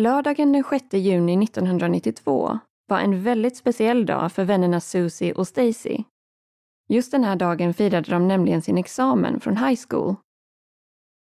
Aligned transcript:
Lördagen 0.00 0.52
den 0.52 0.64
6 0.64 0.84
juni 0.92 1.44
1992 1.44 2.58
var 2.86 2.98
en 2.98 3.22
väldigt 3.22 3.56
speciell 3.56 4.06
dag 4.06 4.32
för 4.32 4.44
vännerna 4.44 4.80
Susie 4.80 5.32
och 5.32 5.48
Stacy. 5.48 6.04
Just 6.88 7.12
den 7.12 7.24
här 7.24 7.36
dagen 7.36 7.74
firade 7.74 8.10
de 8.10 8.28
nämligen 8.28 8.62
sin 8.62 8.78
examen 8.78 9.40
från 9.40 9.56
high 9.56 9.80
school. 9.88 10.14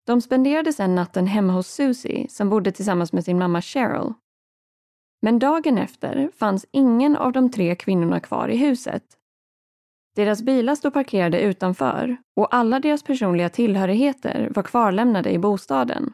De 0.06 0.20
spenderade 0.20 0.72
sedan 0.72 0.94
natten 0.94 1.26
hemma 1.26 1.52
hos 1.52 1.68
Susie 1.68 2.28
som 2.28 2.50
bodde 2.50 2.72
tillsammans 2.72 3.12
med 3.12 3.24
sin 3.24 3.38
mamma 3.38 3.62
Cheryl. 3.62 4.12
Men 5.22 5.38
dagen 5.38 5.78
efter 5.78 6.30
fanns 6.36 6.66
ingen 6.70 7.16
av 7.16 7.32
de 7.32 7.50
tre 7.50 7.76
kvinnorna 7.76 8.20
kvar 8.20 8.48
i 8.48 8.56
huset. 8.56 9.04
Deras 10.16 10.42
bilar 10.42 10.74
stod 10.74 10.92
parkerade 10.92 11.40
utanför 11.40 12.16
och 12.36 12.54
alla 12.54 12.80
deras 12.80 13.02
personliga 13.02 13.48
tillhörigheter 13.48 14.52
var 14.54 14.62
kvarlämnade 14.62 15.30
i 15.30 15.38
bostaden. 15.38 16.12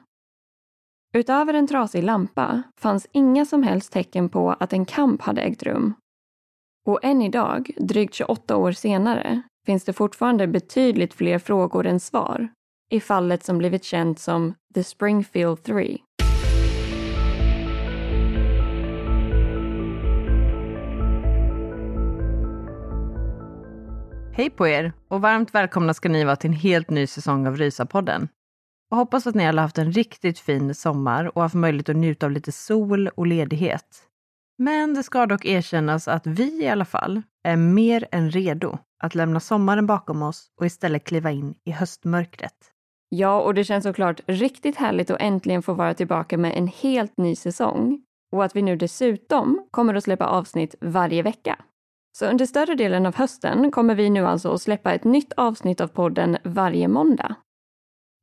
Utöver 1.14 1.54
en 1.54 1.66
trasig 1.66 2.02
lampa 2.02 2.62
fanns 2.80 3.06
inga 3.12 3.44
som 3.44 3.62
helst 3.62 3.92
tecken 3.92 4.28
på 4.28 4.50
att 4.60 4.72
en 4.72 4.84
kamp 4.84 5.22
hade 5.22 5.40
ägt 5.40 5.62
rum. 5.62 5.94
Och 6.86 7.04
än 7.04 7.22
idag, 7.22 7.70
drygt 7.76 8.14
28 8.14 8.56
år 8.56 8.72
senare, 8.72 9.42
finns 9.66 9.84
det 9.84 9.92
fortfarande 9.92 10.46
betydligt 10.46 11.14
fler 11.14 11.38
frågor 11.38 11.86
än 11.86 12.00
svar 12.00 12.48
i 12.90 13.00
fallet 13.00 13.44
som 13.44 13.58
blivit 13.58 13.84
känt 13.84 14.18
som 14.18 14.54
The 14.74 14.84
Springfield 14.84 15.62
3. 15.62 15.98
Hej 24.34 24.50
på 24.50 24.68
er 24.68 24.92
och 25.08 25.20
varmt 25.20 25.54
välkomna 25.54 25.94
ska 25.94 26.08
ni 26.08 26.24
vara 26.24 26.36
till 26.36 26.50
en 26.50 26.56
helt 26.56 26.90
ny 26.90 27.06
säsong 27.06 27.46
av 27.46 27.56
Rysapodden. 27.56 28.28
Och 28.92 28.98
hoppas 28.98 29.26
att 29.26 29.34
ni 29.34 29.47
alla 29.47 29.62
haft 29.62 29.78
en 29.78 29.92
riktigt 29.92 30.38
fin 30.38 30.75
sommar 30.75 31.36
och 31.36 31.42
haft 31.42 31.54
möjlighet 31.54 31.88
att 31.88 31.97
njuta 31.97 32.26
av 32.26 32.32
lite 32.32 32.53
sol 32.53 33.08
och 33.08 33.26
ledighet. 33.26 34.03
Men 34.58 34.94
det 34.94 35.03
ska 35.03 35.26
dock 35.26 35.44
erkännas 35.44 36.08
att 36.08 36.26
vi 36.26 36.62
i 36.62 36.69
alla 36.69 36.84
fall 36.84 37.22
är 37.44 37.56
mer 37.56 38.08
än 38.12 38.31
redo 38.31 38.78
att 39.04 39.14
lämna 39.14 39.41
sommaren 39.41 39.86
bakom 39.86 40.22
oss 40.22 40.47
och 40.60 40.66
istället 40.66 41.04
kliva 41.04 41.31
in 41.31 41.54
i 41.64 41.70
höstmörkret. 41.70 42.54
Ja, 43.08 43.41
och 43.41 43.54
det 43.54 43.64
känns 43.64 43.84
såklart 43.84 44.20
riktigt 44.26 44.76
härligt 44.76 45.10
att 45.10 45.20
äntligen 45.20 45.62
få 45.62 45.75
vara 45.75 45.94
tillbaka 45.94 46.38
med 46.38 46.58
en 46.58 46.66
helt 46.66 47.16
ny 47.16 47.36
säsong. 47.36 48.02
Och 48.32 48.44
att 48.44 48.56
vi 48.56 48.62
nu 48.62 48.76
dessutom 48.76 49.69
kommer 49.70 49.94
att 49.94 50.04
släppa 50.04 50.26
avsnitt 50.26 50.75
varje 50.81 51.22
vecka. 51.22 51.58
Så 52.19 52.26
under 52.26 52.47
större 52.47 52.75
delen 52.75 53.06
av 53.06 53.16
hösten 53.16 53.70
kommer 53.70 53.94
vi 53.94 54.10
nu 54.10 54.26
alltså 54.26 54.54
att 54.54 54.62
släppa 54.62 54.92
ett 54.92 55.04
nytt 55.04 55.32
avsnitt 55.32 55.81
av 55.81 55.88
podden 55.88 56.38
varje 56.44 56.88
måndag. 56.88 57.36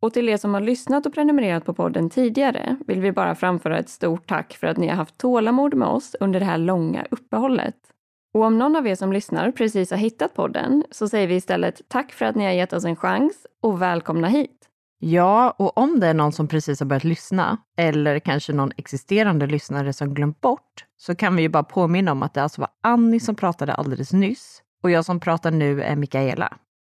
Och 0.01 0.13
till 0.13 0.29
er 0.29 0.37
som 0.37 0.53
har 0.53 0.61
lyssnat 0.61 1.05
och 1.05 1.13
prenumererat 1.13 1.65
på 1.65 1.73
podden 1.73 2.09
tidigare 2.09 2.77
vill 2.87 3.01
vi 3.01 3.11
bara 3.11 3.35
framföra 3.35 3.79
ett 3.79 3.89
stort 3.89 4.27
tack 4.27 4.53
för 4.53 4.67
att 4.67 4.77
ni 4.77 4.87
har 4.87 4.95
haft 4.95 5.17
tålamod 5.17 5.73
med 5.73 5.87
oss 5.87 6.15
under 6.19 6.39
det 6.39 6.45
här 6.45 6.57
långa 6.57 7.05
uppehållet. 7.11 7.75
Och 8.33 8.43
om 8.43 8.57
någon 8.57 8.75
av 8.75 8.87
er 8.87 8.95
som 8.95 9.13
lyssnar 9.13 9.51
precis 9.51 9.91
har 9.91 9.97
hittat 9.97 10.33
podden 10.33 10.83
så 10.91 11.09
säger 11.09 11.27
vi 11.27 11.35
istället 11.35 11.81
tack 11.87 12.11
för 12.11 12.25
att 12.25 12.35
ni 12.35 12.45
har 12.45 12.51
gett 12.51 12.73
oss 12.73 12.85
en 12.85 12.95
chans 12.95 13.47
och 13.61 13.81
välkomna 13.81 14.27
hit. 14.27 14.59
Ja, 15.01 15.55
och 15.57 15.77
om 15.77 15.99
det 15.99 16.07
är 16.07 16.13
någon 16.13 16.31
som 16.31 16.47
precis 16.47 16.79
har 16.79 16.87
börjat 16.87 17.03
lyssna, 17.03 17.57
eller 17.77 18.19
kanske 18.19 18.53
någon 18.53 18.71
existerande 18.77 19.47
lyssnare 19.47 19.93
som 19.93 20.13
glömt 20.13 20.41
bort, 20.41 20.85
så 20.97 21.15
kan 21.15 21.35
vi 21.35 21.41
ju 21.41 21.49
bara 21.49 21.63
påminna 21.63 22.11
om 22.11 22.23
att 22.23 22.33
det 22.33 22.43
alltså 22.43 22.61
var 22.61 22.69
Annie 22.83 23.19
som 23.19 23.35
pratade 23.35 23.73
alldeles 23.73 24.13
nyss 24.13 24.61
och 24.83 24.91
jag 24.91 25.05
som 25.05 25.19
pratar 25.19 25.51
nu 25.51 25.83
är 25.83 25.95
Mikaela. 25.95 26.57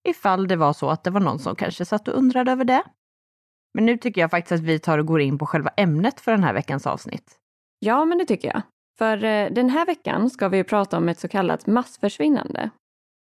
Ifall 0.09 0.47
det 0.47 0.55
var 0.55 0.73
så 0.73 0.89
att 0.89 1.03
det 1.03 1.09
var 1.09 1.19
någon 1.19 1.39
som 1.39 1.55
kanske 1.55 1.85
satt 1.85 2.07
och 2.07 2.17
undrade 2.17 2.51
över 2.51 2.65
det. 2.65 2.83
Men 3.73 3.85
nu 3.85 3.97
tycker 3.97 4.21
jag 4.21 4.31
faktiskt 4.31 4.51
att 4.51 4.67
vi 4.67 4.79
tar 4.79 4.97
och 4.97 5.05
går 5.05 5.21
in 5.21 5.37
på 5.37 5.45
själva 5.45 5.69
ämnet 5.69 6.21
för 6.21 6.31
den 6.31 6.43
här 6.43 6.53
veckans 6.53 6.87
avsnitt. 6.87 7.35
Ja, 7.79 8.05
men 8.05 8.17
det 8.17 8.25
tycker 8.25 8.47
jag. 8.47 8.61
För 8.97 9.23
eh, 9.23 9.49
den 9.51 9.69
här 9.69 9.85
veckan 9.85 10.29
ska 10.29 10.49
vi 10.49 10.57
ju 10.57 10.63
prata 10.63 10.97
om 10.97 11.09
ett 11.09 11.19
så 11.19 11.27
kallat 11.27 11.67
massförsvinnande. 11.67 12.69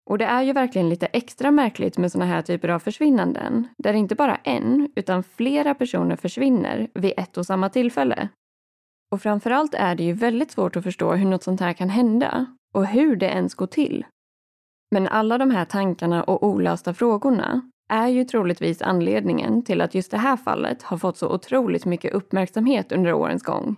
Och 0.10 0.18
det 0.18 0.26
är 0.26 0.42
ju 0.42 0.54
verkligen 0.54 0.90
lite 0.90 1.06
extra 1.06 1.52
märkligt 1.52 1.98
med 1.98 2.12
sådana 2.12 2.32
här 2.32 2.42
typer 2.42 2.70
av 2.70 2.80
försvinnanden, 2.80 3.68
där 3.78 3.94
inte 3.94 4.16
bara 4.16 4.36
en, 4.36 4.92
utan 4.96 5.24
flera 5.24 5.76
personer 5.76 6.16
försvinner 6.16 6.88
vid 6.94 7.14
ett 7.18 7.38
och 7.38 7.46
samma 7.46 7.70
tillfälle. 7.70 8.30
Och 9.12 9.22
framförallt 9.22 9.74
är 9.74 9.96
det 9.96 10.04
ju 10.04 10.14
väldigt 10.14 10.52
svårt 10.52 10.76
att 10.76 10.84
förstå 10.84 11.14
hur 11.14 11.26
något 11.26 11.44
sånt 11.44 11.60
här 11.60 11.74
kan 11.74 11.90
hända 11.90 12.46
och 12.74 12.86
hur 12.86 13.16
det 13.16 13.26
ens 13.26 13.56
går 13.56 13.68
till. 13.68 14.06
Men 14.92 15.08
alla 15.08 15.38
de 15.38 15.52
här 15.52 15.66
tankarna 15.66 16.24
och 16.24 16.44
olösta 16.44 16.94
frågorna 16.94 17.62
är 17.90 18.08
ju 18.08 18.24
troligtvis 18.24 18.82
anledningen 18.82 19.64
till 19.64 19.82
att 19.82 19.96
just 19.96 20.12
det 20.12 20.18
här 20.18 20.38
fallet 20.38 20.84
har 20.84 20.98
fått 20.98 21.18
så 21.18 21.30
otroligt 21.34 21.86
mycket 21.86 22.14
uppmärksamhet 22.14 22.92
under 22.92 23.14
årens 23.14 23.44
gång. 23.44 23.76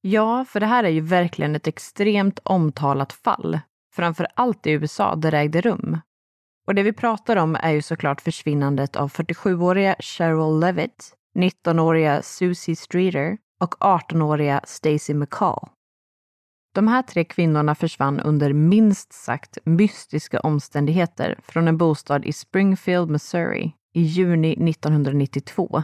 Ja, 0.00 0.44
för 0.44 0.60
det 0.60 0.66
här 0.66 0.84
är 0.84 0.88
ju 0.88 1.00
verkligen 1.00 1.56
ett 1.56 1.66
extremt 1.66 2.38
omtalat 2.42 3.12
fall, 3.12 3.58
framför 3.94 4.26
allt 4.34 4.66
i 4.66 4.70
USA 4.70 5.16
där 5.16 5.30
det 5.30 5.38
ägde 5.38 5.60
rum. 5.60 5.98
Och 6.66 6.74
det 6.74 6.82
vi 6.82 6.92
pratar 6.92 7.36
om 7.36 7.56
är 7.60 7.70
ju 7.70 7.82
såklart 7.82 8.20
försvinnandet 8.20 8.96
av 8.96 9.10
47-åriga 9.12 9.96
Cheryl 9.98 10.60
Levitt, 10.60 11.14
19-åriga 11.38 12.22
Susie 12.22 12.76
Streeter 12.76 13.38
och 13.60 13.74
18-åriga 13.74 14.60
Stacy 14.64 15.14
McCall. 15.14 15.68
De 16.74 16.88
här 16.88 17.02
tre 17.02 17.24
kvinnorna 17.24 17.74
försvann 17.74 18.20
under 18.20 18.52
minst 18.52 19.12
sagt 19.12 19.58
mystiska 19.64 20.40
omständigheter 20.40 21.38
från 21.42 21.68
en 21.68 21.78
bostad 21.78 22.24
i 22.24 22.32
Springfield, 22.32 23.10
Missouri 23.10 23.72
i 23.92 24.02
juni 24.02 24.70
1992. 24.70 25.82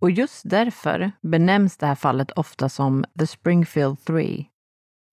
Och 0.00 0.10
just 0.10 0.42
därför 0.50 1.12
benämns 1.22 1.76
det 1.76 1.86
här 1.86 1.94
fallet 1.94 2.30
ofta 2.30 2.68
som 2.68 3.04
The 3.18 3.26
Springfield 3.26 4.04
3. 4.04 4.44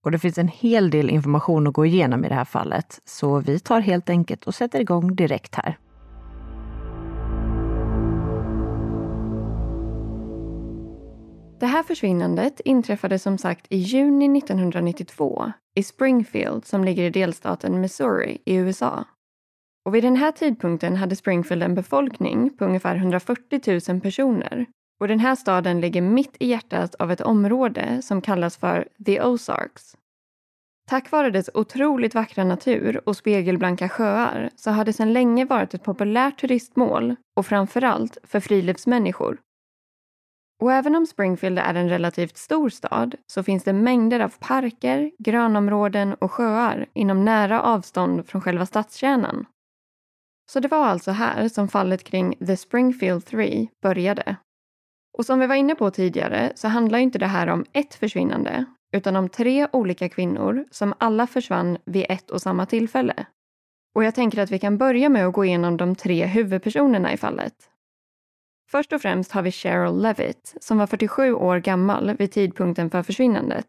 Och 0.04 0.12
det 0.12 0.20
finns 0.20 0.38
en 0.38 0.48
hel 0.48 0.90
del 0.90 1.10
information 1.10 1.68
att 1.68 1.74
gå 1.74 1.86
igenom 1.86 2.26
i 2.26 2.30
det 2.30 2.36
här 2.36 2.46
fallet, 2.46 3.02
så 3.06 3.40
vi 3.40 3.60
tar 3.60 3.80
helt 3.80 4.10
enkelt 4.10 4.44
och 4.44 4.56
sätter 4.56 4.80
igång 4.80 5.16
direkt 5.16 5.56
här. 5.56 5.78
Det 11.66 11.70
här 11.70 11.84
försvinnandet 11.84 12.60
inträffade 12.66 13.20
som 13.20 13.38
sagt 13.38 13.66
i 13.70 13.78
juni 13.78 14.38
1992 14.38 15.52
i 15.76 15.84
Springfield 15.84 16.66
som 16.66 16.84
ligger 16.84 17.04
i 17.04 17.10
delstaten 17.10 17.82
Missouri 17.82 18.38
i 18.46 18.56
USA. 18.56 19.06
Och 19.86 19.96
vid 19.96 20.04
den 20.04 20.16
här 20.16 20.32
tidpunkten 20.32 20.96
hade 20.96 21.16
Springfield 21.16 21.64
en 21.64 21.76
befolkning 21.76 22.58
på 22.58 22.66
ungefär 22.66 22.96
140 22.96 23.80
000 23.90 24.02
personer 24.02 24.66
och 25.00 25.08
den 25.08 25.20
här 25.20 25.36
staden 25.36 25.82
ligger 25.82 26.02
mitt 26.02 26.36
i 26.40 26.48
hjärtat 26.48 26.96
av 26.96 27.12
ett 27.12 27.22
område 27.22 28.02
som 28.02 28.22
kallas 28.22 28.58
för 28.58 28.88
The 29.06 29.22
Ozarks. 29.22 29.98
Tack 30.90 31.12
vare 31.12 31.30
dess 31.30 31.50
otroligt 31.54 32.16
vackra 32.16 32.44
natur 32.44 33.02
och 33.06 33.18
spegelblanka 33.18 33.90
sjöar 33.90 34.50
så 34.56 34.72
har 34.72 34.86
det 34.86 34.94
sedan 34.94 35.14
länge 35.14 35.46
varit 35.46 35.74
ett 35.74 35.84
populärt 35.84 36.40
turistmål 36.40 37.16
och 37.36 37.46
framförallt 37.46 38.18
för 38.24 38.40
friluftsmänniskor. 38.40 39.38
Och 40.62 40.74
även 40.74 40.96
om 40.96 41.06
Springfield 41.06 41.60
är 41.60 41.74
en 41.74 41.90
relativt 41.90 42.38
stor 42.38 42.70
stad 42.70 43.16
så 43.28 43.44
finns 43.44 43.64
det 43.64 43.74
mängder 43.74 44.20
av 44.20 44.34
parker, 44.40 45.12
grönområden 45.20 46.14
och 46.14 46.32
sjöar 46.32 46.86
inom 46.94 47.26
nära 47.26 47.62
avstånd 47.62 48.28
från 48.28 48.42
själva 48.42 48.66
stadskärnan. 48.66 49.46
Så 50.52 50.60
det 50.60 50.68
var 50.68 50.86
alltså 50.86 51.12
här 51.12 51.48
som 51.48 51.68
fallet 51.68 52.04
kring 52.04 52.36
The 52.48 52.58
Springfield 52.58 53.26
3 53.26 53.68
började. 53.82 54.36
Och 55.18 55.26
som 55.26 55.40
vi 55.40 55.48
var 55.48 55.56
inne 55.56 55.76
på 55.76 55.92
tidigare 55.92 56.52
så 56.56 56.68
handlar 56.68 57.00
inte 57.00 57.20
det 57.20 57.28
här 57.28 57.48
om 57.48 57.66
ett 57.74 57.96
försvinnande 57.96 58.66
utan 58.96 59.16
om 59.16 59.30
tre 59.30 59.68
olika 59.74 60.10
kvinnor 60.10 60.66
som 60.72 60.94
alla 60.98 61.28
försvann 61.28 61.78
vid 61.86 62.06
ett 62.10 62.32
och 62.32 62.42
samma 62.42 62.66
tillfälle. 62.66 63.26
Och 63.96 64.04
jag 64.04 64.16
tänker 64.16 64.42
att 64.42 64.52
vi 64.52 64.60
kan 64.60 64.78
börja 64.78 65.10
med 65.10 65.28
att 65.28 65.34
gå 65.34 65.46
igenom 65.46 65.78
de 65.78 65.96
tre 65.96 66.26
huvudpersonerna 66.26 67.14
i 67.14 67.18
fallet. 67.18 67.54
Först 68.72 68.94
och 68.94 69.02
främst 69.02 69.32
har 69.32 69.42
vi 69.42 69.52
Cheryl 69.52 70.02
Levitt 70.02 70.56
som 70.62 70.78
var 70.78 70.88
47 70.88 71.34
år 71.34 71.60
gammal 71.60 72.16
vid 72.18 72.32
tidpunkten 72.32 72.90
för 72.90 73.04
försvinnandet. 73.04 73.68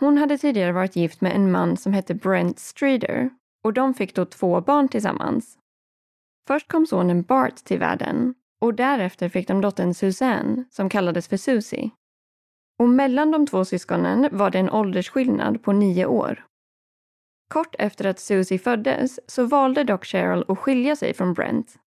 Hon 0.00 0.18
hade 0.18 0.38
tidigare 0.38 0.72
varit 0.72 0.96
gift 0.96 1.20
med 1.20 1.36
en 1.36 1.52
man 1.52 1.76
som 1.76 1.92
hette 1.92 2.14
Brent 2.14 2.58
Streeter 2.58 3.30
och 3.64 3.72
de 3.72 3.94
fick 3.94 4.14
då 4.14 4.24
två 4.24 4.60
barn 4.60 4.88
tillsammans. 4.88 5.58
Först 6.48 6.68
kom 6.68 6.86
sonen 6.86 7.22
Bart 7.22 7.56
till 7.56 7.78
världen 7.78 8.34
och 8.60 8.74
därefter 8.74 9.28
fick 9.28 9.48
de 9.48 9.60
dottern 9.60 9.94
Suzanne 9.94 10.64
som 10.70 10.88
kallades 10.88 11.28
för 11.28 11.36
Susie. 11.36 11.90
Och 12.78 12.88
mellan 12.88 13.30
de 13.30 13.46
två 13.46 13.64
syskonen 13.64 14.28
var 14.32 14.50
det 14.50 14.58
en 14.58 14.70
åldersskillnad 14.70 15.62
på 15.62 15.72
nio 15.72 16.06
år. 16.06 16.44
Kort 17.48 17.74
efter 17.78 18.04
att 18.06 18.18
Susie 18.18 18.58
föddes 18.58 19.20
så 19.30 19.44
valde 19.44 19.84
dock 19.84 20.04
Cheryl 20.04 20.44
att 20.48 20.58
skilja 20.58 20.96
sig 20.96 21.14
från 21.14 21.34
Brent. 21.34 21.78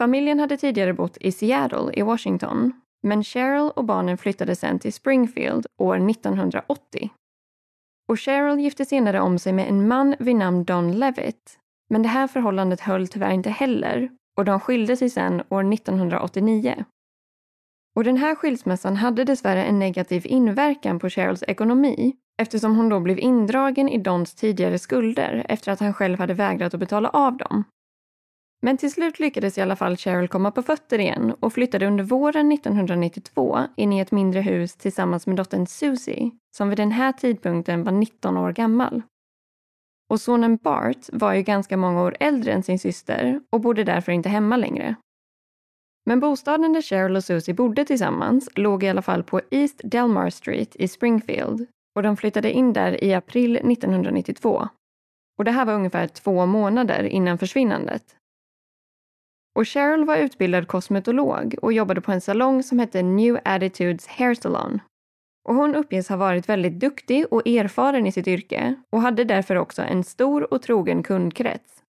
Familjen 0.00 0.40
hade 0.40 0.56
tidigare 0.56 0.92
bott 0.92 1.16
i 1.20 1.32
Seattle 1.32 1.92
i 1.92 2.02
Washington 2.02 2.72
men 3.02 3.24
Cheryl 3.24 3.70
och 3.76 3.84
barnen 3.84 4.18
flyttade 4.18 4.56
sen 4.56 4.78
till 4.78 4.92
Springfield 4.92 5.66
år 5.78 6.10
1980. 6.10 7.10
Och 8.08 8.18
Cheryl 8.18 8.60
gifte 8.60 8.84
senare 8.84 9.20
om 9.20 9.38
sig 9.38 9.52
med 9.52 9.68
en 9.68 9.88
man 9.88 10.14
vid 10.18 10.36
namn 10.36 10.64
Don 10.64 10.92
Levitt 10.92 11.58
men 11.90 12.02
det 12.02 12.08
här 12.08 12.26
förhållandet 12.26 12.80
höll 12.80 13.08
tyvärr 13.08 13.30
inte 13.30 13.50
heller 13.50 14.10
och 14.38 14.44
de 14.44 14.60
skilde 14.60 14.96
sig 14.96 15.10
sen 15.10 15.42
år 15.48 15.72
1989. 15.72 16.84
Och 17.96 18.04
den 18.04 18.16
här 18.16 18.34
skilsmässan 18.34 18.96
hade 18.96 19.24
dessvärre 19.24 19.64
en 19.64 19.78
negativ 19.78 20.26
inverkan 20.26 20.98
på 20.98 21.08
Cheryls 21.08 21.42
ekonomi 21.42 22.16
eftersom 22.42 22.76
hon 22.76 22.88
då 22.88 23.00
blev 23.00 23.18
indragen 23.18 23.88
i 23.88 23.98
Dons 23.98 24.34
tidigare 24.34 24.78
skulder 24.78 25.46
efter 25.48 25.72
att 25.72 25.80
han 25.80 25.94
själv 25.94 26.18
hade 26.18 26.34
vägrat 26.34 26.74
att 26.74 26.80
betala 26.80 27.08
av 27.08 27.36
dem. 27.36 27.64
Men 28.62 28.76
till 28.76 28.92
slut 28.92 29.20
lyckades 29.20 29.58
i 29.58 29.60
alla 29.60 29.76
fall 29.76 29.96
Cheryl 29.96 30.28
komma 30.28 30.50
på 30.50 30.62
fötter 30.62 30.98
igen 30.98 31.34
och 31.40 31.52
flyttade 31.52 31.86
under 31.86 32.04
våren 32.04 32.52
1992 32.52 33.58
in 33.76 33.92
i 33.92 34.00
ett 34.00 34.12
mindre 34.12 34.40
hus 34.40 34.74
tillsammans 34.74 35.26
med 35.26 35.36
dottern 35.36 35.66
Susie 35.66 36.30
som 36.56 36.68
vid 36.68 36.78
den 36.78 36.92
här 36.92 37.12
tidpunkten 37.12 37.84
var 37.84 37.92
19 37.92 38.36
år 38.36 38.52
gammal. 38.52 39.02
Och 40.10 40.20
sonen 40.20 40.56
Bart 40.56 41.08
var 41.12 41.32
ju 41.34 41.42
ganska 41.42 41.76
många 41.76 42.02
år 42.02 42.16
äldre 42.20 42.52
än 42.52 42.62
sin 42.62 42.78
syster 42.78 43.40
och 43.50 43.60
bodde 43.60 43.84
därför 43.84 44.12
inte 44.12 44.28
hemma 44.28 44.56
längre. 44.56 44.94
Men 46.06 46.20
bostaden 46.20 46.72
där 46.72 46.82
Cheryl 46.82 47.16
och 47.16 47.24
Susie 47.24 47.54
bodde 47.54 47.84
tillsammans 47.84 48.48
låg 48.54 48.82
i 48.82 48.88
alla 48.88 49.02
fall 49.02 49.22
på 49.22 49.40
East 49.50 49.80
Delmar 49.84 50.30
Street 50.30 50.76
i 50.76 50.88
Springfield 50.88 51.66
och 51.96 52.02
de 52.02 52.16
flyttade 52.16 52.52
in 52.52 52.72
där 52.72 53.04
i 53.04 53.14
april 53.14 53.56
1992. 53.56 54.68
Och 55.38 55.44
det 55.44 55.50
här 55.50 55.64
var 55.64 55.74
ungefär 55.74 56.06
två 56.06 56.46
månader 56.46 57.02
innan 57.02 57.38
försvinnandet. 57.38 58.16
Och 59.60 59.68
Cheryl 59.68 60.04
var 60.04 60.16
utbildad 60.16 60.68
kosmetolog 60.68 61.54
och 61.62 61.72
jobbade 61.72 62.00
på 62.00 62.12
en 62.12 62.20
salong 62.20 62.62
som 62.62 62.78
hette 62.78 63.02
New 63.02 63.38
Attitudes 63.44 64.06
Hair 64.06 64.34
Salon. 64.34 64.80
Och 65.48 65.54
hon 65.54 65.74
uppges 65.74 66.08
ha 66.08 66.16
varit 66.16 66.48
väldigt 66.48 66.80
duktig 66.80 67.26
och 67.30 67.46
erfaren 67.46 68.06
i 68.06 68.12
sitt 68.12 68.28
yrke 68.28 68.74
och 68.92 69.00
hade 69.00 69.24
därför 69.24 69.56
också 69.56 69.82
en 69.82 70.04
stor 70.04 70.54
och 70.54 70.62
trogen 70.62 71.02
kundkrets. 71.02 71.82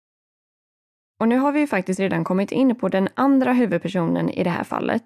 Och 1.20 1.28
nu 1.28 1.38
har 1.38 1.52
vi 1.52 1.60
ju 1.60 1.68
faktiskt 1.68 2.00
redan 2.00 2.24
kommit 2.24 2.52
in 2.52 2.76
på 2.76 2.90
den 2.90 3.10
andra 3.14 3.54
huvudpersonen 3.54 4.30
i 4.30 4.44
det 4.44 4.50
här 4.50 4.64
fallet, 4.64 5.04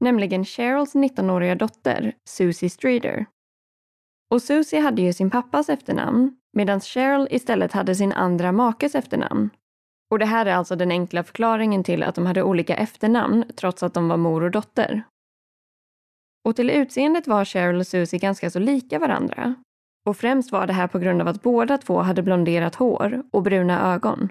nämligen 0.00 0.44
Cheryls 0.44 0.94
19-åriga 0.94 1.54
dotter, 1.54 2.14
Susie 2.28 2.70
Streeter. 2.70 3.26
Och 4.30 4.42
Susie 4.42 4.80
hade 4.80 5.02
ju 5.02 5.12
sin 5.12 5.30
pappas 5.30 5.68
efternamn, 5.68 6.36
medan 6.52 6.80
Cheryl 6.80 7.28
istället 7.30 7.72
hade 7.72 7.94
sin 7.94 8.12
andra 8.12 8.52
makes 8.52 8.94
efternamn. 8.94 9.50
Och 10.12 10.18
det 10.18 10.26
här 10.26 10.46
är 10.46 10.54
alltså 10.54 10.76
den 10.76 10.90
enkla 10.90 11.22
förklaringen 11.22 11.84
till 11.84 12.02
att 12.02 12.14
de 12.14 12.26
hade 12.26 12.42
olika 12.42 12.76
efternamn 12.76 13.44
trots 13.56 13.82
att 13.82 13.94
de 13.94 14.08
var 14.08 14.16
mor 14.16 14.42
och 14.42 14.50
dotter. 14.50 15.02
Och 16.48 16.56
till 16.56 16.70
utseendet 16.70 17.26
var 17.26 17.44
Cheryl 17.44 17.80
och 17.80 17.86
Susie 17.86 18.18
ganska 18.18 18.50
så 18.50 18.58
lika 18.58 18.98
varandra. 18.98 19.54
Och 20.08 20.16
främst 20.16 20.52
var 20.52 20.66
det 20.66 20.72
här 20.72 20.86
på 20.86 20.98
grund 20.98 21.20
av 21.20 21.28
att 21.28 21.42
båda 21.42 21.78
två 21.78 21.98
hade 21.98 22.22
blonderat 22.22 22.74
hår 22.74 23.22
och 23.30 23.42
bruna 23.42 23.94
ögon. 23.94 24.28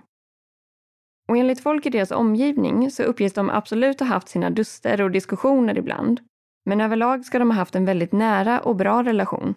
Och 1.29 1.37
enligt 1.37 1.63
folk 1.63 1.85
i 1.85 1.89
deras 1.89 2.11
omgivning 2.11 2.91
så 2.91 3.03
uppges 3.03 3.33
de 3.33 3.49
absolut 3.49 3.99
ha 3.99 4.07
haft 4.07 4.29
sina 4.29 4.49
duster 4.49 5.01
och 5.01 5.11
diskussioner 5.11 5.77
ibland. 5.77 6.19
Men 6.65 6.81
överlag 6.81 7.25
ska 7.25 7.39
de 7.39 7.51
ha 7.51 7.57
haft 7.57 7.75
en 7.75 7.85
väldigt 7.85 8.11
nära 8.11 8.59
och 8.59 8.75
bra 8.75 9.03
relation. 9.03 9.55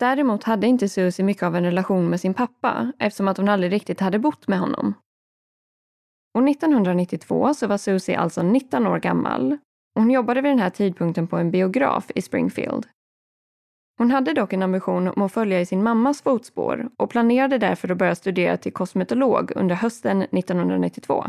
Däremot 0.00 0.44
hade 0.44 0.66
inte 0.66 0.88
Susie 0.88 1.24
mycket 1.24 1.42
av 1.42 1.56
en 1.56 1.64
relation 1.64 2.10
med 2.10 2.20
sin 2.20 2.34
pappa 2.34 2.92
eftersom 2.98 3.28
att 3.28 3.36
hon 3.36 3.48
aldrig 3.48 3.72
riktigt 3.72 4.00
hade 4.00 4.18
bott 4.18 4.48
med 4.48 4.60
honom. 4.60 4.94
Och 6.34 6.48
1992 6.48 7.54
så 7.54 7.66
var 7.66 7.78
Susie 7.78 8.18
alltså 8.18 8.42
19 8.42 8.86
år 8.86 8.98
gammal. 8.98 9.58
Hon 9.94 10.10
jobbade 10.10 10.40
vid 10.40 10.50
den 10.50 10.58
här 10.58 10.70
tidpunkten 10.70 11.26
på 11.26 11.36
en 11.36 11.50
biograf 11.50 12.10
i 12.14 12.22
Springfield 12.22 12.86
hon 14.02 14.10
hade 14.10 14.32
dock 14.32 14.52
en 14.52 14.62
ambition 14.62 15.08
om 15.08 15.22
att 15.22 15.32
följa 15.32 15.60
i 15.60 15.66
sin 15.66 15.82
mammas 15.82 16.22
fotspår 16.22 16.88
och 16.96 17.10
planerade 17.10 17.58
därför 17.58 17.88
att 17.88 17.98
börja 17.98 18.14
studera 18.14 18.56
till 18.56 18.72
kosmetolog 18.72 19.52
under 19.56 19.74
hösten 19.74 20.22
1992. 20.22 21.24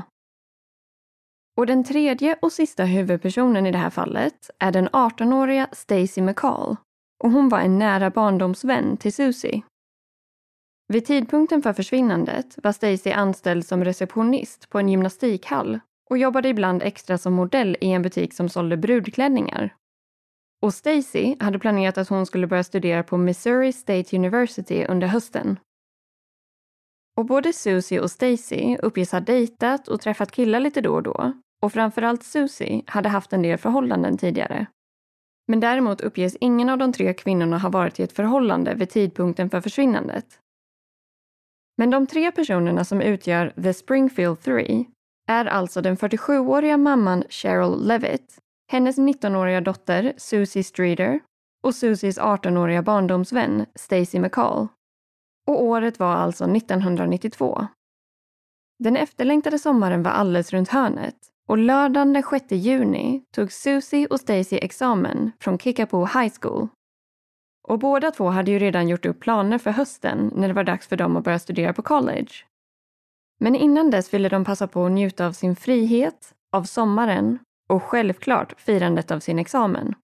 Och 1.58 1.66
den 1.66 1.84
tredje 1.84 2.38
och 2.42 2.52
sista 2.52 2.84
huvudpersonen 2.84 3.66
i 3.66 3.72
det 3.72 3.78
här 3.78 3.90
fallet 3.90 4.50
är 4.60 4.72
den 4.72 4.90
18-åriga 4.90 5.68
Stacy 5.72 6.22
McCall 6.22 6.76
och 7.24 7.32
hon 7.32 7.50
var 7.50 7.60
en 7.60 7.80
nära 7.80 8.10
barndomsvän 8.10 8.98
till 8.98 9.14
Susie. 9.14 9.62
Vid 10.88 11.06
tidpunkten 11.06 11.62
för 11.62 11.74
försvinnandet 11.74 12.58
var 12.64 12.72
Stacy 12.72 13.12
anställd 13.12 13.66
som 13.66 13.84
receptionist 13.84 14.70
på 14.70 14.80
en 14.80 14.90
gymnastikhall 14.90 15.80
och 16.10 16.18
jobbade 16.18 16.50
ibland 16.50 16.84
extra 16.84 17.18
som 17.18 17.34
modell 17.34 17.78
i 17.82 17.88
en 17.88 18.02
butik 18.02 18.34
som 18.34 18.50
sålde 18.50 18.78
brudklänningar. 18.78 19.76
Och 20.62 20.74
Stacy 20.74 21.36
hade 21.40 21.60
planerat 21.60 21.98
att 21.98 22.10
hon 22.10 22.26
skulle 22.26 22.48
börja 22.48 22.64
studera 22.64 23.04
på 23.04 23.18
Missouri 23.18 23.74
State 23.74 24.18
University 24.18 24.86
under 24.86 25.08
hösten. 25.08 25.60
Och 27.18 27.26
både 27.26 27.54
Susie 27.54 28.00
och 28.00 28.12
Stacy 28.12 28.78
uppges 28.78 29.12
ha 29.12 29.20
dejtat 29.20 29.88
och 29.88 30.02
träffat 30.02 30.32
killar 30.32 30.60
lite 30.60 30.82
då 30.82 30.94
och 30.94 31.04
då. 31.04 31.34
Och 31.62 31.74
framförallt 31.74 32.24
Susie 32.24 32.84
hade 32.88 33.10
haft 33.10 33.34
en 33.34 33.42
del 33.42 33.58
förhållanden 33.58 34.18
tidigare. 34.18 34.68
Men 35.48 35.60
däremot 35.60 36.02
uppges 36.02 36.38
ingen 36.40 36.70
av 36.70 36.78
de 36.78 36.94
tre 36.94 37.14
kvinnorna 37.14 37.58
ha 37.58 37.70
varit 37.70 38.00
i 38.00 38.04
ett 38.04 38.14
förhållande 38.14 38.76
vid 38.76 38.90
tidpunkten 38.90 39.50
för 39.50 39.62
försvinnandet. 39.62 40.40
Men 41.78 41.90
de 41.90 42.08
tre 42.08 42.32
personerna 42.32 42.84
som 42.84 43.02
utgör 43.02 43.54
The 43.64 43.74
Springfield 43.74 44.42
Three 44.42 44.86
är 45.28 45.46
alltså 45.46 45.82
den 45.82 45.98
47-åriga 45.98 46.78
mamman 46.78 47.24
Cheryl 47.30 47.88
Levitt 47.88 48.40
hennes 48.72 48.98
19-åriga 48.98 49.62
dotter 49.62 50.14
Susie 50.18 50.64
Streeter 50.64 51.20
och 51.64 51.76
Susies 51.76 52.20
18-åriga 52.20 52.82
barndomsvän 52.82 53.66
Stacy 53.76 54.20
McCall. 54.20 54.68
Och 55.48 55.64
året 55.64 56.00
var 56.00 56.16
alltså 56.16 56.44
1992. 56.44 57.68
Den 58.80 58.96
efterlängtade 58.98 59.60
sommaren 59.60 60.04
var 60.04 60.12
alldeles 60.12 60.54
runt 60.54 60.70
hörnet 60.70 61.16
och 61.48 61.58
lördagen 61.58 62.14
den 62.14 62.24
6 62.24 62.46
juni 62.50 63.24
tog 63.36 63.52
Susie 63.52 64.08
och 64.08 64.20
Stacy 64.20 64.58
examen 64.58 65.32
från 65.40 65.58
Kickapoo 65.58 66.06
High 66.06 66.34
School. 66.42 66.68
Och 67.68 67.80
båda 67.80 68.12
två 68.12 68.30
hade 68.30 68.52
ju 68.52 68.60
redan 68.60 68.88
gjort 68.88 69.06
upp 69.06 69.20
planer 69.20 69.58
för 69.58 69.72
hösten 69.72 70.32
när 70.36 70.48
det 70.48 70.54
var 70.54 70.64
dags 70.64 70.88
för 70.88 70.96
dem 70.96 71.18
att 71.18 71.24
börja 71.24 71.40
studera 71.40 71.74
på 71.74 71.82
college. 71.82 72.32
Men 73.40 73.56
innan 73.56 73.90
dess 73.90 74.14
ville 74.14 74.30
de 74.30 74.46
passa 74.46 74.68
på 74.68 74.86
att 74.86 74.92
njuta 74.92 75.28
av 75.28 75.32
sin 75.32 75.56
frihet, 75.56 76.34
av 76.52 76.64
sommaren 76.64 77.40
och 77.70 77.84
självklart 77.84 78.62
firandet 78.62 79.12
av 79.12 79.20
sin 79.20 79.40
examen. 79.40 79.96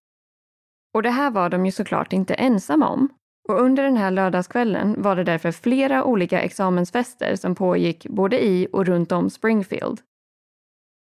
Och 0.94 1.04
det 1.04 1.10
här 1.10 1.32
var 1.32 1.50
de 1.50 1.66
ju 1.66 1.72
såklart 1.72 2.14
inte 2.14 2.34
ensamma 2.34 2.90
om. 2.90 3.10
Och 3.50 3.62
under 3.62 3.84
den 3.84 3.98
här 3.98 4.12
lördagskvällen 4.12 5.02
var 5.02 5.16
det 5.16 5.24
därför 5.24 5.52
flera 5.52 6.04
olika 6.04 6.42
examensfester 6.42 7.36
som 7.36 7.56
pågick 7.56 8.08
både 8.10 8.46
i 8.46 8.68
och 8.74 8.86
runt 8.86 9.12
om 9.12 9.30
Springfield. 9.30 10.02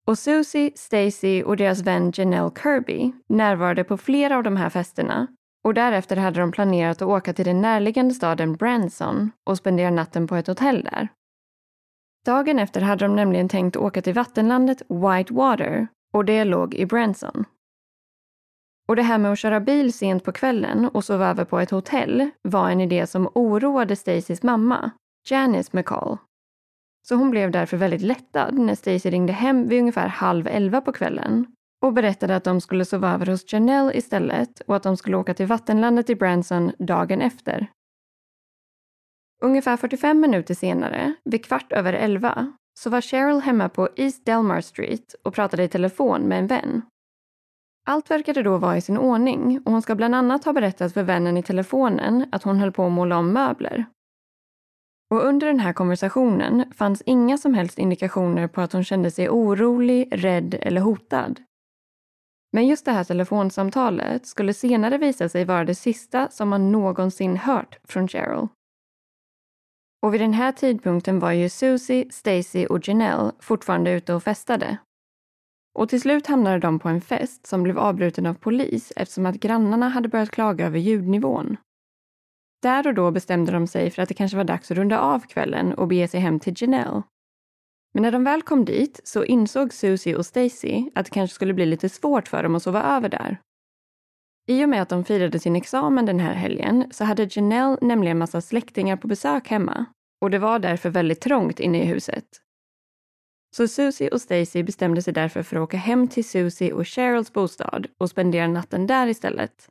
Och 0.07 0.19
Susie, 0.19 0.71
Stacy 0.75 1.43
och 1.43 1.57
deras 1.57 1.81
vän 1.81 2.13
Janelle 2.15 2.51
Kirby 2.63 3.13
närvarade 3.29 3.85
på 3.85 3.97
flera 3.97 4.37
av 4.37 4.43
de 4.43 4.57
här 4.57 4.71
festerna 4.71 5.29
och 5.65 5.75
därefter 5.75 6.17
hade 6.17 6.41
de 6.41 6.53
planerat 6.53 7.03
att 7.03 7.09
åka 7.09 7.33
till 7.33 7.45
den 7.45 7.61
närliggande 7.61 8.15
staden 8.15 8.57
Branson 8.57 9.31
och 9.45 9.57
spendera 9.57 9.91
natten 9.91 10.27
på 10.27 10.37
ett 10.37 10.47
hotell 10.47 10.89
där. 10.93 11.09
Dagen 12.27 12.59
efter 12.59 12.81
hade 12.81 13.05
de 13.05 13.17
nämligen 13.17 13.49
tänkt 13.49 13.77
åka 13.77 14.03
till 14.03 14.15
vattenlandet 14.15 14.83
Whitewater 14.89 15.89
och 16.13 16.25
det 16.25 16.45
låg 16.45 16.75
i 16.75 16.87
Branson. 16.87 17.45
Och 18.89 18.97
det 18.97 19.03
här 19.03 19.19
med 19.19 19.33
att 19.33 19.39
köra 19.39 19.61
bil 19.61 19.93
sent 19.93 20.25
på 20.25 20.33
kvällen 20.33 20.89
och 20.89 21.05
sova 21.05 21.31
över 21.31 21.45
på 21.45 21.59
ett 21.59 21.71
hotell 21.71 22.31
var 22.43 22.71
en 22.71 22.81
idé 22.81 23.07
som 23.07 23.29
oroade 23.35 23.97
Stacys 23.97 24.43
mamma, 24.43 24.91
Janice 25.31 25.71
McCall. 25.73 26.19
Så 27.09 27.15
hon 27.15 27.31
blev 27.31 27.51
därför 27.51 27.77
väldigt 27.77 28.03
lättad 28.03 28.59
när 28.59 28.75
Stacy 28.75 29.11
ringde 29.11 29.33
hem 29.33 29.69
vid 29.69 29.81
ungefär 29.81 30.09
halv 30.09 30.47
elva 30.47 30.81
på 30.81 30.93
kvällen 30.93 31.47
och 31.85 31.93
berättade 31.93 32.37
att 32.37 32.45
de 32.45 32.61
skulle 32.61 32.85
sova 32.85 33.15
över 33.15 33.27
hos 33.27 33.53
Janelle 33.53 33.93
istället 33.95 34.61
och 34.61 34.77
att 34.77 34.83
de 34.83 34.97
skulle 34.97 35.17
åka 35.17 35.35
till 35.35 35.47
vattenlandet 35.47 36.11
i 36.11 36.15
Branson 36.15 36.73
dagen 36.79 37.23
efter. 37.23 37.67
Ungefär 39.43 39.77
45 39.77 40.21
minuter 40.21 40.55
senare, 40.55 41.15
vid 41.25 41.45
kvart 41.45 41.73
över 41.73 41.93
elva, 41.93 42.53
så 42.81 42.91
var 42.91 43.01
Cheryl 43.01 43.41
hemma 43.41 43.69
på 43.69 43.89
East 43.97 44.27
Delmar 44.27 44.61
Street 44.61 45.15
och 45.25 45.35
pratade 45.35 45.63
i 45.65 45.69
telefon 45.69 46.23
med 46.23 46.39
en 46.39 46.47
vän. 46.47 46.83
Allt 47.87 48.11
verkade 48.11 48.43
då 48.43 48.59
vara 48.59 48.77
i 48.77 48.81
sin 48.81 48.99
ordning 48.99 49.63
och 49.65 49.73
hon 49.73 49.83
ska 49.83 49.95
bland 49.95 50.15
annat 50.15 50.45
ha 50.45 50.53
berättat 50.53 50.95
för 50.95 51.03
vännen 51.03 51.37
i 51.37 51.43
telefonen 51.43 52.27
att 52.33 52.43
hon 52.43 52.57
höll 52.57 52.73
på 52.73 52.87
att 52.87 52.93
måla 52.93 53.19
om 53.19 53.33
möbler. 53.33 53.85
Och 55.11 55.25
under 55.25 55.47
den 55.47 55.61
här 55.61 55.73
konversationen 55.73 56.73
fanns 56.73 57.03
inga 57.07 57.39
som 57.39 57.55
helst 57.55 57.79
indikationer 57.79 58.49
på 58.49 58.61
att 58.61 58.73
hon 58.73 58.85
kände 58.85 59.11
sig 59.11 59.29
orolig, 59.29 60.09
rädd 60.11 60.55
eller 60.61 60.81
hotad. 60.81 61.41
Men 62.55 62.67
just 62.67 62.85
det 62.85 62.93
här 62.93 63.05
telefonsamtalet 63.05 64.27
skulle 64.27 64.55
senare 64.55 64.99
visa 64.99 65.29
sig 65.29 65.45
vara 65.45 65.65
det 65.65 65.75
sista 65.75 66.31
som 66.31 66.49
man 66.49 66.73
någonsin 66.73 67.37
hört 67.37 67.79
från 67.85 68.09
Cheryl. 68.09 68.49
Och 70.03 70.15
vid 70.15 70.21
den 70.21 70.33
här 70.33 70.53
tidpunkten 70.53 71.19
var 71.19 71.33
ju 71.33 71.49
Susie, 71.49 72.07
Stacy 72.11 72.67
och 72.67 72.89
Janelle 72.89 73.33
fortfarande 73.41 73.93
ute 73.93 74.15
och 74.15 74.23
festade. 74.23 74.79
Och 75.79 75.89
till 75.89 76.01
slut 76.01 76.27
hamnade 76.27 76.59
de 76.59 76.79
på 76.79 76.89
en 76.89 77.01
fest 77.01 77.47
som 77.47 77.63
blev 77.63 77.79
avbruten 77.79 78.27
av 78.27 78.35
polis 78.35 78.93
eftersom 78.97 79.27
att 79.27 79.37
grannarna 79.37 79.89
hade 79.89 80.09
börjat 80.09 80.31
klaga 80.31 80.67
över 80.67 80.79
ljudnivån. 80.79 81.57
Där 82.63 82.87
och 82.87 82.95
då 82.95 83.11
bestämde 83.11 83.53
de 83.53 83.67
sig 83.67 83.91
för 83.91 84.03
att 84.03 84.09
det 84.09 84.15
kanske 84.15 84.37
var 84.37 84.45
dags 84.45 84.71
att 84.71 84.77
runda 84.77 85.01
av 85.01 85.21
kvällen 85.21 85.75
och 85.75 85.89
bege 85.89 86.09
sig 86.09 86.21
hem 86.21 86.41
till 86.41 86.55
Janelle. 86.57 87.03
Men 87.95 88.03
när 88.03 88.13
de 88.13 88.25
väl 88.25 88.43
kom 88.43 88.65
dit 88.65 89.01
så 89.05 89.25
insåg 89.25 89.73
Susie 89.73 90.17
och 90.17 90.27
Stacy 90.27 90.91
att 90.95 91.07
det 91.07 91.11
kanske 91.11 91.35
skulle 91.35 91.55
bli 91.55 91.67
lite 91.67 91.89
svårt 91.89 92.29
för 92.29 92.43
dem 92.43 92.55
att 92.55 92.63
sova 92.63 92.83
över 92.83 93.09
där. 93.09 93.41
I 94.47 94.65
och 94.65 94.69
med 94.69 94.83
att 94.83 94.89
de 94.89 95.05
firade 95.05 95.39
sin 95.39 95.57
examen 95.57 96.07
den 96.07 96.21
här 96.21 96.35
helgen 96.35 96.85
så 96.91 97.05
hade 97.05 97.29
Janelle 97.31 97.79
nämligen 97.81 98.19
massa 98.19 98.41
släktingar 98.41 98.97
på 98.97 99.09
besök 99.09 99.49
hemma 99.49 99.85
och 100.21 100.31
det 100.31 100.39
var 100.39 100.59
därför 100.59 100.91
väldigt 100.91 101.21
trångt 101.21 101.61
inne 101.61 101.83
i 101.83 101.87
huset. 101.87 102.25
Så 103.57 103.69
Susie 103.69 104.11
och 104.11 104.21
Stacy 104.21 104.63
bestämde 104.63 105.03
sig 105.03 105.13
därför 105.13 105.43
för 105.43 105.57
att 105.57 105.63
åka 105.63 105.77
hem 105.77 106.09
till 106.09 106.29
Susie 106.29 106.73
och 106.73 106.89
Cheryls 106.89 107.33
bostad 107.33 107.87
och 108.01 108.11
spendera 108.11 108.47
natten 108.47 108.87
där 108.87 109.07
istället. 109.07 109.69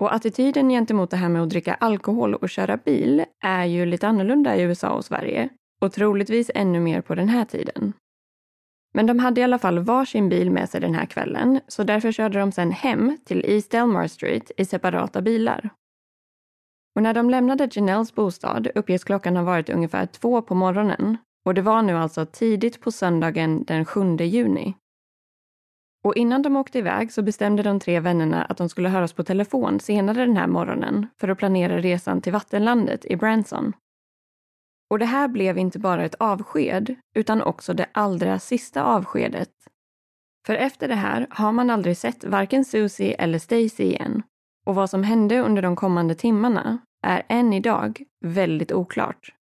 Och 0.00 0.14
attityden 0.14 0.68
gentemot 0.68 1.10
det 1.10 1.16
här 1.16 1.28
med 1.28 1.42
att 1.42 1.50
dricka 1.50 1.74
alkohol 1.74 2.34
och 2.34 2.50
köra 2.50 2.76
bil 2.76 3.24
är 3.44 3.64
ju 3.64 3.86
lite 3.86 4.08
annorlunda 4.08 4.56
i 4.56 4.62
USA 4.62 4.90
och 4.90 5.04
Sverige 5.04 5.48
och 5.80 5.92
troligtvis 5.92 6.50
ännu 6.54 6.80
mer 6.80 7.00
på 7.00 7.14
den 7.14 7.28
här 7.28 7.44
tiden. 7.44 7.92
Men 8.94 9.06
de 9.06 9.18
hade 9.18 9.40
i 9.40 9.44
alla 9.44 9.58
fall 9.58 9.78
varsin 9.78 10.28
bil 10.28 10.50
med 10.50 10.70
sig 10.70 10.80
den 10.80 10.94
här 10.94 11.06
kvällen 11.06 11.60
så 11.68 11.84
därför 11.84 12.12
körde 12.12 12.38
de 12.38 12.52
sen 12.52 12.70
hem 12.70 13.18
till 13.24 13.44
East 13.44 13.70
Delmar 13.70 14.06
Street 14.06 14.50
i 14.56 14.64
separata 14.64 15.22
bilar. 15.22 15.70
Och 16.96 17.02
när 17.02 17.14
de 17.14 17.30
lämnade 17.30 17.68
Janelles 17.72 18.14
bostad 18.14 18.68
uppges 18.74 19.04
klockan 19.04 19.36
ha 19.36 19.42
varit 19.42 19.70
ungefär 19.70 20.06
två 20.06 20.42
på 20.42 20.54
morgonen 20.54 21.16
och 21.44 21.54
det 21.54 21.62
var 21.62 21.82
nu 21.82 21.96
alltså 21.96 22.26
tidigt 22.26 22.80
på 22.80 22.92
söndagen 22.92 23.64
den 23.64 23.84
7 23.84 24.16
juni. 24.16 24.74
Och 26.04 26.16
innan 26.16 26.42
de 26.42 26.56
åkte 26.56 26.78
iväg 26.78 27.12
så 27.12 27.22
bestämde 27.22 27.62
de 27.62 27.80
tre 27.80 28.00
vännerna 28.00 28.44
att 28.44 28.56
de 28.56 28.68
skulle 28.68 28.88
höras 28.88 29.12
på 29.12 29.24
telefon 29.24 29.80
senare 29.80 30.26
den 30.26 30.36
här 30.36 30.46
morgonen 30.46 31.06
för 31.20 31.28
att 31.28 31.38
planera 31.38 31.78
resan 31.78 32.20
till 32.20 32.32
vattenlandet 32.32 33.04
i 33.04 33.16
Branson. 33.16 33.72
Och 34.90 34.98
det 34.98 35.04
här 35.04 35.28
blev 35.28 35.58
inte 35.58 35.78
bara 35.78 36.04
ett 36.04 36.14
avsked, 36.14 36.94
utan 37.14 37.42
också 37.42 37.74
det 37.74 37.86
allra 37.92 38.38
sista 38.38 38.84
avskedet. 38.84 39.50
För 40.46 40.54
efter 40.54 40.88
det 40.88 40.94
här 40.94 41.26
har 41.30 41.52
man 41.52 41.70
aldrig 41.70 41.96
sett 41.96 42.24
varken 42.24 42.64
Susie 42.64 43.14
eller 43.14 43.38
Stacy 43.38 43.82
igen. 43.82 44.22
Och 44.66 44.74
vad 44.74 44.90
som 44.90 45.02
hände 45.02 45.40
under 45.40 45.62
de 45.62 45.76
kommande 45.76 46.14
timmarna 46.14 46.78
är 47.02 47.22
än 47.28 47.52
idag 47.52 48.02
väldigt 48.24 48.72
oklart. 48.72 49.34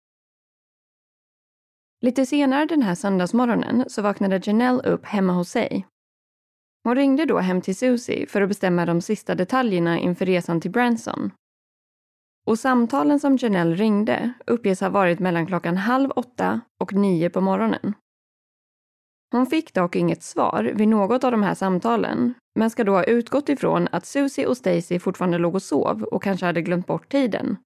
Lite 2.00 2.26
senare 2.26 2.66
den 2.66 2.82
här 2.82 2.94
söndagsmorgonen 2.94 3.84
så 3.88 4.02
vaknade 4.02 4.40
Janelle 4.44 4.82
upp 4.82 5.06
hemma 5.06 5.32
hos 5.32 5.48
sig. 5.50 5.86
Hon 6.84 6.96
ringde 6.96 7.24
då 7.24 7.38
hem 7.38 7.60
till 7.60 7.76
Susie 7.76 8.26
för 8.26 8.42
att 8.42 8.48
bestämma 8.48 8.86
de 8.86 9.00
sista 9.00 9.34
detaljerna 9.34 9.98
inför 9.98 10.26
resan 10.26 10.60
till 10.60 10.70
Branson. 10.70 11.30
Och 12.46 12.58
samtalen 12.58 13.20
som 13.20 13.36
Janelle 13.36 13.74
ringde 13.74 14.32
uppges 14.46 14.80
ha 14.80 14.88
varit 14.88 15.18
mellan 15.18 15.46
klockan 15.46 15.76
halv 15.76 16.10
åtta 16.10 16.60
och 16.80 16.92
nio 16.92 17.30
på 17.30 17.40
morgonen. 17.40 17.94
Hon 19.32 19.46
fick 19.46 19.74
dock 19.74 19.96
inget 19.96 20.22
svar 20.22 20.72
vid 20.74 20.88
något 20.88 21.24
av 21.24 21.30
de 21.30 21.42
här 21.42 21.54
samtalen, 21.54 22.34
men 22.54 22.70
ska 22.70 22.84
då 22.84 22.92
ha 22.92 23.04
utgått 23.04 23.48
ifrån 23.48 23.88
att 23.92 24.06
Susie 24.06 24.46
och 24.46 24.56
Stacy 24.56 24.98
fortfarande 24.98 25.38
låg 25.38 25.54
och 25.54 25.62
sov 25.62 26.02
och 26.02 26.22
kanske 26.22 26.46
hade 26.46 26.62
glömt 26.62 26.86
bort 26.86 27.08
tiden. 27.08 27.56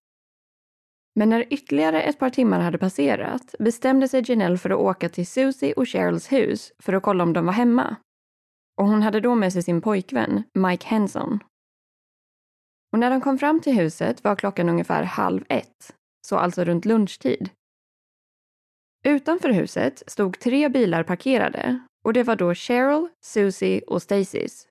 Men 1.14 1.28
när 1.28 1.52
ytterligare 1.52 2.02
ett 2.02 2.18
par 2.18 2.30
timmar 2.30 2.60
hade 2.60 2.78
passerat 2.78 3.54
bestämde 3.58 4.08
sig 4.08 4.22
Janelle 4.26 4.58
för 4.58 4.70
att 4.70 4.78
åka 4.78 5.08
till 5.08 5.26
Susie 5.26 5.72
och 5.72 5.88
Cheryls 5.88 6.32
hus 6.32 6.72
för 6.82 6.92
att 6.92 7.02
kolla 7.02 7.24
om 7.24 7.32
de 7.32 7.46
var 7.46 7.52
hemma. 7.52 7.96
Och 8.76 8.88
hon 8.88 9.02
hade 9.02 9.20
då 9.20 9.34
med 9.34 9.52
sig 9.52 9.62
sin 9.62 9.80
pojkvän, 9.80 10.42
Mike 10.54 10.86
Henson. 10.86 11.38
Och 12.92 12.98
när 12.98 13.10
de 13.10 13.20
kom 13.20 13.38
fram 13.38 13.60
till 13.60 13.72
huset 13.72 14.24
var 14.24 14.36
klockan 14.36 14.68
ungefär 14.68 15.02
halv 15.02 15.44
ett, 15.48 15.94
så 16.26 16.36
alltså 16.36 16.64
runt 16.64 16.84
lunchtid. 16.84 17.50
Utanför 19.04 19.50
huset 19.50 20.02
stod 20.06 20.38
tre 20.38 20.68
bilar 20.68 21.02
parkerade 21.02 21.80
och 22.04 22.12
det 22.12 22.22
var 22.22 22.36
då 22.36 22.54
Cheryl, 22.54 23.08
Susie 23.24 23.80
och 23.86 24.02
Stacys. 24.02 24.68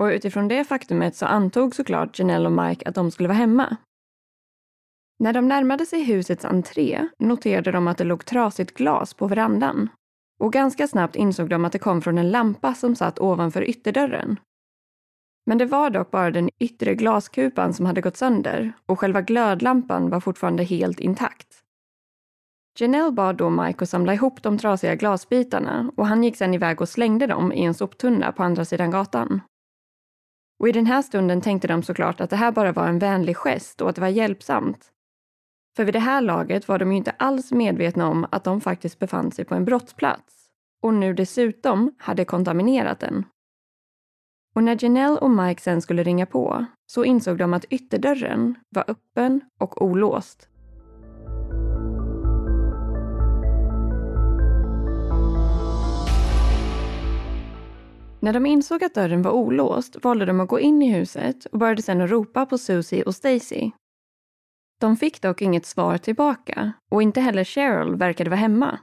Och 0.00 0.06
utifrån 0.06 0.48
det 0.48 0.64
faktumet 0.64 1.16
så 1.16 1.26
antog 1.26 1.74
såklart 1.74 2.18
Janelle 2.18 2.46
och 2.46 2.52
Mike 2.52 2.88
att 2.88 2.94
de 2.94 3.10
skulle 3.10 3.28
vara 3.28 3.38
hemma. 3.38 3.76
När 5.18 5.32
de 5.32 5.48
närmade 5.48 5.86
sig 5.86 6.04
husets 6.04 6.44
entré 6.44 7.08
noterade 7.18 7.72
de 7.72 7.88
att 7.88 7.98
det 7.98 8.04
låg 8.04 8.24
trasigt 8.24 8.74
glas 8.74 9.14
på 9.14 9.26
verandan. 9.26 9.88
Och 10.40 10.52
ganska 10.52 10.88
snabbt 10.88 11.16
insåg 11.16 11.48
de 11.48 11.64
att 11.64 11.72
det 11.72 11.78
kom 11.78 12.02
från 12.02 12.18
en 12.18 12.30
lampa 12.30 12.74
som 12.74 12.96
satt 12.96 13.18
ovanför 13.18 13.62
ytterdörren. 13.70 14.36
Men 15.46 15.58
det 15.58 15.66
var 15.66 15.90
dock 15.90 16.10
bara 16.10 16.30
den 16.30 16.50
yttre 16.58 16.94
glaskupan 16.94 17.74
som 17.74 17.86
hade 17.86 18.00
gått 18.00 18.16
sönder 18.16 18.72
och 18.86 19.00
själva 19.00 19.20
glödlampan 19.20 20.10
var 20.10 20.20
fortfarande 20.20 20.64
helt 20.64 21.00
intakt. 21.00 21.60
Janelle 22.78 23.12
bad 23.12 23.36
då 23.36 23.50
Mike 23.50 23.84
att 23.84 23.90
samla 23.90 24.14
ihop 24.14 24.42
de 24.42 24.58
trasiga 24.58 24.94
glasbitarna 24.94 25.92
och 25.96 26.06
han 26.06 26.22
gick 26.22 26.36
sedan 26.36 26.54
iväg 26.54 26.80
och 26.80 26.88
slängde 26.88 27.26
dem 27.26 27.52
i 27.52 27.64
en 27.64 27.74
soptunna 27.74 28.32
på 28.32 28.42
andra 28.42 28.64
sidan 28.64 28.90
gatan. 28.90 29.40
Och 30.60 30.68
i 30.68 30.72
den 30.72 30.86
här 30.86 31.02
stunden 31.02 31.40
tänkte 31.40 31.68
de 31.68 31.82
såklart 31.82 32.20
att 32.20 32.30
det 32.30 32.36
här 32.36 32.52
bara 32.52 32.72
var 32.72 32.88
en 32.88 32.98
vänlig 32.98 33.36
gest 33.36 33.80
och 33.80 33.88
att 33.88 33.94
det 33.94 34.00
var 34.00 34.08
hjälpsamt. 34.08 34.90
För 35.76 35.84
vid 35.84 35.94
det 35.94 35.98
här 36.00 36.20
laget 36.20 36.68
var 36.68 36.78
de 36.78 36.90
ju 36.92 36.96
inte 36.96 37.10
alls 37.10 37.52
medvetna 37.52 38.08
om 38.08 38.26
att 38.30 38.44
de 38.44 38.60
faktiskt 38.60 38.98
befann 38.98 39.32
sig 39.32 39.44
på 39.44 39.54
en 39.54 39.64
brottsplats 39.64 40.46
och 40.82 40.94
nu 40.94 41.14
dessutom 41.14 41.94
hade 41.98 42.24
kontaminerat 42.24 43.00
den. 43.00 43.24
Och 44.54 44.62
när 44.64 44.84
Janelle 44.84 45.18
och 45.18 45.30
Mike 45.30 45.62
sen 45.62 45.82
skulle 45.82 46.02
ringa 46.02 46.26
på 46.26 46.66
så 46.92 47.04
insåg 47.04 47.38
de 47.38 47.54
att 47.54 47.64
ytterdörren 47.64 48.54
var 48.68 48.84
öppen 48.88 49.40
och 49.60 49.82
olåst. 49.82 50.48
När 58.22 58.32
de 58.32 58.46
insåg 58.46 58.84
att 58.84 58.94
dörren 58.94 59.22
var 59.22 59.30
olåst 59.30 59.96
valde 60.04 60.24
de 60.24 60.40
att 60.40 60.48
gå 60.48 60.60
in 60.60 60.82
i 60.82 60.92
huset 60.92 61.44
och 61.44 61.58
började 61.58 61.82
sedan 61.82 62.00
att 62.00 62.10
ropa 62.10 62.46
på 62.46 62.58
Susie 62.58 63.02
och 63.02 63.14
Stacy. 63.14 63.70
De 64.80 64.96
fick 64.96 65.22
dock 65.22 65.42
inget 65.42 65.66
svar 65.66 65.98
tillbaka 65.98 66.72
och 66.90 67.02
inte 67.02 67.20
heller 67.20 67.44
Cheryl 67.44 67.96
verkade 67.96 68.30
vara 68.30 68.40
hemma. 68.40 68.78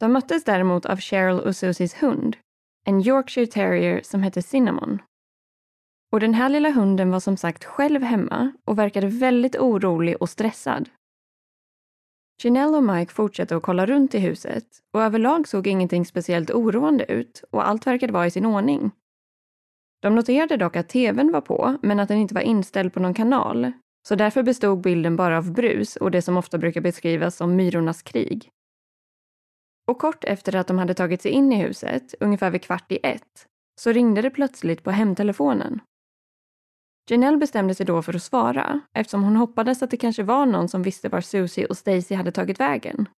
De 0.00 0.12
möttes 0.12 0.44
däremot 0.44 0.86
av 0.86 0.96
Cheryl 0.96 1.40
och 1.40 1.56
Susies 1.56 1.94
hund, 1.94 2.36
en 2.84 3.00
Yorkshire 3.00 3.46
terrier 3.46 4.00
som 4.04 4.22
hette 4.22 4.42
Cinnamon. 4.42 5.02
Och 6.12 6.20
den 6.20 6.34
här 6.34 6.48
lilla 6.48 6.70
hunden 6.70 7.10
var 7.10 7.20
som 7.20 7.36
sagt 7.36 7.64
själv 7.64 8.02
hemma 8.02 8.52
och 8.64 8.78
verkade 8.78 9.06
väldigt 9.06 9.56
orolig 9.56 10.16
och 10.20 10.28
stressad. 10.28 10.88
Janelle 12.42 12.76
och 12.76 12.84
Mike 12.84 13.12
fortsatte 13.12 13.56
att 13.56 13.62
kolla 13.62 13.86
runt 13.86 14.14
i 14.14 14.18
huset 14.18 14.64
och 14.92 15.02
överlag 15.02 15.48
såg 15.48 15.66
ingenting 15.66 16.06
speciellt 16.06 16.50
oroande 16.50 17.12
ut 17.12 17.44
och 17.50 17.68
allt 17.68 17.86
verkade 17.86 18.12
vara 18.12 18.26
i 18.26 18.30
sin 18.30 18.46
ordning. 18.46 18.90
De 20.02 20.14
noterade 20.14 20.56
dock 20.56 20.76
att 20.76 20.88
tvn 20.88 21.32
var 21.32 21.40
på, 21.40 21.78
men 21.82 22.00
att 22.00 22.08
den 22.08 22.18
inte 22.18 22.34
var 22.34 22.42
inställd 22.42 22.92
på 22.92 23.00
någon 23.00 23.14
kanal, 23.14 23.72
så 24.08 24.14
därför 24.14 24.42
bestod 24.42 24.80
bilden 24.80 25.16
bara 25.16 25.38
av 25.38 25.52
brus 25.52 25.96
och 25.96 26.10
det 26.10 26.22
som 26.22 26.36
ofta 26.36 26.58
brukar 26.58 26.80
beskrivas 26.80 27.36
som 27.36 27.56
myrornas 27.56 28.02
krig. 28.02 28.50
Och 29.92 29.98
kort 29.98 30.24
efter 30.24 30.56
att 30.56 30.66
de 30.66 30.78
hade 30.78 30.94
tagit 30.94 31.22
sig 31.22 31.30
in 31.30 31.52
i 31.52 31.56
huset, 31.56 32.14
ungefär 32.20 32.50
vid 32.50 32.62
kvart 32.62 32.92
i 32.92 32.98
ett, 33.02 33.46
så 33.80 33.92
ringde 33.92 34.22
det 34.22 34.30
plötsligt 34.30 34.82
på 34.82 34.90
hemtelefonen. 34.90 35.80
Janelle 37.10 37.36
bestämde 37.36 37.74
sig 37.74 37.86
då 37.86 38.02
för 38.02 38.16
att 38.16 38.22
svara 38.22 38.80
eftersom 38.94 39.22
hon 39.22 39.36
hoppades 39.36 39.82
att 39.82 39.90
det 39.90 39.96
kanske 39.96 40.22
var 40.22 40.46
någon 40.46 40.68
som 40.68 40.82
visste 40.82 41.08
var 41.08 41.20
Susie 41.20 41.66
och 41.66 41.76
Stacy 41.76 42.14
hade 42.14 42.32
tagit 42.32 42.60
vägen. 42.60 43.08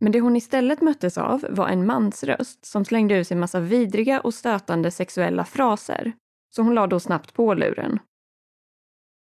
Men 0.00 0.12
det 0.12 0.20
hon 0.20 0.36
istället 0.36 0.80
möttes 0.80 1.18
av 1.18 1.46
var 1.50 1.68
en 1.68 1.86
mansröst 1.86 2.64
som 2.64 2.84
slängde 2.84 3.18
ut 3.18 3.26
sig 3.26 3.36
massa 3.36 3.60
vidriga 3.60 4.20
och 4.20 4.34
stötande 4.34 4.90
sexuella 4.90 5.44
fraser. 5.44 6.12
Så 6.56 6.62
hon 6.62 6.74
la 6.74 6.86
då 6.86 7.00
snabbt 7.00 7.34
på 7.34 7.54
luren. 7.54 7.98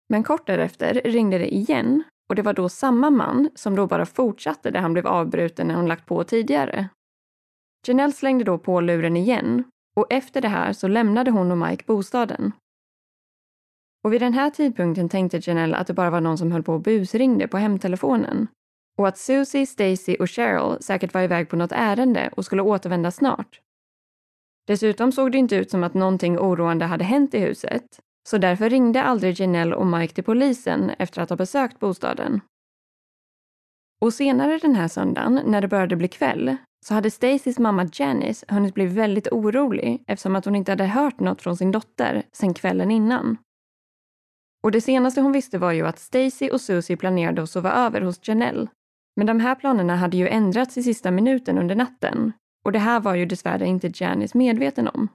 Men 0.09 0.23
kort 0.23 0.47
därefter 0.47 1.01
ringde 1.05 1.39
det 1.39 1.55
igen 1.55 2.03
och 2.33 2.37
det 2.37 2.43
var 2.43 2.53
då 2.53 2.69
samma 2.69 3.11
man 3.11 3.51
som 3.55 3.77
då 3.77 3.87
bara 3.87 4.07
fortsatte 4.07 4.71
där 4.71 4.81
han 4.81 4.93
blev 4.93 5.07
avbruten 5.07 5.69
när 5.69 5.75
hon 5.75 5.89
lagt 5.89 6.07
på 6.07 6.25
tidigare. 6.25 6.89
Janelle 7.87 8.13
slängde 8.13 8.45
då 8.45 8.59
på 8.59 8.81
luren 8.81 9.17
igen 9.17 9.65
och 9.97 10.13
efter 10.13 10.41
det 10.41 10.49
här 10.49 10.73
så 10.73 10.89
lämnade 10.89 11.31
hon 11.31 11.51
och 11.51 11.59
Mike 11.59 11.85
bostaden. 11.87 12.53
Och 14.05 14.13
vid 14.13 14.21
den 14.21 14.33
här 14.33 14.51
tidpunkten 14.51 15.09
tänkte 15.09 15.41
Janelle 15.43 15.77
att 15.77 15.87
det 15.87 15.95
bara 15.95 16.11
var 16.11 16.21
någon 16.21 16.39
som 16.39 16.53
höll 16.53 16.63
på 16.63 16.75
och 16.75 16.81
busringde 16.81 17.49
på 17.49 17.59
hemtelefonen 17.59 18.49
och 18.99 19.09
att 19.09 19.19
Susie, 19.19 19.67
Stacy 19.67 20.17
och 20.21 20.31
Cheryl 20.31 20.83
säkert 20.83 21.15
var 21.15 21.23
iväg 21.23 21.49
på 21.49 21.57
något 21.57 21.73
ärende 21.73 22.31
och 22.37 22.45
skulle 22.45 22.63
återvända 22.63 23.11
snart. 23.11 23.61
Dessutom 24.67 25.13
såg 25.13 25.33
det 25.33 25.39
inte 25.39 25.57
ut 25.57 25.71
som 25.71 25.85
att 25.85 25.95
någonting 25.95 26.39
oroande 26.39 26.85
hade 26.85 27.05
hänt 27.05 27.35
i 27.35 27.39
huset, 27.39 28.01
så 28.29 28.39
därför 28.39 28.71
ringde 28.71 29.03
aldrig 29.03 29.41
Janelle 29.41 29.75
och 29.75 29.87
Mike 29.87 30.15
till 30.15 30.25
polisen 30.25 30.91
efter 30.91 31.23
att 31.23 31.31
ha 31.31 31.37
besökt 31.37 31.81
bostaden. 31.81 32.41
Och 34.01 34.15
senare 34.15 34.59
den 34.59 34.75
här 34.75 34.89
söndagen, 34.89 35.41
när 35.47 35.61
det 35.61 35.69
började 35.69 35.97
bli 35.97 36.09
kväll, 36.09 36.57
så 36.87 36.95
hade 36.95 37.11
Stacys 37.11 37.59
mamma 37.59 37.89
Janice 37.93 38.47
hunnit 38.49 38.75
bli 38.75 38.87
väldigt 38.87 39.29
orolig 39.29 40.05
eftersom 40.07 40.37
att 40.37 40.45
hon 40.45 40.57
inte 40.57 40.73
hade 40.73 40.87
hört 40.87 41.21
något 41.21 41.43
från 41.43 41.57
sin 41.57 41.73
dotter 41.73 42.23
sedan 42.33 42.55
kvällen 42.55 42.91
innan. 42.91 43.37
Och 44.63 44.71
det 44.71 44.81
senaste 44.81 45.21
hon 45.21 45.33
visste 45.33 45.59
var 45.59 45.73
ju 45.73 45.87
att 45.87 45.99
Stacy 45.99 46.51
och 46.51 46.61
Susie 46.61 46.97
planerade 46.97 47.43
att 47.43 47.51
sova 47.51 47.73
över 47.73 48.01
hos 48.01 48.29
Janelle 48.29 48.69
men 49.17 49.27
de 49.27 49.41
här 49.41 49.55
planerna 49.55 49.97
hade 49.97 50.17
ju 50.17 50.29
ändrats 50.29 50.79
i 50.79 50.83
sista 50.83 51.11
minuten 51.11 51.59
under 51.59 51.75
natten 51.75 52.33
och 52.65 52.73
det 52.73 52.79
här 52.79 53.01
var 53.01 53.15
ju 53.15 53.27
dessvärre 53.27 53.67
inte 53.67 53.91
Janice 53.95 54.39
medveten 54.39 54.89
om. 54.89 55.09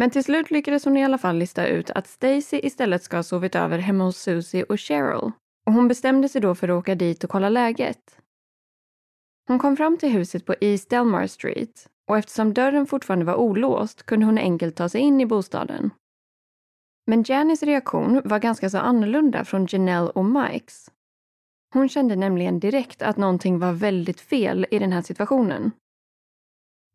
Men 0.00 0.10
till 0.10 0.24
slut 0.24 0.50
lyckades 0.50 0.84
hon 0.84 0.96
i 0.96 1.04
alla 1.04 1.18
fall 1.18 1.36
lista 1.36 1.66
ut 1.66 1.90
att 1.90 2.06
Stacy 2.06 2.60
istället 2.62 3.02
ska 3.02 3.16
ha 3.16 3.22
sovit 3.22 3.54
över 3.54 3.78
hemma 3.78 4.04
hos 4.04 4.16
Susie 4.16 4.64
och 4.64 4.80
Cheryl 4.80 5.32
och 5.66 5.72
hon 5.72 5.88
bestämde 5.88 6.28
sig 6.28 6.40
då 6.40 6.54
för 6.54 6.68
att 6.68 6.78
åka 6.78 6.94
dit 6.94 7.24
och 7.24 7.30
kolla 7.30 7.48
läget. 7.48 8.20
Hon 9.48 9.58
kom 9.58 9.76
fram 9.76 9.98
till 9.98 10.12
huset 10.12 10.46
på 10.46 10.54
East 10.60 10.90
Delmar 10.90 11.26
Street 11.26 11.88
och 12.10 12.18
eftersom 12.18 12.54
dörren 12.54 12.86
fortfarande 12.86 13.24
var 13.24 13.34
olåst 13.34 14.02
kunde 14.02 14.26
hon 14.26 14.38
enkelt 14.38 14.76
ta 14.76 14.88
sig 14.88 15.00
in 15.00 15.20
i 15.20 15.26
bostaden. 15.26 15.90
Men 17.06 17.24
Janis 17.26 17.62
reaktion 17.62 18.22
var 18.24 18.38
ganska 18.38 18.70
så 18.70 18.78
annorlunda 18.78 19.44
från 19.44 19.66
Janelle 19.70 20.10
och 20.10 20.24
Mikes 20.24 20.90
hon 21.74 21.88
kände 21.88 22.16
nämligen 22.16 22.60
direkt 22.60 23.02
att 23.02 23.16
någonting 23.16 23.58
var 23.58 23.72
väldigt 23.72 24.20
fel 24.20 24.66
i 24.70 24.78
den 24.78 24.92
här 24.92 25.02
situationen. 25.02 25.72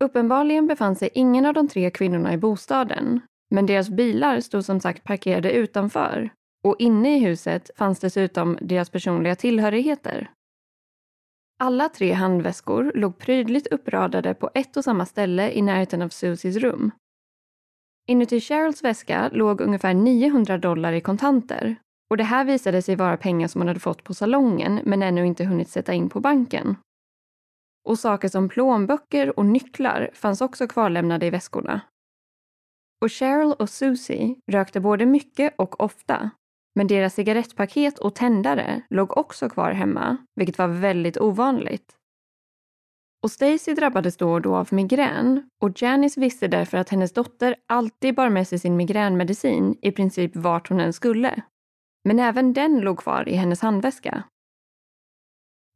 Uppenbarligen 0.03 0.67
befann 0.67 0.95
sig 0.95 1.09
ingen 1.13 1.45
av 1.45 1.53
de 1.53 1.67
tre 1.67 1.91
kvinnorna 1.91 2.33
i 2.33 2.37
bostaden, 2.37 3.21
men 3.51 3.65
deras 3.65 3.89
bilar 3.89 4.39
stod 4.39 4.65
som 4.65 4.79
sagt 4.79 5.03
parkerade 5.03 5.51
utanför 5.51 6.29
och 6.63 6.75
inne 6.79 7.17
i 7.17 7.19
huset 7.19 7.71
fanns 7.77 7.99
dessutom 7.99 8.57
deras 8.61 8.89
personliga 8.89 9.35
tillhörigheter. 9.35 10.31
Alla 11.59 11.89
tre 11.89 12.13
handväskor 12.13 12.91
låg 12.95 13.17
prydligt 13.17 13.67
uppradade 13.67 14.33
på 14.33 14.49
ett 14.53 14.77
och 14.77 14.83
samma 14.83 15.05
ställe 15.05 15.51
i 15.51 15.61
närheten 15.61 16.01
av 16.01 16.09
Susies 16.09 16.55
rum. 16.55 16.91
Inuti 18.07 18.39
Cheryls 18.39 18.83
väska 18.83 19.29
låg 19.33 19.61
ungefär 19.61 19.93
900 19.93 20.57
dollar 20.57 20.93
i 20.93 21.01
kontanter 21.01 21.75
och 22.09 22.17
det 22.17 22.23
här 22.23 22.45
visade 22.45 22.81
sig 22.81 22.95
vara 22.95 23.17
pengar 23.17 23.47
som 23.47 23.61
hon 23.61 23.67
hade 23.67 23.79
fått 23.79 24.03
på 24.03 24.13
salongen 24.13 24.79
men 24.83 25.03
ännu 25.03 25.25
inte 25.25 25.45
hunnit 25.45 25.69
sätta 25.69 25.93
in 25.93 26.09
på 26.09 26.19
banken. 26.19 26.75
Och 27.85 27.99
saker 27.99 28.29
som 28.29 28.49
plånböcker 28.49 29.39
och 29.39 29.45
nycklar 29.45 30.09
fanns 30.13 30.41
också 30.41 30.67
kvarlämnade 30.67 31.25
i 31.25 31.29
väskorna. 31.29 31.81
Och 33.01 33.11
Cheryl 33.11 33.53
och 33.59 33.69
Susie 33.69 34.35
rökte 34.51 34.79
både 34.79 35.05
mycket 35.05 35.53
och 35.57 35.81
ofta. 35.81 36.31
Men 36.75 36.87
deras 36.87 37.13
cigarettpaket 37.13 37.99
och 37.99 38.15
tändare 38.15 38.81
låg 38.89 39.17
också 39.17 39.49
kvar 39.49 39.71
hemma, 39.71 40.17
vilket 40.35 40.57
var 40.57 40.67
väldigt 40.67 41.17
ovanligt. 41.17 41.95
Och 43.23 43.31
Stacy 43.31 43.73
drabbades 43.73 44.17
då 44.17 44.31
och 44.31 44.41
då 44.41 44.55
av 44.55 44.67
migrän 44.71 45.49
och 45.61 45.81
Janice 45.81 46.19
visste 46.19 46.47
därför 46.47 46.77
att 46.77 46.89
hennes 46.89 47.13
dotter 47.13 47.55
alltid 47.67 48.15
bar 48.15 48.29
med 48.29 48.47
sig 48.47 48.59
sin 48.59 48.75
migränmedicin 48.75 49.77
i 49.81 49.91
princip 49.91 50.35
vart 50.35 50.69
hon 50.69 50.79
än 50.79 50.93
skulle. 50.93 51.41
Men 52.03 52.19
även 52.19 52.53
den 52.53 52.79
låg 52.79 52.99
kvar 52.99 53.29
i 53.29 53.35
hennes 53.35 53.61
handväska. 53.61 54.23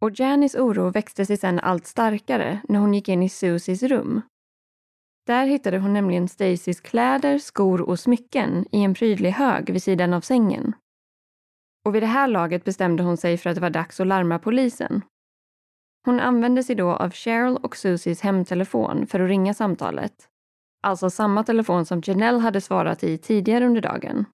Och 0.02 0.20
Janis 0.20 0.56
oro 0.56 0.90
växte 0.90 1.26
sig 1.26 1.38
sedan 1.38 1.60
allt 1.60 1.88
starkare 1.88 2.62
när 2.70 2.80
hon 2.80 2.94
gick 2.94 3.10
in 3.10 3.24
i 3.24 3.30
Susies 3.30 3.84
rum. 3.84 4.22
Där 5.28 5.46
hittade 5.46 5.80
hon 5.80 5.94
nämligen 5.94 6.28
Stacys 6.28 6.82
kläder, 6.82 7.38
skor 7.38 7.82
och 7.82 8.00
smycken 8.00 8.66
i 8.72 8.84
en 8.84 8.94
prydlig 8.94 9.32
hög 9.32 9.74
vid 9.74 9.84
sidan 9.84 10.14
av 10.14 10.22
sängen. 10.22 10.76
Och 11.86 11.96
vid 11.96 12.04
det 12.04 12.08
här 12.08 12.28
laget 12.28 12.64
bestämde 12.64 13.04
hon 13.04 13.18
sig 13.18 13.38
för 13.38 13.50
att 13.50 13.56
det 13.56 13.62
var 13.62 13.70
dags 13.70 14.00
att 14.00 14.08
larma 14.08 14.40
polisen. 14.40 15.02
Hon 16.06 16.20
använde 16.20 16.64
sig 16.64 16.76
då 16.76 16.92
av 16.92 17.12
Cheryl 17.12 17.58
och 17.58 17.76
Susies 17.76 18.22
hemtelefon 18.22 19.08
för 19.08 19.20
att 19.20 19.30
ringa 19.30 19.54
samtalet. 19.54 20.14
Alltså 20.84 21.10
samma 21.10 21.44
telefon 21.44 21.86
som 21.86 22.02
Janelle 22.06 22.40
hade 22.40 22.62
svarat 22.62 23.04
i 23.04 23.18
tidigare 23.18 23.66
under 23.66 23.82
dagen. 23.82 24.26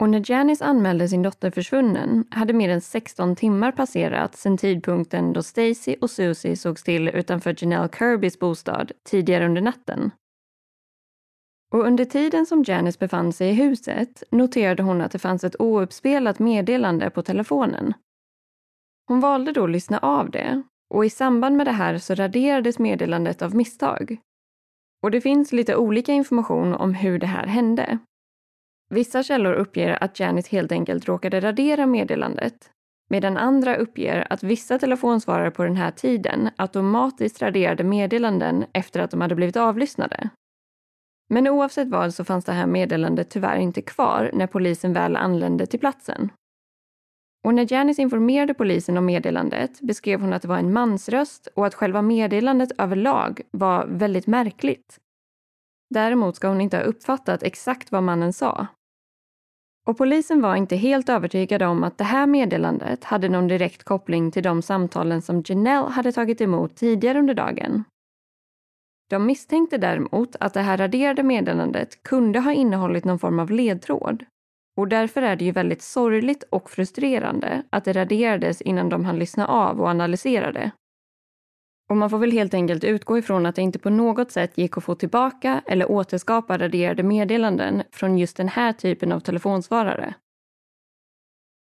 Och 0.00 0.08
när 0.08 0.30
Janice 0.30 0.64
anmälde 0.64 1.08
sin 1.08 1.22
dotter 1.22 1.50
försvunnen 1.50 2.24
hade 2.30 2.52
mer 2.52 2.68
än 2.68 2.80
16 2.80 3.36
timmar 3.36 3.72
passerat 3.72 4.36
sedan 4.36 4.56
tidpunkten 4.56 5.32
då 5.32 5.42
Stacy 5.42 5.96
och 6.00 6.10
Susie 6.10 6.56
sågs 6.56 6.82
till 6.82 7.08
utanför 7.08 7.54
Janelle 7.58 7.88
Kirbys 7.98 8.38
bostad 8.38 8.92
tidigare 9.04 9.46
under 9.46 9.62
natten. 9.62 10.10
Och 11.72 11.86
under 11.86 12.04
tiden 12.04 12.46
som 12.46 12.64
Janice 12.66 12.98
befann 12.98 13.32
sig 13.32 13.50
i 13.50 13.52
huset 13.52 14.22
noterade 14.30 14.82
hon 14.82 15.00
att 15.00 15.12
det 15.12 15.18
fanns 15.18 15.44
ett 15.44 15.60
ouppspelat 15.60 16.38
meddelande 16.38 17.10
på 17.10 17.22
telefonen. 17.22 17.94
Hon 19.08 19.20
valde 19.20 19.52
då 19.52 19.64
att 19.64 19.70
lyssna 19.70 19.98
av 19.98 20.30
det 20.30 20.62
och 20.94 21.04
i 21.04 21.10
samband 21.10 21.56
med 21.56 21.66
det 21.66 21.72
här 21.72 21.98
så 21.98 22.14
raderades 22.14 22.78
meddelandet 22.78 23.42
av 23.42 23.54
misstag. 23.54 24.16
Och 25.02 25.10
det 25.10 25.20
finns 25.20 25.52
lite 25.52 25.76
olika 25.76 26.12
information 26.12 26.74
om 26.74 26.94
hur 26.94 27.18
det 27.18 27.26
här 27.26 27.46
hände. 27.46 27.98
Vissa 28.88 29.22
källor 29.22 29.52
uppger 29.52 30.02
att 30.04 30.20
Janet 30.20 30.46
helt 30.46 30.72
enkelt 30.72 31.08
råkade 31.08 31.40
radera 31.40 31.86
meddelandet 31.86 32.70
medan 33.10 33.36
andra 33.36 33.76
uppger 33.76 34.26
att 34.30 34.42
vissa 34.42 34.78
telefonsvarare 34.78 35.50
på 35.50 35.64
den 35.64 35.76
här 35.76 35.90
tiden 35.90 36.50
automatiskt 36.56 37.42
raderade 37.42 37.84
meddelanden 37.84 38.64
efter 38.72 39.00
att 39.00 39.10
de 39.10 39.20
hade 39.20 39.34
blivit 39.34 39.56
avlyssnade. 39.56 40.30
Men 41.30 41.48
oavsett 41.48 41.88
vad 41.88 42.14
så 42.14 42.24
fanns 42.24 42.44
det 42.44 42.52
här 42.52 42.66
meddelandet 42.66 43.30
tyvärr 43.30 43.56
inte 43.56 43.82
kvar 43.82 44.30
när 44.34 44.46
polisen 44.46 44.92
väl 44.92 45.16
anlände 45.16 45.66
till 45.66 45.80
platsen. 45.80 46.32
Och 47.44 47.54
när 47.54 47.72
Janice 47.72 48.02
informerade 48.02 48.54
polisen 48.54 48.96
om 48.96 49.06
meddelandet 49.06 49.80
beskrev 49.80 50.20
hon 50.20 50.32
att 50.32 50.42
det 50.42 50.48
var 50.48 50.58
en 50.58 50.72
mansröst 50.72 51.48
och 51.54 51.66
att 51.66 51.74
själva 51.74 52.02
meddelandet 52.02 52.72
överlag 52.78 53.40
var 53.50 53.86
väldigt 53.86 54.26
märkligt. 54.26 54.98
Däremot 55.90 56.36
ska 56.36 56.48
hon 56.48 56.60
inte 56.60 56.76
ha 56.76 56.84
uppfattat 56.84 57.42
exakt 57.42 57.92
vad 57.92 58.02
mannen 58.02 58.32
sa. 58.32 58.66
Och 59.88 59.98
polisen 59.98 60.40
var 60.40 60.56
inte 60.56 60.76
helt 60.76 61.08
övertygade 61.08 61.66
om 61.66 61.84
att 61.84 61.98
det 61.98 62.04
här 62.04 62.26
meddelandet 62.26 63.04
hade 63.04 63.28
någon 63.28 63.48
direkt 63.48 63.84
koppling 63.84 64.30
till 64.30 64.42
de 64.42 64.62
samtalen 64.62 65.22
som 65.22 65.42
Janelle 65.46 65.88
hade 65.88 66.12
tagit 66.12 66.40
emot 66.40 66.76
tidigare 66.76 67.18
under 67.18 67.34
dagen. 67.34 67.84
De 69.10 69.26
misstänkte 69.26 69.78
däremot 69.78 70.36
att 70.40 70.54
det 70.54 70.60
här 70.60 70.76
raderade 70.76 71.22
meddelandet 71.22 72.02
kunde 72.02 72.40
ha 72.40 72.52
innehållit 72.52 73.04
någon 73.04 73.18
form 73.18 73.38
av 73.38 73.50
ledtråd. 73.50 74.24
Och 74.76 74.88
därför 74.88 75.22
är 75.22 75.36
det 75.36 75.44
ju 75.44 75.52
väldigt 75.52 75.82
sorgligt 75.82 76.42
och 76.50 76.70
frustrerande 76.70 77.62
att 77.70 77.84
det 77.84 77.92
raderades 77.92 78.60
innan 78.60 78.88
de 78.88 79.04
hann 79.04 79.18
lyssna 79.18 79.46
av 79.46 79.80
och 79.80 79.88
analysera 79.88 80.52
det. 80.52 80.70
Och 81.88 81.96
man 81.96 82.10
får 82.10 82.18
väl 82.18 82.32
helt 82.32 82.54
enkelt 82.54 82.84
utgå 82.84 83.18
ifrån 83.18 83.46
att 83.46 83.54
det 83.54 83.62
inte 83.62 83.78
på 83.78 83.90
något 83.90 84.32
sätt 84.32 84.58
gick 84.58 84.78
att 84.78 84.84
få 84.84 84.94
tillbaka 84.94 85.62
eller 85.66 85.90
återskapa 85.90 86.58
raderade 86.58 87.02
meddelanden 87.02 87.82
från 87.92 88.18
just 88.18 88.36
den 88.36 88.48
här 88.48 88.72
typen 88.72 89.12
av 89.12 89.20
telefonsvarare. 89.20 90.14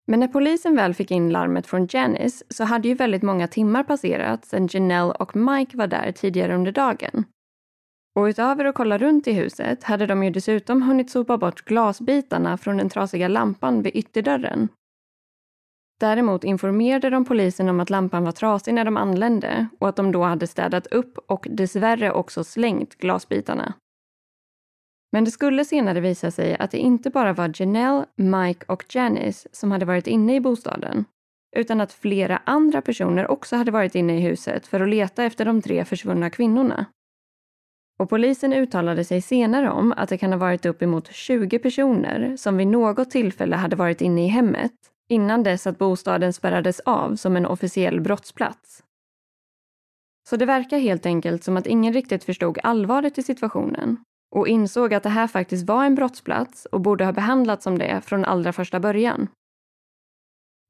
Men 0.08 0.20
när 0.20 0.28
polisen 0.28 0.76
väl 0.76 0.94
fick 0.94 1.12
in 1.12 1.30
larmet 1.30 1.68
från 1.68 1.88
Janice 1.92 2.46
så 2.50 2.64
hade 2.64 2.88
ju 2.88 2.94
väldigt 2.94 3.24
många 3.24 3.48
timmar 3.48 3.84
passerat 3.84 4.46
sedan 4.46 4.68
Janelle 4.72 5.14
och 5.14 5.36
Mike 5.36 5.78
var 5.78 5.88
där 5.88 6.12
tidigare 6.12 6.56
under 6.56 6.72
dagen. 6.72 7.26
Och 8.16 8.24
utöver 8.24 8.66
att 8.66 8.76
kolla 8.76 8.98
runt 8.98 9.28
i 9.28 9.34
huset 9.34 9.84
hade 9.84 10.06
de 10.06 10.24
ju 10.24 10.30
dessutom 10.30 10.82
hunnit 10.82 11.10
sopa 11.10 11.38
bort 11.38 11.66
glasbitarna 11.66 12.58
från 12.58 12.78
den 12.78 12.90
trasiga 12.90 13.28
lampan 13.28 13.82
vid 13.82 13.96
ytterdörren. 13.96 14.70
Däremot 16.02 16.44
informerade 16.44 17.10
de 17.10 17.26
polisen 17.26 17.70
om 17.70 17.80
att 17.80 17.90
lampan 17.90 18.24
var 18.24 18.32
trasig 18.32 18.74
när 18.74 18.86
de 18.86 18.98
anlände 18.98 19.68
och 19.80 19.90
att 19.90 19.96
de 19.96 20.12
då 20.12 20.24
hade 20.24 20.48
städat 20.48 20.88
upp 20.88 21.18
och 21.28 21.48
dessvärre 21.50 22.12
också 22.12 22.44
slängt 22.44 22.96
glasbitarna. 22.96 23.74
Men 25.12 25.24
det 25.24 25.32
skulle 25.32 25.66
senare 25.66 26.00
visa 26.00 26.32
sig 26.32 26.56
att 26.56 26.72
det 26.72 26.78
inte 26.78 27.10
bara 27.10 27.34
var 27.34 27.52
Janelle, 27.56 28.06
Mike 28.16 28.66
och 28.68 28.86
Janice 28.90 29.50
som 29.52 29.72
hade 29.72 29.86
varit 29.86 30.08
inne 30.08 30.36
i 30.36 30.40
bostaden, 30.40 31.06
utan 31.58 31.82
att 31.82 31.94
flera 31.94 32.42
andra 32.46 32.82
personer 32.82 33.32
också 33.32 33.56
hade 33.56 33.72
varit 33.72 33.96
inne 33.96 34.18
i 34.18 34.22
huset 34.22 34.68
för 34.68 34.80
att 34.80 34.90
leta 34.90 35.24
efter 35.24 35.46
de 35.46 35.62
tre 35.62 35.86
försvunna 35.86 36.30
kvinnorna. 36.30 36.86
Och 38.00 38.10
polisen 38.10 38.54
uttalade 38.54 39.04
sig 39.04 39.22
senare 39.22 39.70
om 39.70 39.94
att 39.98 40.10
det 40.10 40.18
kan 40.18 40.32
ha 40.32 40.40
varit 40.40 40.66
uppemot 40.66 41.12
20 41.12 41.60
personer 41.60 42.38
som 42.38 42.58
vid 42.58 42.68
något 42.68 43.12
tillfälle 43.12 43.56
hade 43.56 43.76
varit 43.76 44.02
inne 44.02 44.26
i 44.26 44.28
hemmet 44.28 44.91
innan 45.12 45.44
dess 45.44 45.68
att 45.68 45.78
bostaden 45.78 46.34
spärrades 46.34 46.80
av 46.80 47.16
som 47.16 47.36
en 47.36 47.46
officiell 47.46 48.02
brottsplats. 48.02 48.84
Så 50.30 50.36
det 50.38 50.46
verkar 50.46 50.80
helt 50.80 51.06
enkelt 51.06 51.44
som 51.44 51.58
att 51.58 51.68
ingen 51.68 51.94
riktigt 51.94 52.24
förstod 52.24 52.60
allvaret 52.64 53.18
i 53.18 53.24
situationen 53.24 53.98
och 54.36 54.48
insåg 54.48 54.94
att 54.94 55.04
det 55.04 55.10
här 55.10 55.28
faktiskt 55.28 55.68
var 55.68 55.86
en 55.86 55.96
brottsplats 55.96 56.66
och 56.66 56.82
borde 56.82 57.06
ha 57.06 57.12
behandlats 57.12 57.64
som 57.64 57.78
det 57.78 58.02
från 58.02 58.26
allra 58.26 58.54
första 58.54 58.80
början. 58.80 59.28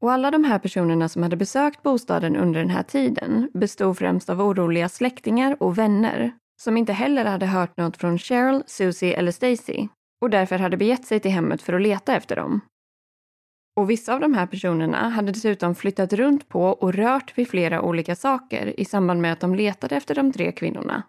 Och 0.01 0.12
alla 0.12 0.32
de 0.32 0.43
här 0.43 0.60
personerna 0.60 1.10
som 1.10 1.23
hade 1.23 1.36
besökt 1.36 1.84
bostaden 1.84 2.36
under 2.36 2.60
den 2.60 2.69
här 2.69 2.84
tiden 2.84 3.49
bestod 3.54 3.97
främst 3.97 4.30
av 4.30 4.41
oroliga 4.41 4.89
släktingar 4.89 5.63
och 5.63 5.77
vänner 5.77 6.32
som 6.62 6.77
inte 6.77 6.93
heller 6.93 7.25
hade 7.25 7.45
hört 7.45 7.77
något 7.77 7.97
från 7.97 8.17
Cheryl, 8.17 8.63
Susie 8.67 9.17
eller 9.17 9.32
Stacy 9.32 9.88
och 10.21 10.30
därför 10.30 10.60
hade 10.60 10.77
begett 10.77 11.06
sig 11.06 11.19
till 11.19 11.32
hemmet 11.32 11.62
för 11.62 11.73
att 11.73 11.82
leta 11.82 12.15
efter 12.15 12.36
dem. 12.36 12.62
Och 13.75 13.89
vissa 13.89 14.13
av 14.13 14.19
de 14.19 14.34
här 14.34 14.45
personerna 14.45 15.10
hade 15.10 15.31
dessutom 15.31 15.75
flyttat 15.75 16.13
runt 16.13 16.49
på 16.49 16.63
och 16.63 16.93
rört 16.93 17.38
vid 17.38 17.49
flera 17.49 17.81
olika 17.81 18.15
saker 18.15 18.79
i 18.79 18.86
samband 18.86 19.21
med 19.21 19.34
att 19.34 19.39
de 19.39 19.55
letade 19.55 19.95
efter 19.95 20.15
de 20.15 20.31
tre 20.31 20.51
kvinnorna. 20.51 21.03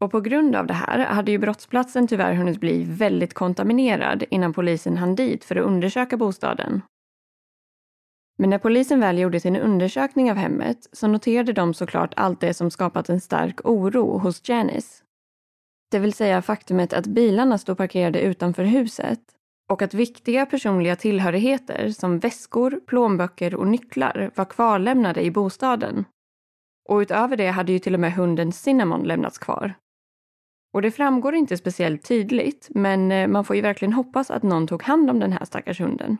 Och 0.00 0.10
på 0.10 0.20
grund 0.20 0.56
av 0.56 0.66
det 0.66 0.74
här 0.74 0.98
hade 0.98 1.30
ju 1.30 1.38
brottsplatsen 1.38 2.08
tyvärr 2.08 2.34
hunnit 2.34 2.60
bli 2.60 2.84
väldigt 2.84 3.34
kontaminerad 3.34 4.24
innan 4.30 4.52
polisen 4.52 4.96
hann 4.96 5.14
dit 5.14 5.44
för 5.44 5.56
att 5.56 5.66
undersöka 5.66 6.16
bostaden. 6.16 6.82
Men 8.38 8.50
när 8.50 8.58
polisen 8.58 9.00
väl 9.00 9.18
gjorde 9.18 9.40
sin 9.40 9.56
undersökning 9.56 10.30
av 10.30 10.36
hemmet 10.36 10.88
så 10.92 11.08
noterade 11.08 11.52
de 11.52 11.74
såklart 11.74 12.14
allt 12.16 12.40
det 12.40 12.54
som 12.54 12.70
skapat 12.70 13.08
en 13.08 13.20
stark 13.20 13.60
oro 13.64 14.18
hos 14.18 14.48
Janice. 14.48 15.04
Det 15.90 15.98
vill 15.98 16.12
säga 16.12 16.42
faktumet 16.42 16.92
att 16.92 17.06
bilarna 17.06 17.58
stod 17.58 17.76
parkerade 17.76 18.20
utanför 18.20 18.64
huset 18.64 19.20
och 19.70 19.82
att 19.82 19.94
viktiga 19.94 20.46
personliga 20.46 20.96
tillhörigheter 20.96 21.90
som 21.90 22.18
väskor, 22.18 22.80
plånböcker 22.86 23.54
och 23.54 23.66
nycklar 23.66 24.30
var 24.34 24.44
kvarlämnade 24.44 25.22
i 25.22 25.30
bostaden. 25.30 26.04
Och 26.88 26.98
utöver 26.98 27.36
det 27.36 27.46
hade 27.46 27.72
ju 27.72 27.78
till 27.78 27.94
och 27.94 28.00
med 28.00 28.12
hunden 28.12 28.52
Cinnamon 28.52 29.02
lämnats 29.02 29.38
kvar. 29.38 29.74
Och 30.72 30.82
det 30.82 30.90
framgår 30.90 31.34
inte 31.34 31.56
speciellt 31.56 32.04
tydligt, 32.04 32.68
men 32.70 33.12
eh, 33.12 33.28
man 33.28 33.44
får 33.44 33.56
ju 33.56 33.62
verkligen 33.62 33.92
hoppas 33.92 34.30
att 34.30 34.42
någon 34.42 34.66
tog 34.66 34.82
hand 34.82 35.10
om 35.10 35.18
den 35.18 35.32
här 35.32 35.44
stackars 35.44 35.80
hunden. 35.80 36.16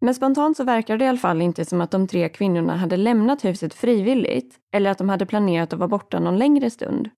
Men 0.00 0.14
spontant 0.14 0.56
så 0.56 0.64
verkar 0.64 0.98
det 0.98 1.04
i 1.04 1.08
alla 1.08 1.18
fall 1.18 1.42
inte 1.42 1.64
som 1.64 1.80
att 1.80 1.90
de 1.90 2.06
tre 2.06 2.28
kvinnorna 2.28 2.76
hade 2.76 2.96
lämnat 2.96 3.44
huset 3.44 3.74
frivilligt 3.74 4.58
eller 4.72 4.90
att 4.90 4.98
de 4.98 5.08
hade 5.08 5.26
planerat 5.26 5.72
att 5.72 5.78
vara 5.78 5.88
borta 5.88 6.20
någon 6.20 6.38
längre 6.38 6.70
stund. 6.70 7.10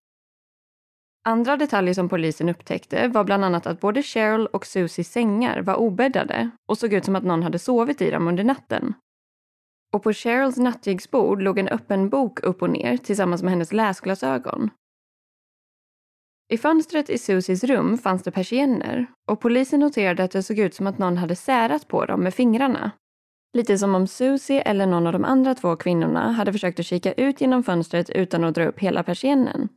Andra 1.29 1.57
detaljer 1.57 1.95
som 1.95 2.09
polisen 2.09 2.49
upptäckte 2.49 3.09
var 3.09 3.25
bland 3.25 3.45
annat 3.45 3.67
att 3.67 3.81
både 3.81 4.03
Cheryl 4.03 4.47
och 4.47 4.67
Susies 4.67 5.13
sängar 5.13 5.63
var 5.63 5.75
obäddade 5.75 6.51
och 6.67 6.79
såg 6.79 6.93
ut 6.93 7.05
som 7.05 7.17
att 7.17 7.25
någon 7.25 7.43
hade 7.43 7.59
sovit 7.59 8.03
i 8.03 8.11
dem 8.11 8.29
under 8.29 8.45
natten. 8.45 8.95
Och 9.93 10.03
på 10.03 10.13
Cheryls 10.13 10.57
nattduksbord 10.57 11.43
låg 11.43 11.59
en 11.59 11.69
öppen 11.69 12.09
bok 12.09 12.41
upp 12.43 12.63
och 12.63 12.71
ner 12.71 12.97
tillsammans 12.97 13.43
med 13.43 13.51
hennes 13.51 13.73
läsglasögon. 13.73 14.71
I 16.53 16.59
fönstret 16.59 17.11
i 17.11 17.19
Susies 17.19 17.65
rum 17.65 17.99
fanns 17.99 18.23
det 18.23 18.31
persienner 18.31 19.07
och 19.31 19.41
polisen 19.41 19.81
noterade 19.81 20.25
att 20.25 20.31
det 20.31 20.43
såg 20.43 20.59
ut 20.59 20.75
som 20.75 20.87
att 20.87 20.99
någon 20.99 21.17
hade 21.17 21.37
särat 21.37 21.89
på 21.89 22.05
dem 22.05 22.21
med 22.21 22.35
fingrarna. 22.35 22.91
Lite 23.57 23.79
som 23.79 23.95
om 23.95 24.07
Susie 24.07 24.61
eller 24.61 24.87
någon 24.87 25.07
av 25.07 25.13
de 25.13 25.25
andra 25.25 25.55
två 25.55 25.77
kvinnorna 25.77 26.33
hade 26.33 26.53
försökt 26.53 26.81
att 26.81 26.87
kika 26.87 27.13
ut 27.13 27.41
genom 27.41 27.63
fönstret 27.63 28.11
utan 28.11 28.45
att 28.45 28.55
dra 28.55 28.65
upp 28.65 28.79
hela 28.79 29.03
persiennen. 29.03 29.69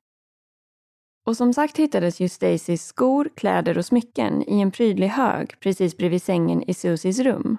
Och 1.26 1.38
som 1.38 1.54
sagt 1.54 1.78
hittades 1.78 2.20
ju 2.20 2.30
Stacys 2.30 2.86
skor, 2.86 3.30
kläder 3.36 3.78
och 3.78 3.86
smycken 3.86 4.50
i 4.50 4.62
en 4.62 4.72
prydlig 4.72 5.08
hög 5.08 5.60
precis 5.60 5.98
bredvid 5.98 6.24
sängen 6.24 6.70
i 6.70 6.74
Susies 6.74 7.20
rum. 7.20 7.58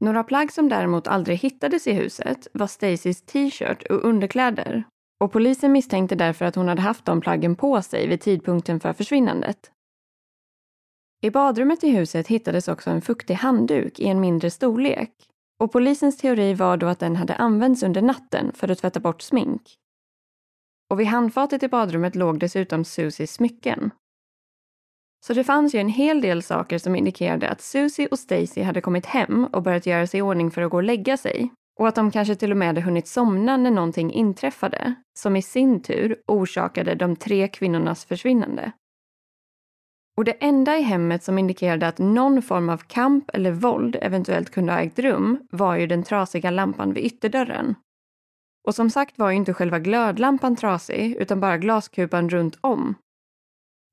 Några 0.00 0.24
plagg 0.24 0.52
som 0.52 0.68
däremot 0.68 1.06
aldrig 1.06 1.38
hittades 1.38 1.86
i 1.86 1.92
huset 1.92 2.48
var 2.52 2.66
Stacys 2.66 3.22
t-shirt 3.22 3.82
och 3.82 4.04
underkläder 4.04 4.84
och 5.24 5.32
polisen 5.32 5.72
misstänkte 5.72 6.14
därför 6.14 6.44
att 6.44 6.54
hon 6.54 6.68
hade 6.68 6.82
haft 6.82 7.04
de 7.04 7.20
plaggen 7.20 7.56
på 7.56 7.82
sig 7.82 8.06
vid 8.06 8.20
tidpunkten 8.20 8.80
för 8.80 8.92
försvinnandet. 8.92 9.70
I 11.22 11.30
badrummet 11.30 11.84
i 11.84 11.90
huset 11.90 12.28
hittades 12.28 12.68
också 12.68 12.90
en 12.90 13.02
fuktig 13.02 13.34
handduk 13.34 14.00
i 14.00 14.06
en 14.06 14.20
mindre 14.20 14.50
storlek 14.50 15.10
och 15.62 15.72
polisens 15.72 16.16
teori 16.16 16.54
var 16.54 16.76
då 16.76 16.86
att 16.86 16.98
den 16.98 17.16
hade 17.16 17.34
använts 17.34 17.82
under 17.82 18.02
natten 18.02 18.52
för 18.54 18.70
att 18.70 18.78
tvätta 18.78 19.00
bort 19.00 19.22
smink. 19.22 19.62
Och 20.90 21.00
vid 21.00 21.06
handfatet 21.06 21.62
i 21.62 21.68
badrummet 21.68 22.14
låg 22.14 22.38
dessutom 22.38 22.84
Susies 22.84 23.32
smycken. 23.32 23.90
Så 25.26 25.34
det 25.34 25.44
fanns 25.44 25.74
ju 25.74 25.78
en 25.78 25.88
hel 25.88 26.20
del 26.20 26.42
saker 26.42 26.78
som 26.78 26.96
indikerade 26.96 27.48
att 27.48 27.60
Susie 27.60 28.08
och 28.10 28.18
Stacy 28.18 28.62
hade 28.62 28.80
kommit 28.80 29.06
hem 29.06 29.44
och 29.44 29.62
börjat 29.62 29.86
göra 29.86 30.06
sig 30.06 30.18
i 30.18 30.22
ordning 30.22 30.50
för 30.50 30.62
att 30.62 30.70
gå 30.70 30.76
och 30.76 30.82
lägga 30.82 31.16
sig 31.16 31.52
och 31.80 31.88
att 31.88 31.94
de 31.94 32.10
kanske 32.10 32.34
till 32.34 32.50
och 32.50 32.56
med 32.56 32.68
hade 32.68 32.80
hunnit 32.80 33.08
somna 33.08 33.56
när 33.56 33.70
någonting 33.70 34.12
inträffade, 34.12 34.94
som 35.18 35.36
i 35.36 35.42
sin 35.42 35.82
tur 35.82 36.16
orsakade 36.26 36.94
de 36.94 37.16
tre 37.16 37.48
kvinnornas 37.48 38.04
försvinnande. 38.04 38.72
Och 40.16 40.24
det 40.24 40.32
enda 40.32 40.78
i 40.78 40.82
hemmet 40.82 41.22
som 41.22 41.38
indikerade 41.38 41.88
att 41.88 41.98
någon 41.98 42.42
form 42.42 42.68
av 42.68 42.78
kamp 42.78 43.30
eller 43.32 43.50
våld 43.50 43.96
eventuellt 44.02 44.50
kunde 44.50 44.72
ha 44.72 44.80
ägt 44.80 44.98
rum 44.98 45.38
var 45.50 45.76
ju 45.76 45.86
den 45.86 46.02
trasiga 46.02 46.50
lampan 46.50 46.92
vid 46.92 47.04
ytterdörren. 47.04 47.74
Och 48.66 48.74
som 48.74 48.90
sagt 48.90 49.18
var 49.18 49.30
ju 49.30 49.36
inte 49.36 49.54
själva 49.54 49.78
glödlampan 49.78 50.56
trasig, 50.56 51.16
utan 51.16 51.40
bara 51.40 51.58
glaskupan 51.58 52.30
runt 52.30 52.58
om. 52.60 52.94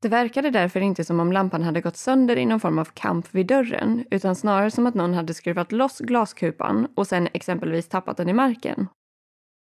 Det 0.02 0.10
verkade 0.10 0.50
därför 0.50 0.80
inte 0.82 1.04
som 1.04 1.20
om 1.20 1.32
lampan 1.32 1.64
hade 1.64 1.82
gått 1.82 1.98
sönder 1.98 2.38
i 2.38 2.46
någon 2.46 2.60
form 2.60 2.80
av 2.80 2.86
kamp 2.86 3.36
vid 3.36 3.48
dörren, 3.48 4.06
utan 4.12 4.36
snarare 4.36 4.72
som 4.72 4.88
att 4.88 4.96
någon 4.96 5.14
hade 5.14 5.34
skruvat 5.34 5.72
loss 5.72 6.00
glaskupan 6.00 6.88
och 6.96 7.08
sen 7.08 7.28
exempelvis 7.34 7.88
tappat 7.88 8.18
den 8.18 8.30
i 8.30 8.34
marken. 8.34 8.88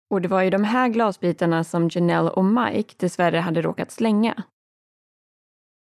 Och 0.09 0.21
det 0.21 0.27
var 0.27 0.41
ju 0.41 0.49
de 0.49 0.63
här 0.63 0.89
glasbitarna 0.89 1.63
som 1.63 1.89
Janelle 1.91 2.29
och 2.29 2.45
Mike 2.45 2.93
dessvärre 2.97 3.37
hade 3.37 3.61
råkat 3.61 3.91
slänga. 3.91 4.43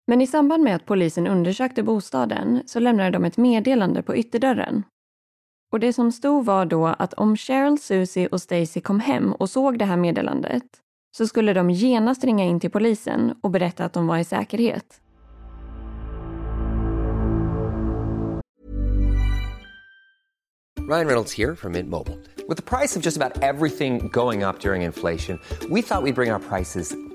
Men 0.07 0.21
i 0.21 0.27
samband 0.27 0.63
med 0.63 0.75
att 0.75 0.85
polisen 0.85 1.27
undersökte 1.27 1.83
bostaden 1.83 2.63
så 2.65 2.79
lämnade 2.79 3.09
de 3.09 3.25
ett 3.25 3.37
meddelande 3.37 4.03
på 4.03 4.15
ytterdörren. 4.15 4.83
Och 5.73 5.79
det 5.79 5.93
som 5.93 6.11
stod 6.11 6.45
var 6.45 6.65
då 6.65 6.87
att 6.87 7.13
om 7.13 7.37
Cheryl, 7.37 7.79
Susie 7.79 8.27
och 8.27 8.41
Stacy 8.41 8.81
kom 8.81 8.99
hem 8.99 9.33
och 9.33 9.49
såg 9.49 9.79
det 9.79 9.85
här 9.85 9.97
meddelandet 9.97 10.63
så 11.17 11.27
skulle 11.27 11.53
de 11.53 11.69
genast 11.69 12.23
ringa 12.23 12.45
in 12.45 12.59
till 12.59 12.71
polisen 12.71 13.35
och 13.41 13.51
berätta 13.51 13.85
att 13.85 13.93
de 13.93 14.07
var 14.07 14.17
i 14.17 14.23
säkerhet. 14.23 14.85
Ryan 20.89 21.07
Reynolds 21.07 21.37
här 21.37 21.55
från 21.55 21.71
Mint 21.71 21.89
Mobile. 21.89 22.17
Med 22.47 22.65
priset 22.65 23.03
på 23.03 23.05
nästan 23.05 23.31
allt 23.41 23.77
som 23.77 24.09
går 24.09 24.49
upp 24.49 24.65
under 24.65 24.75
inflationen, 24.75 25.39
trodde 25.59 25.75
vi 25.75 25.83
att 25.89 26.03
vi 26.05 26.13
skulle 26.13 26.13
bring 26.13 26.31
våra 26.31 26.39
priser 26.39 27.12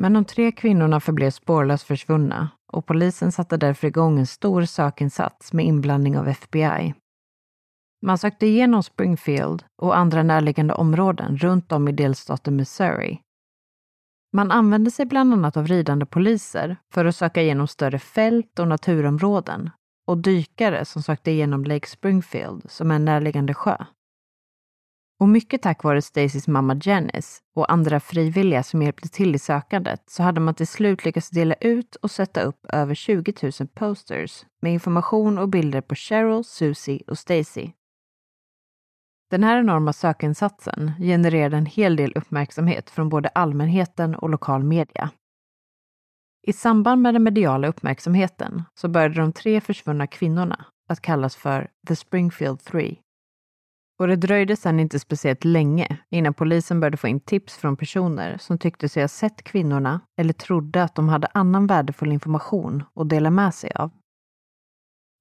Men 0.00 0.12
de 0.12 0.24
tre 0.24 0.52
kvinnorna 0.52 1.00
förblev 1.00 1.30
spårlöst 1.30 1.86
försvunna 1.86 2.48
och 2.72 2.86
polisen 2.86 3.32
satte 3.32 3.56
därför 3.56 3.86
igång 3.86 4.18
en 4.18 4.26
stor 4.26 4.64
sökinsats 4.64 5.52
med 5.52 5.64
inblandning 5.66 6.18
av 6.18 6.28
FBI. 6.28 6.94
Man 8.02 8.18
sökte 8.18 8.46
igenom 8.46 8.82
Springfield 8.82 9.64
och 9.82 9.96
andra 9.96 10.22
närliggande 10.22 10.74
områden 10.74 11.36
runt 11.36 11.72
om 11.72 11.88
i 11.88 11.92
delstaten 11.92 12.56
Missouri. 12.56 13.20
Man 14.32 14.50
använde 14.50 14.90
sig 14.90 15.06
bland 15.06 15.32
annat 15.32 15.56
av 15.56 15.66
ridande 15.66 16.06
poliser 16.06 16.76
för 16.94 17.04
att 17.04 17.16
söka 17.16 17.42
igenom 17.42 17.68
större 17.68 17.98
fält 17.98 18.58
och 18.58 18.68
naturområden 18.68 19.70
och 20.06 20.18
dykare 20.18 20.84
som 20.84 21.02
sökte 21.02 21.30
igenom 21.30 21.64
Lake 21.64 21.88
Springfield 21.88 22.70
som 22.70 22.90
är 22.90 22.94
en 22.94 23.04
närliggande 23.04 23.54
sjö. 23.54 23.84
Och 25.20 25.28
mycket 25.28 25.62
tack 25.62 25.84
vare 25.84 26.02
Stacys 26.02 26.48
mamma 26.48 26.80
Janice 26.82 27.42
och 27.54 27.72
andra 27.72 28.00
frivilliga 28.00 28.62
som 28.62 28.82
hjälpte 28.82 29.08
till 29.08 29.34
i 29.34 29.38
sökandet 29.38 30.02
så 30.06 30.22
hade 30.22 30.40
man 30.40 30.54
till 30.54 30.66
slut 30.66 31.04
lyckats 31.04 31.30
dela 31.30 31.54
ut 31.54 31.96
och 31.96 32.10
sätta 32.10 32.40
upp 32.40 32.66
över 32.72 32.94
20 32.94 33.34
000 33.42 33.68
posters 33.74 34.44
med 34.60 34.72
information 34.72 35.38
och 35.38 35.48
bilder 35.48 35.80
på 35.80 35.94
Cheryl, 35.94 36.44
Susie 36.44 37.02
och 37.06 37.18
Stacy. 37.18 37.70
Den 39.30 39.44
här 39.44 39.58
enorma 39.58 39.92
sökinsatsen 39.92 40.92
genererade 40.98 41.56
en 41.56 41.66
hel 41.66 41.96
del 41.96 42.12
uppmärksamhet 42.16 42.90
från 42.90 43.08
både 43.08 43.28
allmänheten 43.28 44.14
och 44.14 44.30
lokal 44.30 44.64
media. 44.64 45.10
I 46.46 46.52
samband 46.52 47.02
med 47.02 47.14
den 47.14 47.22
mediala 47.22 47.68
uppmärksamheten 47.68 48.62
så 48.74 48.88
började 48.88 49.14
de 49.14 49.32
tre 49.32 49.60
försvunna 49.60 50.06
kvinnorna 50.06 50.64
att 50.88 51.00
kallas 51.00 51.36
för 51.36 51.70
The 51.88 51.96
Springfield 51.96 52.60
Three 52.60 52.96
och 53.98 54.08
det 54.08 54.16
dröjde 54.16 54.56
sedan 54.56 54.80
inte 54.80 54.98
speciellt 54.98 55.44
länge 55.44 55.98
innan 56.10 56.34
polisen 56.34 56.80
började 56.80 56.96
få 56.96 57.08
in 57.08 57.20
tips 57.20 57.56
från 57.56 57.76
personer 57.76 58.36
som 58.40 58.58
tyckte 58.58 58.88
sig 58.88 59.02
ha 59.02 59.08
sett 59.08 59.42
kvinnorna 59.42 60.00
eller 60.16 60.32
trodde 60.32 60.82
att 60.82 60.94
de 60.94 61.08
hade 61.08 61.28
annan 61.34 61.66
värdefull 61.66 62.12
information 62.12 62.84
att 62.94 63.08
dela 63.08 63.30
med 63.30 63.54
sig 63.54 63.70
av. 63.74 63.90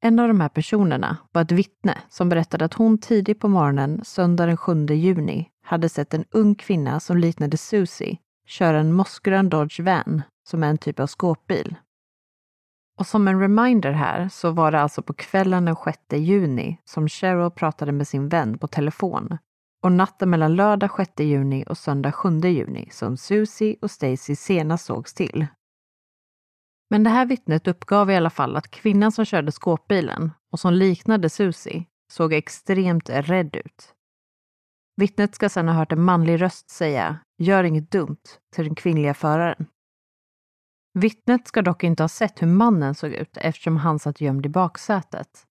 En 0.04 0.20
av 0.20 0.28
de 0.28 0.42
här 0.42 0.50
personerna 0.50 1.18
var 1.32 1.42
ett 1.42 1.52
vittne 1.52 1.98
som 2.10 2.30
berättade 2.30 2.66
att 2.66 2.74
hon 2.74 2.98
tidigt 2.98 3.40
på 3.40 3.48
morgonen 3.48 4.02
söndag 4.04 4.46
den 4.46 4.58
7 4.58 4.86
juni 4.86 5.50
hade 5.64 5.90
sett 5.90 6.14
en 6.14 6.26
ung 6.32 6.56
kvinna 6.56 7.00
som 7.00 7.18
liknade 7.18 7.58
Susie 7.58 8.18
köra 8.48 8.80
en 8.80 8.94
mossgrön 8.94 9.50
Dodge 9.50 9.80
Van, 9.80 10.22
som 10.50 10.64
är 10.64 10.68
en 10.70 10.78
typ 10.78 11.00
av 11.00 11.08
skåpbil, 11.08 11.76
och 12.98 13.08
som 13.08 13.28
en 13.28 13.40
reminder 13.40 13.92
här 13.92 14.30
så 14.30 14.52
var 14.52 14.72
det 14.72 14.82
alltså 14.82 15.02
på 15.02 15.14
kvällen 15.14 15.66
den 15.66 15.76
6 15.76 16.00
juni 16.12 16.78
som 16.86 17.08
Cheryl 17.08 17.52
pratade 17.52 17.92
med 17.92 18.08
sin 18.08 18.30
vän 18.30 18.58
på 18.58 18.68
telefon 18.68 19.38
och 19.84 19.92
natten 19.92 20.30
mellan 20.30 20.56
lördag 20.56 20.90
6 20.98 21.12
juni 21.20 21.66
och 21.68 21.78
söndag 21.78 22.12
7 22.12 22.30
juni 22.40 22.90
som 22.92 23.18
Susie 23.18 23.76
och 23.82 23.92
Stacy 23.92 24.36
senast 24.36 24.86
sågs 24.86 25.14
till. 25.14 25.48
Men 26.90 27.04
det 27.04 27.10
här 27.10 27.26
vittnet 27.26 27.68
uppgav 27.68 28.12
i 28.12 28.16
alla 28.16 28.30
fall 28.30 28.56
att 28.56 28.72
kvinnan 28.72 29.12
som 29.12 29.26
körde 29.26 29.52
skåpbilen 29.52 30.32
och 30.52 30.60
som 30.60 30.74
liknade 30.74 31.30
Susie 31.30 31.86
såg 32.12 32.34
extremt 32.34 33.10
rädd 33.10 33.56
ut. 33.56 33.94
Vittnet 34.96 35.36
ska 35.36 35.50
sedan 35.50 35.68
ha 35.68 35.76
hört 35.76 35.92
en 35.92 36.02
manlig 36.02 36.42
röst 36.42 36.70
säga 36.70 37.20
“gör 37.38 37.64
inget 37.64 37.92
dumt” 37.92 38.24
till 38.56 38.66
den 38.66 38.76
kvinnliga 38.76 39.14
föraren. 39.14 39.66
Vittnet 40.98 41.48
ska 41.48 41.62
dock 41.62 41.84
inte 41.84 42.04
ha 42.04 42.08
sett 42.08 42.42
hur 42.42 42.48
mannen 42.48 42.96
såg 42.96 43.12
ut 43.12 43.38
eftersom 43.38 43.78
han 43.78 44.00
satt 44.00 44.22
gömd 44.22 44.46
i 44.46 44.50
baksätet. 44.50 45.46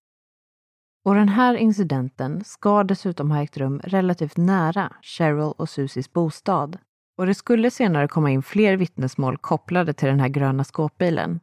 Och 1.05 1.15
den 1.15 1.29
här 1.29 1.55
incidenten 1.55 2.45
ska 2.45 2.85
dessutom 2.85 3.31
ha 3.31 3.43
ägt 3.43 3.57
rum 3.57 3.81
relativt 3.85 4.37
nära 4.37 4.93
Cheryl 5.03 5.53
och 5.57 5.69
Susies 5.69 6.13
bostad. 6.13 6.79
Och 7.19 7.27
det 7.27 7.35
skulle 7.35 7.71
senare 7.71 8.09
komma 8.09 8.31
in 8.31 8.43
fler 8.43 8.77
vittnesmål 8.77 9.39
kopplade 9.39 9.93
till 9.93 10.09
den 10.09 10.21
här 10.21 10.29
gröna 10.29 10.65
skåpbilen. 10.65 11.41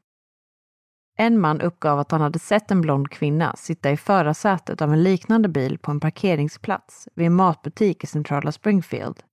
En 1.17 1.39
man 1.39 1.61
uppgav 1.61 1.99
att 1.99 2.11
han 2.11 2.21
hade 2.21 2.39
sett 2.39 2.71
en 2.71 2.81
blond 2.81 3.09
kvinna 3.09 3.55
sitta 3.55 3.91
i 3.91 3.97
förarsätet 3.97 4.81
av 4.81 4.93
en 4.93 5.03
liknande 5.03 5.49
bil 5.49 5.77
på 5.77 5.91
en 5.91 5.99
parkeringsplats 5.99 7.07
vid 7.15 7.27
en 7.27 7.35
matbutik 7.35 8.03
i 8.03 8.07
centrala 8.07 8.51
Springfield 8.51 9.23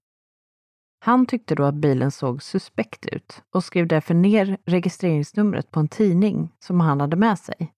han 1.03 1.27
tyckte 1.27 1.55
då 1.55 1.65
att 1.65 1.75
bilen 1.75 2.11
såg 2.11 2.43
suspekt 2.43 3.07
ut 3.07 3.43
och 3.55 3.65
skrev 3.65 3.87
därför 3.87 4.15
ner 4.15 4.59
registreringsnumret 4.65 5.71
på 5.71 5.81
en 5.81 5.89
tidning 5.89 6.53
som 6.59 6.81
han 6.81 7.01
hade 7.01 7.17
med 7.17 7.39
sig. 7.39 7.73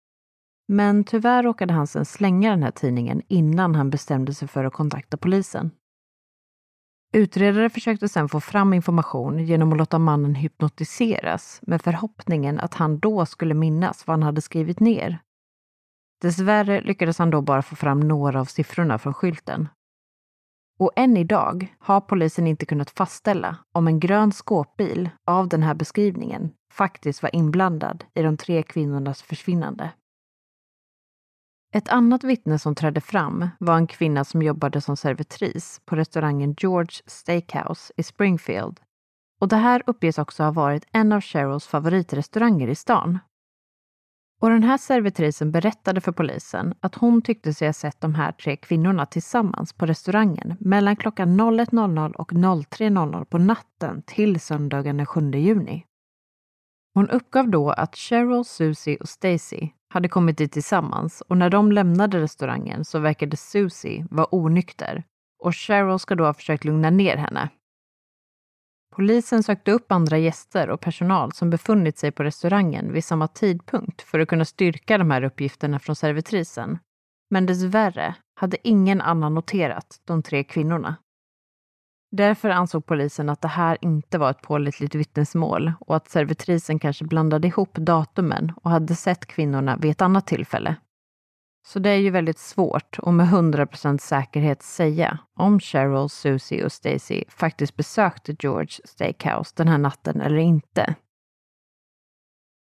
Men 0.68 1.04
tyvärr 1.04 1.42
råkade 1.42 1.72
han 1.72 1.87
sedan 1.87 2.04
slänga 2.04 2.50
den 2.50 2.62
här 2.62 2.70
tidningen 2.70 3.22
innan 3.28 3.74
han 3.74 3.90
bestämde 3.90 4.35
sig 4.35 4.48
för 4.48 4.64
att 4.64 4.72
kontakta 4.72 5.16
polisen. 5.16 5.70
Utredare 7.14 7.70
försökte 7.70 8.08
sedan 8.08 8.28
få 8.28 8.40
fram 8.40 8.72
information 8.72 9.38
genom 9.38 9.72
att 9.72 9.78
låta 9.78 9.98
mannen 9.98 10.35
hypnotiseras 10.35 11.61
med 11.62 11.82
förhoppningen 11.82 12.61
att 12.61 12.74
han 12.74 12.98
då 12.98 13.26
skulle 13.26 13.54
minnas 13.54 14.06
vad 14.06 14.14
han 14.14 14.22
hade 14.22 14.40
skrivit 14.40 14.80
ner. 14.80 15.18
Dessvärre 16.20 16.80
lyckades 16.80 17.18
han 17.18 17.30
då 17.30 17.40
bara 17.40 17.62
få 17.62 17.76
fram 17.76 18.00
några 18.00 18.40
av 18.40 18.44
siffrorna 18.44 18.98
från 18.98 19.14
skylten 19.14 19.68
och 20.83 20.92
än 20.97 21.16
idag 21.16 21.75
har 21.79 22.01
polisen 22.01 22.47
inte 22.47 22.66
kunnat 22.66 22.90
fastställa 22.90 23.57
om 23.73 23.88
en 23.88 24.01
grön 24.01 24.33
skåpbil 24.33 25.11
av 25.27 25.49
den 25.49 25.62
här 25.62 25.75
beskrivningen 25.75 26.51
faktiskt 26.73 27.23
var 27.23 27.35
inblandad 27.37 28.05
i 28.14 28.23
de 28.23 28.37
tre 28.37 28.62
kvinnornas 28.62 29.23
försvinnande. 29.23 29.90
Ett 31.75 31.88
annat 31.88 32.25
vittne 32.25 32.59
som 32.59 32.75
trädde 32.75 33.01
fram 33.01 33.49
var 33.59 33.77
en 33.77 33.87
kvinna 33.87 34.25
som 34.25 34.42
jobbade 34.42 34.81
som 34.81 34.97
servitris 34.97 35.81
på 35.85 35.97
restaurangen 35.97 36.55
George 36.59 37.03
Steakhouse 37.07 37.92
i 37.97 38.03
Springfield. 38.03 38.81
Och 39.40 39.49
det 39.49 39.57
här 39.57 39.83
uppges 39.87 40.18
också 40.18 40.42
ha 40.42 40.51
varit 40.51 40.87
en 40.92 41.12
av 41.12 41.21
Cheryls 41.21 41.66
favoritrestauranger 41.66 42.68
i 42.68 42.75
stan 42.75 43.18
och 44.42 44.50
den 44.50 44.62
här 44.62 44.78
servitrisen 44.78 45.50
berättade 45.50 46.00
för 46.00 46.12
polisen 46.12 46.74
att 46.81 46.94
hon 46.94 47.22
tyckte 47.22 47.55
sig 47.55 47.68
ha 47.68 47.72
sett 47.72 48.00
de 48.00 48.14
här 48.14 48.33
tre 48.33 48.57
kvinnorna 48.57 49.07
tillsammans 49.07 49.72
på 49.72 49.87
restaurangen 49.87 50.57
mellan 50.61 50.96
klockan 50.96 51.40
01.00 51.40 52.12
och 52.12 52.33
03.00 52.33 53.24
på 53.24 53.38
natten 53.38 54.02
till 54.07 54.40
söndagen 54.40 54.96
den 54.96 55.07
7 55.07 55.31
juni. 55.31 55.85
Hon 56.94 57.11
uppgav 57.11 57.48
då 57.48 57.70
att 57.70 57.96
Cheryl, 57.96 58.44
Susie 58.44 58.96
och 58.96 59.09
Stacy 59.09 59.68
hade 59.88 60.09
kommit 60.09 60.38
dit 60.38 60.52
tillsammans 60.52 61.20
och 61.20 61.37
när 61.37 61.50
de 61.50 61.72
lämnade 61.72 62.20
restaurangen 62.20 62.85
så 62.85 62.98
verkade 62.98 63.37
Susie 63.37 64.07
vara 64.11 64.35
onykter 64.35 65.05
och 65.42 65.55
Cheryl 65.55 65.98
ska 65.98 66.14
då 66.14 66.24
ha 66.24 66.35
försökt 66.35 66.64
lugna 66.64 66.90
ner 66.90 67.16
henne 67.16 67.48
Polisen 68.96 69.42
sökte 69.42 69.72
upp 69.72 69.92
andra 69.92 70.18
gäster 70.18 70.70
och 70.70 70.81
personal 70.81 71.33
som 71.33 71.50
befunnit 71.50 71.98
sig 71.98 72.12
på 72.12 72.24
restaurangen 72.24 72.92
vid 72.92 73.05
samma 73.05 73.28
tidpunkt 73.28 74.02
för 74.02 74.18
att 74.18 74.28
kunna 74.28 74.44
styrka 74.44 74.98
de 74.98 75.11
här 75.11 75.24
uppgifterna 75.24 75.78
från 75.78 75.96
servitrisen. 75.96 76.78
Men 77.31 77.46
dessvärre 77.46 78.14
hade 78.35 78.68
ingen 78.68 79.00
annan 79.00 79.35
noterat 79.35 80.00
de 80.05 80.22
tre 80.22 80.44
kvinnorna. 80.44 80.96
Därför 82.11 82.50
ansåg 82.50 82.87
polisen 82.87 83.28
att 83.28 83.40
det 83.40 83.48
här 83.48 83.78
inte 83.81 84.18
var 84.18 84.31
ett 84.31 84.42
pålitligt 84.42 84.94
vittnesmål 84.94 85.72
och 85.81 85.96
att 85.96 86.11
servitrisen 86.11 86.78
kanske 86.78 87.05
blandade 87.05 87.48
ihop 87.48 87.74
datumen 87.74 88.52
och 88.57 88.70
hade 88.70 88.94
sett 88.94 89.26
kvinnorna 89.26 89.76
vid 89.76 89.90
ett 89.90 90.02
annat 90.02 90.26
tillfälle. 90.26 90.76
Så 91.66 91.79
det 91.79 91.90
är 91.90 91.96
ju 91.96 92.11
väldigt 92.11 92.38
svårt 92.38 92.98
att 93.03 93.14
med 93.14 93.27
100% 93.27 93.98
säkerhet 93.98 94.62
säga 94.62 95.18
om 95.37 95.61
Cheryl, 95.61 96.09
Susie 96.09 96.64
och 96.64 96.72
Stacy 96.72 97.25
faktiskt 97.29 97.77
besökte 97.77 98.37
George 98.38 98.79
Steakhouse 98.85 99.53
den 99.57 99.68
här 99.68 99.79
natten 99.79 100.20
eller 100.20 100.37
inte. 100.37 100.94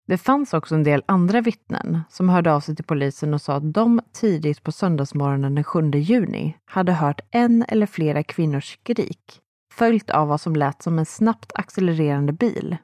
Det 0.08 0.18
fanns 0.18 0.54
också 0.54 0.76
en 0.76 0.84
del 0.84 1.04
andra 1.06 1.42
vittnen 1.42 2.02
som 2.10 2.30
hörde 2.30 2.54
av 2.54 2.60
sig 2.60 2.76
till 2.76 2.86
polisen 2.86 3.34
och 3.34 3.42
sa 3.42 3.56
att 3.56 3.74
de 3.74 4.02
tidigt 4.14 4.64
på 4.64 4.72
söndagsmorgonen 4.72 5.56
den 5.56 5.64
7 5.64 5.92
juni 5.92 6.58
hade 6.66 6.94
hört 6.94 7.22
en 7.32 7.66
eller 7.68 7.86
flera 7.86 8.24
kvinnors 8.24 8.74
skrik 8.74 9.42
följt 9.74 10.10
av 10.10 10.28
vad 10.28 10.42
som 10.42 10.56
lät 10.56 10.82
som 10.82 11.00
en 11.00 11.06
snabbt 11.06 11.52
accelererande 11.56 12.34
bil. 12.34 12.78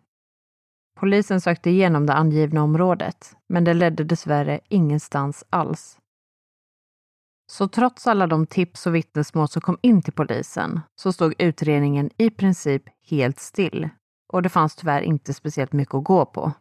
Polisen 0.99 1.41
sökte 1.41 1.69
igenom 1.69 2.05
det 2.05 2.13
angivna 2.13 2.63
området, 2.63 3.35
men 3.49 3.63
det 3.63 3.73
ledde 3.73 4.03
dessvärre 4.03 4.59
ingenstans 4.69 5.43
alls. 5.49 5.97
Så 7.51 7.67
trots 7.67 8.07
alla 8.07 8.27
de 8.27 8.45
tips 8.45 8.87
och 8.87 8.95
vittnesmål 8.95 9.47
som 9.47 9.61
kom 9.61 9.77
in 9.81 10.01
till 10.01 10.13
polisen 10.13 10.79
så 10.95 11.13
stod 11.13 11.33
utredningen 11.37 12.09
i 12.17 12.29
princip 12.29 12.83
helt 13.09 13.39
still 13.39 13.89
och 14.33 14.41
det 14.41 14.49
fanns 14.49 14.75
tyvärr 14.75 15.01
inte 15.01 15.33
speciellt 15.33 15.73
mycket 15.73 15.95
att 15.95 16.03
gå 16.03 16.25
på. 16.25 16.51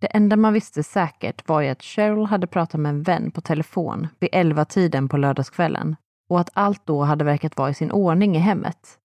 Det 0.00 0.06
enda 0.06 0.36
man 0.36 0.52
visste 0.52 0.82
säkert 0.82 1.48
var 1.48 1.60
ju 1.60 1.68
att 1.68 1.82
Cheryl 1.82 2.26
hade 2.26 2.46
pratat 2.46 2.80
med 2.80 2.90
en 2.90 3.02
vän 3.02 3.30
på 3.30 3.40
telefon 3.40 4.08
vid 4.18 4.30
elva 4.32 4.64
tiden 4.64 5.08
på 5.08 5.16
lördagskvällen 5.16 5.96
och 6.30 6.40
att 6.40 6.50
allt 6.52 6.86
då 6.86 7.02
hade 7.02 7.24
verkat 7.24 7.56
vara 7.56 7.70
i 7.70 7.74
sin 7.74 7.92
ordning 7.92 8.36
i 8.36 8.38
hemmet. 8.38 8.98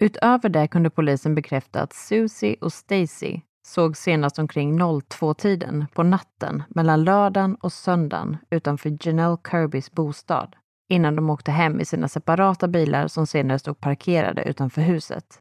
Utöver 0.00 0.48
det 0.48 0.68
kunde 0.68 0.90
polisen 0.90 1.34
bekräfta 1.34 1.82
att 1.82 1.92
Susie 1.92 2.56
och 2.60 2.72
Stacy 2.72 3.40
såg 3.66 3.96
senast 3.96 4.38
omkring 4.38 4.80
02-tiden 4.80 5.86
på 5.94 6.02
natten 6.02 6.62
mellan 6.68 7.04
lördagen 7.04 7.54
och 7.54 7.72
söndagen 7.72 8.36
utanför 8.50 8.98
Janelle 9.00 9.36
Kirbys 9.50 9.92
bostad 9.92 10.56
innan 10.88 11.16
de 11.16 11.30
åkte 11.30 11.50
hem 11.50 11.80
i 11.80 11.84
sina 11.84 12.08
separata 12.08 12.68
bilar 12.68 13.08
som 13.08 13.26
senare 13.26 13.58
stod 13.58 13.80
parkerade 13.80 14.42
utanför 14.42 14.82
huset. 14.82 15.38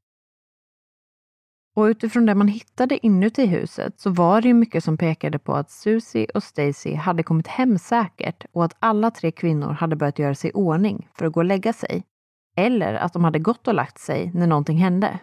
Och 1.75 1.83
utifrån 1.83 2.25
det 2.25 2.35
man 2.35 2.47
hittade 2.47 3.05
inuti 3.05 3.45
huset 3.45 3.99
så 3.99 4.09
var 4.09 4.41
det 4.41 4.47
ju 4.47 4.53
mycket 4.53 4.83
som 4.83 4.97
pekade 4.97 5.39
på 5.39 5.53
att 5.55 5.71
Susie 5.71 6.27
och 6.33 6.43
Stacy 6.43 6.95
hade 6.95 7.23
kommit 7.23 7.47
hem 7.47 7.77
säkert 7.77 8.45
och 8.51 8.65
att 8.65 8.75
alla 8.79 9.11
tre 9.11 9.31
kvinnor 9.31 9.71
hade 9.71 9.95
börjat 9.95 10.19
göra 10.19 10.35
sig 10.35 10.49
i 10.49 10.53
ordning 10.53 11.09
för 11.13 11.25
att 11.25 11.33
gå 11.33 11.39
och 11.39 11.45
lägga 11.45 11.73
sig. 11.73 12.03
Eller 12.57 12.93
att 12.93 13.13
de 13.13 13.23
hade 13.23 13.39
gått 13.39 13.67
och 13.67 13.73
lagt 13.73 13.99
sig 13.99 14.31
när 14.33 14.47
någonting 14.47 14.77
hände. 14.77 15.19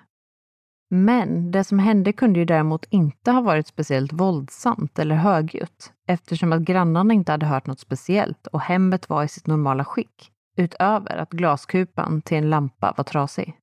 Men 0.90 1.50
det 1.50 1.64
som 1.64 1.78
hände 1.78 2.12
kunde 2.12 2.38
ju 2.38 2.44
däremot 2.44 2.86
inte 2.90 3.30
ha 3.30 3.40
varit 3.40 3.66
speciellt 3.66 4.12
våldsamt 4.12 4.98
eller 4.98 5.14
högljutt 5.14 5.92
eftersom 6.06 6.52
att 6.52 6.62
grannarna 6.62 7.14
inte 7.14 7.32
hade 7.32 7.46
hört 7.46 7.66
något 7.66 7.80
speciellt 7.80 8.46
och 8.46 8.60
hemmet 8.60 9.08
var 9.08 9.24
i 9.24 9.28
sitt 9.28 9.46
normala 9.46 9.84
skick 9.84 10.30
utöver 10.56 11.16
att 11.16 11.30
glaskupan 11.30 12.22
till 12.22 12.36
en 12.36 12.50
lampa 12.50 12.94
var 12.96 13.04
trasig. 13.04 13.56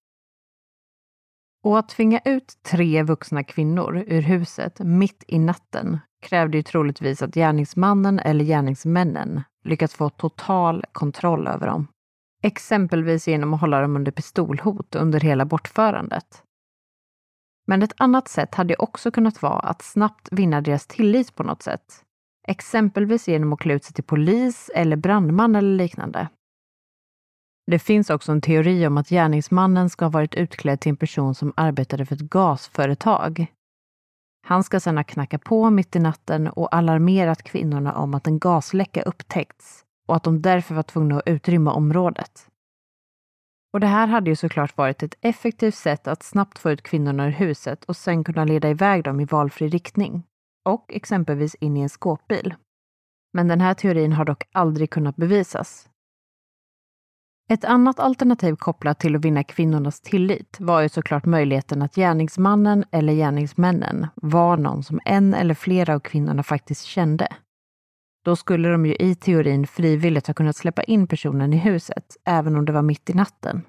Och 1.63 1.79
att 1.79 1.89
tvinga 1.89 2.19
ut 2.25 2.53
tre 2.63 3.03
vuxna 3.03 3.43
kvinnor 3.43 4.03
ur 4.07 4.21
huset 4.21 4.79
mitt 4.79 5.23
i 5.27 5.39
natten 5.39 5.99
krävde 6.21 6.57
ju 6.57 6.63
troligtvis 6.63 7.21
att 7.21 7.33
gärningsmannen 7.33 8.19
eller 8.19 8.45
gärningsmännen 8.45 9.41
lyckats 9.63 9.95
få 9.95 10.09
total 10.09 10.85
kontroll 10.91 11.47
över 11.47 11.67
dem. 11.67 11.87
Exempelvis 12.41 13.27
genom 13.27 13.53
att 13.53 13.61
hålla 13.61 13.81
dem 13.81 13.95
under 13.95 14.11
pistolhot 14.11 14.95
under 14.95 15.19
hela 15.19 15.45
bortförandet. 15.45 16.43
Men 17.67 17.83
ett 17.83 17.93
annat 17.97 18.27
sätt 18.27 18.55
hade 18.55 18.75
också 18.75 19.11
kunnat 19.11 19.41
vara 19.41 19.59
att 19.59 19.81
snabbt 19.81 20.29
vinna 20.31 20.61
deras 20.61 20.87
tillit 20.87 21.35
på 21.35 21.43
något 21.43 21.63
sätt. 21.63 22.03
Exempelvis 22.47 23.27
genom 23.27 23.53
att 23.53 23.59
klä 23.59 23.73
ut 23.73 23.83
sig 23.83 23.93
till 23.93 24.03
polis 24.03 24.71
eller 24.75 24.95
brandman 24.95 25.55
eller 25.55 25.75
liknande. 25.75 26.29
Det 27.71 27.79
finns 27.79 28.09
också 28.09 28.31
en 28.31 28.41
teori 28.41 28.87
om 28.87 28.97
att 28.97 29.09
gärningsmannen 29.09 29.89
ska 29.89 30.05
ha 30.05 30.09
varit 30.09 30.35
utklädd 30.35 30.79
till 30.79 30.89
en 30.89 30.97
person 30.97 31.35
som 31.35 31.53
arbetade 31.57 32.05
för 32.05 32.15
ett 32.15 32.21
gasföretag. 32.21 33.45
Han 34.47 34.63
ska 34.63 34.79
sedan 34.79 34.97
ha 34.97 35.03
knackat 35.03 35.43
på 35.43 35.69
mitt 35.69 35.95
i 35.95 35.99
natten 35.99 36.47
och 36.47 36.75
alarmerat 36.75 37.43
kvinnorna 37.43 37.93
om 37.95 38.13
att 38.13 38.27
en 38.27 38.39
gasläcka 38.39 39.01
upptäckts 39.01 39.80
och 40.11 40.17
att 40.17 40.23
de 40.23 40.41
därför 40.41 40.75
var 40.75 40.83
tvungna 40.83 41.17
att 41.17 41.27
utrymma 41.27 41.73
området. 41.73 42.47
Och 43.73 43.79
det 43.79 43.87
här 43.87 44.07
hade 44.07 44.29
ju 44.29 44.35
såklart 44.35 44.77
varit 44.77 45.03
ett 45.03 45.15
effektivt 45.21 45.75
sätt 45.75 46.07
att 46.07 46.23
snabbt 46.23 46.59
få 46.59 46.71
ut 46.71 46.83
kvinnorna 46.83 47.27
ur 47.27 47.31
huset 47.31 47.83
och 47.83 47.95
sen 47.95 48.23
kunna 48.23 48.45
leda 48.45 48.69
iväg 48.69 49.03
dem 49.03 49.19
i 49.19 49.25
valfri 49.25 49.67
riktning. 49.67 50.23
Och 50.69 50.85
exempelvis 50.93 51.55
in 51.55 51.77
i 51.77 51.81
en 51.81 51.89
skåpbil. 51.89 52.55
Men 53.33 53.47
den 53.47 53.61
här 53.61 53.73
teorin 53.73 54.13
har 54.13 54.25
dock 54.25 54.43
aldrig 54.51 54.89
kunnat 54.89 55.15
bevisas. 55.15 55.89
Ett 57.49 57.65
annat 57.65 57.99
alternativ 57.99 58.55
kopplat 58.55 58.99
till 58.99 59.15
att 59.15 59.25
vinna 59.25 59.43
kvinnornas 59.43 60.01
tillit 60.01 60.57
var 60.59 60.81
ju 60.81 60.89
såklart 60.89 61.25
möjligheten 61.25 61.81
att 61.81 61.95
gärningsmannen 61.95 62.85
eller 62.91 63.13
gärningsmännen 63.13 64.07
var 64.15 64.57
någon 64.57 64.83
som 64.83 64.99
en 65.05 65.33
eller 65.33 65.53
flera 65.53 65.95
av 65.95 65.99
kvinnorna 65.99 66.43
faktiskt 66.43 66.83
kände. 66.85 67.27
Då 68.23 68.35
skulle 68.35 68.69
de 68.69 68.85
ju 68.85 68.95
i 68.95 69.15
teorin 69.15 69.67
frivilligt 69.67 70.27
ha 70.27 70.33
kunnat 70.33 70.55
släppa 70.55 70.83
in 70.83 71.07
personen 71.07 71.53
i 71.53 71.57
huset, 71.57 72.17
även 72.25 72.55
om 72.55 72.65
det 72.65 72.71
var 72.71 72.81
mitt 72.81 73.09
i 73.09 73.13
natten. 73.13 73.65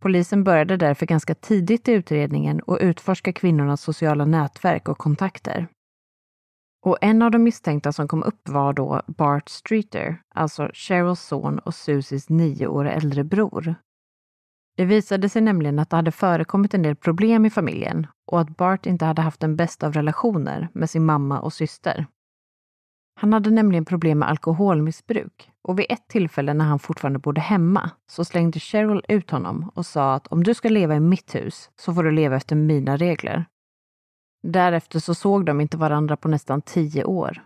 Polisen 0.00 0.44
började 0.44 0.76
därför 0.76 1.06
ganska 1.06 1.34
tidigt 1.34 1.88
i 1.88 1.92
utredningen 1.92 2.60
och 2.60 2.78
utforska 2.80 3.32
kvinnornas 3.32 3.82
sociala 3.82 4.24
nätverk 4.24 4.88
och 4.88 4.98
kontakter. 4.98 5.68
Och 6.84 6.98
en 7.00 7.22
av 7.22 7.30
de 7.30 7.38
misstänkta 7.38 7.92
som 7.92 8.08
kom 8.08 8.22
upp 8.22 8.48
var 8.48 8.72
då 8.72 9.02
Bart 9.06 9.48
Streeter, 9.48 10.22
alltså 10.34 10.70
Cheryls 10.74 11.20
son 11.20 11.58
och 11.58 11.74
Susies 11.74 12.28
nio 12.28 12.66
år 12.66 12.84
äldre 12.84 13.24
bror. 13.24 13.74
Det 14.76 14.84
visade 14.84 15.28
sig 15.28 15.42
nämligen 15.42 15.78
att 15.78 15.90
det 15.90 15.96
hade 15.96 16.12
förekommit 16.12 16.74
en 16.74 16.82
del 16.82 16.96
problem 16.96 17.46
i 17.46 17.50
familjen 17.50 18.06
och 18.26 18.40
att 18.40 18.56
Bart 18.56 18.86
inte 18.86 19.04
hade 19.04 19.22
haft 19.22 19.40
den 19.40 19.56
bästa 19.56 19.86
av 19.86 19.92
relationer 19.92 20.68
med 20.72 20.90
sin 20.90 21.04
mamma 21.04 21.40
och 21.40 21.52
syster. 21.52 22.06
Han 23.20 23.32
hade 23.32 23.50
nämligen 23.50 23.84
problem 23.84 24.18
med 24.18 24.28
alkoholmissbruk 24.28 25.50
och 25.62 25.78
vid 25.78 25.86
ett 25.88 26.08
tillfälle 26.08 26.54
när 26.54 26.64
han 26.64 26.78
fortfarande 26.78 27.18
bodde 27.18 27.40
hemma 27.40 27.90
så 28.06 28.24
slängde 28.24 28.60
Cheryl 28.60 29.04
ut 29.08 29.30
honom 29.30 29.70
och 29.74 29.86
sa 29.86 30.14
att 30.14 30.26
om 30.26 30.44
du 30.44 30.54
ska 30.54 30.68
leva 30.68 30.96
i 30.96 31.00
mitt 31.00 31.34
hus 31.34 31.70
så 31.76 31.94
får 31.94 32.02
du 32.02 32.10
leva 32.10 32.36
efter 32.36 32.56
mina 32.56 32.96
regler. 32.96 33.44
Därefter 34.42 34.98
så 34.98 35.14
såg 35.14 35.46
de 35.46 35.60
inte 35.60 35.76
varandra 35.76 36.16
på 36.16 36.28
nästan 36.28 36.62
tio 36.62 37.04
år. 37.04 37.42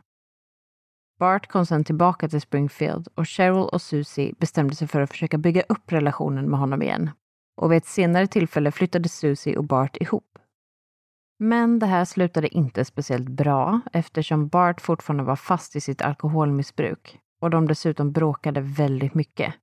Bart 1.18 1.46
kom 1.46 1.66
sedan 1.66 1.84
tillbaka 1.84 2.28
till 2.28 2.40
Springfield 2.40 3.08
och 3.14 3.28
Cheryl 3.28 3.68
och 3.72 3.82
Susie 3.82 4.34
bestämde 4.38 4.74
sig 4.74 4.88
för 4.88 5.00
att 5.00 5.10
försöka 5.10 5.38
bygga 5.38 5.62
upp 5.68 5.92
relationen 5.92 6.50
med 6.50 6.60
honom 6.60 6.82
igen. 6.82 7.10
Och 7.56 7.72
vid 7.72 7.76
ett 7.76 7.86
senare 7.86 8.26
tillfälle 8.26 8.72
flyttade 8.72 9.08
Susie 9.08 9.56
och 9.56 9.64
Bart 9.64 9.96
ihop. 9.96 10.31
Men 11.44 11.78
det 11.78 11.86
här 11.86 12.04
slutade 12.04 12.54
inte 12.54 12.84
speciellt 12.84 13.28
bra 13.28 13.80
eftersom 13.92 14.48
Bart 14.48 14.80
fortfarande 14.80 15.24
var 15.24 15.36
fast 15.36 15.76
i 15.76 15.80
sitt 15.80 16.02
alkoholmissbruk 16.02 17.18
och 17.40 17.50
de 17.50 17.66
dessutom 17.68 18.12
bråkade 18.12 18.60
väldigt 18.60 19.14
mycket. 19.14 19.54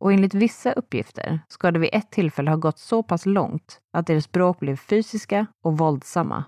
Och 0.00 0.12
enligt 0.12 0.34
vissa 0.34 0.72
uppgifter 0.72 1.40
ska 1.48 1.70
det 1.70 1.78
vid 1.78 1.90
ett 1.92 2.10
tillfälle 2.10 2.50
ha 2.50 2.56
gått 2.56 2.78
så 2.78 3.02
pass 3.02 3.26
långt 3.26 3.80
att 3.92 4.06
deras 4.06 4.32
bråk 4.32 4.60
blev 4.60 4.76
fysiska 4.76 5.46
och 5.62 5.78
våldsamma. 5.78 6.44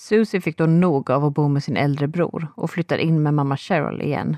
Susie 0.00 0.40
fick 0.40 0.58
då 0.58 0.66
nog 0.66 1.10
av 1.10 1.24
att 1.24 1.34
bo 1.34 1.48
med 1.48 1.64
sin 1.64 1.76
äldre 1.76 2.08
bror 2.08 2.46
och 2.56 2.70
flyttade 2.70 3.02
in 3.02 3.22
med 3.22 3.34
mamma 3.34 3.56
Cheryl 3.56 4.02
igen. 4.02 4.36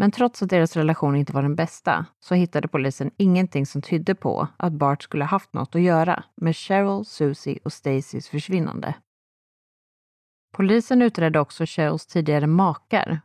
Men 0.00 0.10
trots 0.10 0.42
att 0.42 0.48
deras 0.48 0.76
relation 0.76 1.16
inte 1.16 1.32
var 1.32 1.42
den 1.42 1.54
bästa 1.54 2.06
så 2.20 2.34
hittade 2.34 2.68
polisen 2.68 3.10
ingenting 3.16 3.66
som 3.66 3.82
tydde 3.82 4.14
på 4.14 4.48
att 4.56 4.72
Bart 4.72 5.02
skulle 5.02 5.24
haft 5.24 5.52
något 5.52 5.74
att 5.74 5.80
göra 5.80 6.24
med 6.36 6.56
Cheryl, 6.56 7.04
Susie 7.04 7.58
och 7.64 7.72
Stacys 7.72 8.28
försvinnande. 8.28 8.94
Polisen 10.56 11.02
utredde 11.02 11.40
också 11.40 11.66
Cheryls 11.66 12.06
tidigare 12.06 12.46
makar. 12.46 13.20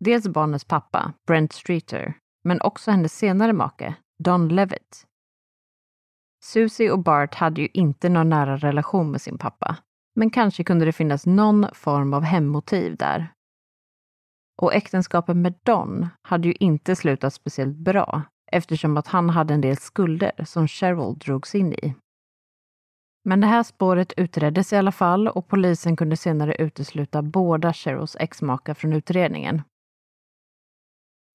Dels 0.00 0.28
barnets 0.28 0.64
pappa, 0.64 1.12
Brent 1.26 1.52
Streeter, 1.52 2.14
men 2.44 2.60
också 2.60 2.90
hennes 2.90 3.12
senare 3.18 3.52
make, 3.52 3.94
Don 4.18 4.48
Levitt. 4.48 5.06
Susie 6.44 6.90
och 6.90 7.02
Bart 7.02 7.34
hade 7.34 7.60
ju 7.60 7.68
inte 7.72 8.08
någon 8.08 8.28
nära 8.28 8.56
relation 8.56 9.10
med 9.10 9.20
sin 9.20 9.38
pappa, 9.38 9.76
men 10.16 10.30
kanske 10.30 10.64
kunde 10.64 10.84
det 10.84 10.92
finnas 10.92 11.26
någon 11.26 11.66
form 11.74 12.14
av 12.14 12.22
hemmotiv 12.22 12.96
där. 12.96 13.32
Och 14.60 14.74
äktenskapet 14.74 15.36
med 15.36 15.54
Don 15.62 16.08
hade 16.22 16.48
ju 16.48 16.54
inte 16.60 16.96
slutat 16.96 17.34
speciellt 17.34 17.76
bra 17.76 18.22
eftersom 18.52 18.96
att 18.96 19.06
han 19.06 19.30
hade 19.30 19.54
en 19.54 19.60
del 19.60 19.76
skulder 19.76 20.44
som 20.44 20.68
Cheryl 20.68 21.18
drogs 21.18 21.54
in 21.54 21.72
i. 21.72 21.94
Men 23.24 23.40
det 23.40 23.46
här 23.46 23.62
spåret 23.62 24.12
utreddes 24.16 24.72
i 24.72 24.76
alla 24.76 24.92
fall 24.92 25.28
och 25.28 25.48
polisen 25.48 25.96
kunde 25.96 26.16
senare 26.16 26.54
utesluta 26.54 27.22
båda 27.22 27.72
Cheryls 27.72 28.16
exmakar 28.20 28.74
från 28.74 28.92
utredningen 28.92 29.62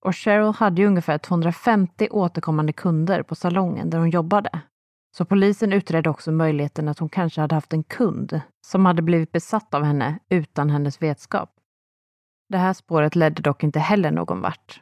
och 0.05 0.15
Cheryl 0.15 0.53
hade 0.53 0.81
ju 0.81 0.87
ungefär 0.87 1.17
250 1.17 2.07
återkommande 2.11 2.73
kunder 2.73 3.23
på 3.23 3.35
salongen 3.35 3.89
där 3.89 3.99
hon 3.99 4.09
jobbade. 4.09 4.61
Så 5.17 5.25
polisen 5.25 5.73
utredde 5.73 6.09
också 6.09 6.31
möjligheten 6.31 6.87
att 6.87 6.99
hon 6.99 7.09
kanske 7.09 7.41
hade 7.41 7.55
haft 7.55 7.73
en 7.73 7.83
kund 7.83 8.41
som 8.67 8.85
hade 8.85 9.01
blivit 9.01 9.31
besatt 9.31 9.73
av 9.73 9.83
henne 9.83 10.19
utan 10.29 10.69
hennes 10.69 11.01
vetskap. 11.01 11.49
Det 12.49 12.57
här 12.57 12.73
spåret 12.73 13.15
ledde 13.15 13.41
dock 13.41 13.63
inte 13.63 13.79
heller 13.79 14.11
någon 14.11 14.41
vart. 14.41 14.81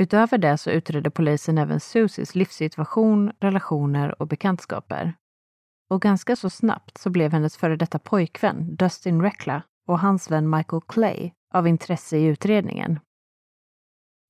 Utöver 0.00 0.38
det 0.38 0.58
så 0.58 0.70
utredde 0.70 1.10
polisen 1.10 1.58
även 1.58 1.80
Susies 1.80 2.34
livssituation, 2.34 3.32
relationer 3.40 4.22
och 4.22 4.28
bekantskaper. 4.28 5.14
och 5.90 6.02
ganska 6.02 6.36
så 6.36 6.50
snabbt 6.50 6.98
så 6.98 7.10
blev 7.10 7.32
hennes 7.32 7.56
före 7.56 7.76
detta 7.76 7.98
pojkvän 7.98 8.76
Dustin 8.76 9.22
Reckla 9.22 9.62
och 9.86 9.98
hans 9.98 10.30
vän 10.30 10.50
Michael 10.50 10.82
Clay 10.82 11.32
av 11.54 11.68
intresse 11.68 12.16
i 12.16 12.24
utredningen. 12.24 13.00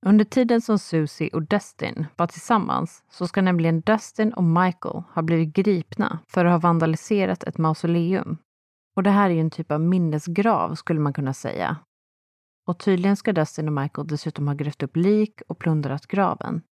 Under 0.06 0.24
tiden 0.24 0.60
som 0.60 0.78
Susie 0.78 1.30
och 1.32 1.42
Dustin 1.42 2.06
var 2.16 2.26
tillsammans 2.26 3.04
så 3.10 3.26
ska 3.26 3.42
nämligen 3.42 3.80
Dustin 3.80 4.32
och 4.32 4.44
Michael 4.44 5.02
ha 5.14 5.22
blivit 5.22 5.54
gripna 5.54 6.18
för 6.26 6.44
att 6.44 6.52
ha 6.52 6.58
vandaliserat 6.58 7.44
ett 7.44 7.58
mausoleum. 7.58 8.38
Och 8.98 9.04
det 9.04 9.10
här 9.10 9.30
är 9.30 9.34
ju 9.34 9.40
en 9.40 9.50
typ 9.50 9.72
av 9.72 9.80
minnesgrav 9.80 10.74
skulle 10.74 11.00
man 11.00 11.12
kunna 11.12 11.34
säga. 11.34 11.76
Och 12.66 12.78
tydligen 12.78 13.16
ska 13.16 13.32
Dustin 13.32 13.68
och 13.68 13.74
Michael 13.74 14.06
dessutom 14.06 14.48
ha 14.48 14.54
grävt 14.54 14.82
upp 14.82 14.96
lik 14.96 15.42
och 15.48 15.58
plundrat 15.58 16.06
graven. 16.06 16.62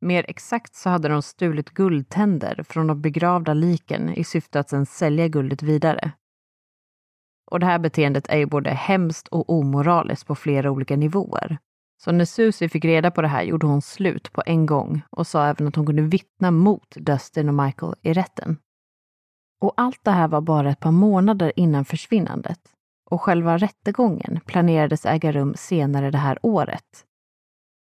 Mer 0.00 0.24
exakt 0.28 0.74
så 0.74 0.90
hade 0.90 1.08
de 1.08 1.22
stulit 1.22 1.70
guldtänder 1.70 2.62
från 2.68 2.86
de 2.86 3.00
begravda 3.02 3.54
liken 3.54 4.14
i 4.14 4.24
syfte 4.24 4.60
att 4.60 4.70
sedan 4.70 4.86
sälja 4.86 5.28
guldet 5.28 5.62
vidare. 5.62 6.12
Och 7.50 7.60
det 7.60 7.66
här 7.66 7.78
beteendet 7.78 8.28
är 8.28 8.38
ju 8.38 8.46
både 8.46 8.70
hemskt 8.70 9.28
och 9.28 9.50
omoraliskt 9.50 10.26
på 10.26 10.34
flera 10.34 10.70
olika 10.70 10.96
nivåer. 10.96 11.58
Så 12.04 12.12
när 12.12 12.24
Susie 12.24 12.68
fick 12.68 12.84
reda 12.84 13.10
på 13.10 13.22
det 13.22 13.28
här 13.28 13.42
gjorde 13.42 13.66
hon 13.66 13.82
slut 13.82 14.32
på 14.32 14.42
en 14.46 14.66
gång 14.66 15.02
och 15.10 15.26
sa 15.26 15.46
även 15.46 15.66
att 15.68 15.76
hon 15.76 15.86
kunde 15.86 16.02
vittna 16.02 16.50
mot 16.50 16.90
Dustin 16.96 17.48
och 17.48 17.54
Michael 17.54 17.94
i 18.02 18.12
rätten. 18.12 18.58
Och 19.60 19.72
allt 19.76 20.04
det 20.04 20.10
här 20.10 20.28
var 20.28 20.40
bara 20.40 20.70
ett 20.70 20.80
par 20.80 20.90
månader 20.90 21.52
innan 21.56 21.84
försvinnandet 21.84 22.60
och 23.10 23.22
själva 23.22 23.58
rättegången 23.58 24.40
planerades 24.46 25.06
äga 25.06 25.32
rum 25.32 25.54
senare 25.56 26.10
det 26.10 26.18
här 26.18 26.38
året. 26.42 27.04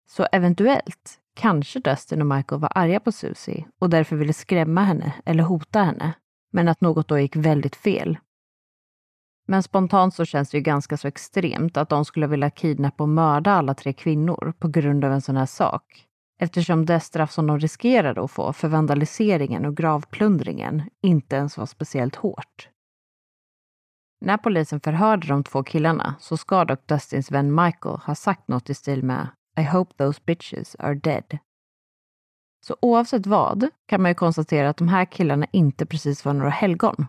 Så 0.10 0.28
eventuellt 0.32 1.20
kanske 1.36 1.80
Dustin 1.80 2.22
och 2.22 2.28
Michael 2.28 2.62
var 2.62 2.72
arga 2.76 3.00
på 3.00 3.12
Susie 3.12 3.66
och 3.80 3.90
därför 3.90 4.16
ville 4.16 4.34
skrämma 4.34 4.84
henne 4.84 5.14
eller 5.26 5.44
hota 5.44 5.84
henne, 5.84 6.14
men 6.52 6.68
att 6.68 6.82
något 6.82 7.08
då 7.08 7.20
gick 7.20 7.36
väldigt 7.36 7.76
fel 7.76 8.18
men 9.46 9.64
spontant 9.64 10.16
så 10.16 10.26
känns 10.26 10.50
det 10.50 10.58
ju 10.58 10.64
ganska 10.64 10.98
så 10.98 11.08
extremt 11.08 11.78
att 11.78 11.90
de 11.90 12.06
skulle 12.06 12.28
vilja 12.28 12.50
kidnappa 12.50 13.04
och 13.04 13.10
mörda 13.10 13.52
alla 13.52 13.74
tre 13.74 13.94
kvinnor 13.94 14.54
på 14.60 14.68
grund 14.68 15.06
av 15.06 15.12
en 15.12 15.22
sån 15.22 15.38
här 15.38 15.46
sak. 15.46 16.06
Eftersom 16.40 16.86
det 16.86 17.00
straff 17.00 17.32
som 17.32 17.48
de 17.48 17.60
riskerade 17.60 18.24
att 18.24 18.32
få 18.32 18.54
för 18.54 18.68
vandaliseringen 18.68 19.66
och 19.66 19.78
gravplundringen 19.78 20.90
inte 21.02 21.36
ens 21.36 21.58
var 21.58 21.66
speciellt 21.66 22.16
hårt. 22.16 22.70
När 24.22 24.38
polisen 24.38 24.80
förhörde 24.80 25.28
de 25.28 25.44
två 25.44 25.64
killarna 25.64 26.16
så 26.20 26.38
ska 26.38 26.66
dock 26.66 26.88
Dustins 26.88 27.32
vän 27.32 27.56
Michael 27.56 27.98
ha 27.98 28.16
sagt 28.16 28.48
något 28.48 28.70
i 28.70 28.74
stil 28.74 29.04
med 29.04 29.28
I 29.60 29.64
hope 29.64 29.94
those 29.98 30.22
bitches 30.26 30.76
are 30.80 30.96
dead. 30.96 31.38
Så 32.66 32.76
oavsett 32.82 33.28
vad 33.28 33.70
kan 33.86 34.02
man 34.02 34.12
ju 34.12 34.16
konstatera 34.16 34.70
att 34.70 34.78
de 34.78 34.88
här 34.88 35.06
killarna 35.06 35.48
inte 35.52 35.86
precis 35.86 36.26
var 36.26 36.34
några 36.34 36.50
helgon 36.50 37.08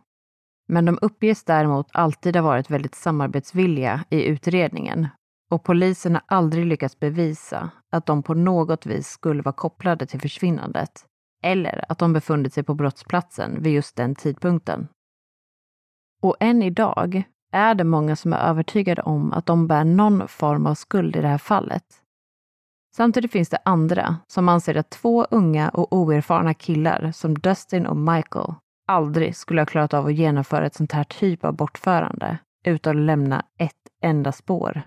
men 0.67 0.85
de 0.85 0.99
uppges 1.03 1.45
däremot 1.45 1.89
alltid 1.93 2.37
ha 2.37 2.43
varit 2.43 2.71
väldigt 2.71 2.95
samarbetsvilliga 2.95 4.05
i 4.11 4.25
utredningen 4.25 5.09
och 5.55 5.63
polisen 5.63 6.15
har 6.15 6.23
aldrig 6.27 6.67
lyckats 6.67 7.01
bevisa 7.01 7.71
att 7.93 8.07
de 8.07 8.23
på 8.23 8.35
något 8.35 8.87
vis 8.87 9.09
skulle 9.09 9.43
vara 9.43 9.53
kopplade 9.53 10.07
till 10.07 10.21
försvinnandet 10.21 11.07
eller 11.43 11.85
att 11.89 11.99
de 11.99 12.13
befunnit 12.13 12.55
sig 12.55 12.63
på 12.63 12.75
brottsplatsen 12.75 13.63
vid 13.63 13.73
just 13.73 13.97
den 13.97 14.15
tidpunkten. 14.15 14.89
Och 16.23 16.37
än 16.41 16.63
idag 16.63 17.23
är 17.53 17.75
det 17.75 17.85
många 17.85 18.17
som 18.17 18.33
är 18.33 18.39
övertygade 18.39 19.03
om 19.03 19.33
att 19.33 19.47
de 19.47 19.67
bär 19.67 19.85
någon 19.85 20.29
form 20.29 20.67
av 20.67 20.75
skuld 20.75 21.17
i 21.17 21.21
det 21.21 21.29
här 21.29 21.39
fallet. 21.39 21.85
Samtidigt 22.97 23.33
finns 23.33 23.49
det 23.49 23.59
andra 23.65 24.17
som 24.27 24.49
anser 24.49 24.77
att 24.77 24.91
två 24.91 25.25
unga 25.31 25.69
och 25.69 25.93
oerfarna 25.93 26.55
killar 26.55 27.13
som 27.13 27.39
Dustin 27.39 27.87
och 27.87 27.97
Michael 27.97 28.55
aldrig 28.89 29.37
skulle 29.37 29.61
ha 29.61 29.67
klarat 29.67 29.95
av 29.95 30.07
att 30.07 30.15
genomföra 30.15 30.67
ett 30.67 30.75
sånt 30.75 30.93
här 30.93 31.05
typ 31.05 31.45
av 31.45 31.57
bortförande 31.57 32.39
utan 32.65 32.99
att 32.99 33.05
lämna 33.05 33.45
ett 33.59 33.73
enda 34.03 34.33
spår. 34.33 34.83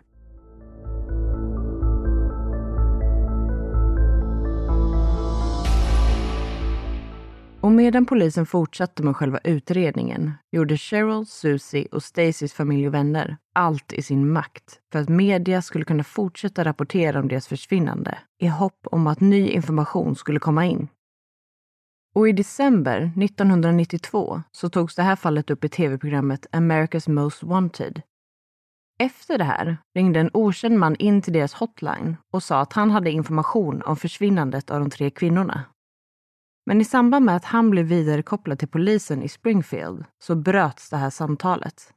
Och 7.62 7.72
medan 7.72 8.06
polisen 8.06 8.46
fortsatte 8.46 9.04
med 9.04 9.16
själva 9.16 9.40
utredningen 9.44 10.34
gjorde 10.52 10.78
Cheryl, 10.78 11.26
Susie 11.26 11.88
och 11.92 12.04
Stacys 12.04 12.54
familj 12.54 12.88
och 12.88 12.94
vänner 12.94 13.38
allt 13.56 13.94
i 13.94 14.02
sin 14.02 14.32
makt 14.32 14.80
för 14.92 15.00
att 15.00 15.10
media 15.10 15.62
skulle 15.62 15.86
kunna 15.86 16.04
fortsätta 16.04 16.66
rapportera 16.66 17.20
om 17.20 17.28
deras 17.28 17.48
försvinnande 17.48 18.18
i 18.42 18.48
hopp 18.48 18.88
om 18.92 19.08
att 19.08 19.20
ny 19.20 19.50
information 19.50 20.16
skulle 20.16 20.40
komma 20.40 20.66
in. 20.66 20.88
Och 22.16 22.30
i 22.30 22.32
december 22.32 23.12
1992 23.24 24.42
så 24.52 24.70
togs 24.70 24.96
det 24.96 25.04
här 25.04 25.16
fallet 25.16 25.50
upp 25.50 25.64
i 25.64 25.70
tv-programmet 25.70 26.48
America's 26.52 27.10
Most 27.10 27.44
Wanted. 27.44 28.02
Efter 29.00 29.38
det 29.38 29.44
här 29.44 29.78
ringde 29.96 30.20
en 30.20 30.30
okänd 30.34 30.80
man 30.80 30.96
in 30.96 31.22
till 31.22 31.34
deras 31.34 31.54
hotline 31.54 32.18
och 32.34 32.44
sa 32.44 32.62
att 32.62 32.74
han 32.74 32.92
hade 32.92 33.12
information 33.12 33.82
om 33.82 33.98
försvinnandet 33.98 34.70
av 34.70 34.80
de 34.80 34.90
tre 34.90 35.10
kvinnorna. 35.10 35.64
Men 36.68 36.82
i 36.82 36.86
samband 36.86 37.26
med 37.26 37.36
att 37.36 37.46
han 37.46 37.70
blev 37.70 37.86
vidarekopplad 37.86 38.60
till 38.60 38.68
polisen 38.68 39.24
i 39.24 39.30
Springfield 39.30 40.06
så 40.20 40.36
bröts 40.36 40.90
det 40.90 40.98
här 40.98 41.10
samtalet. 41.10 41.94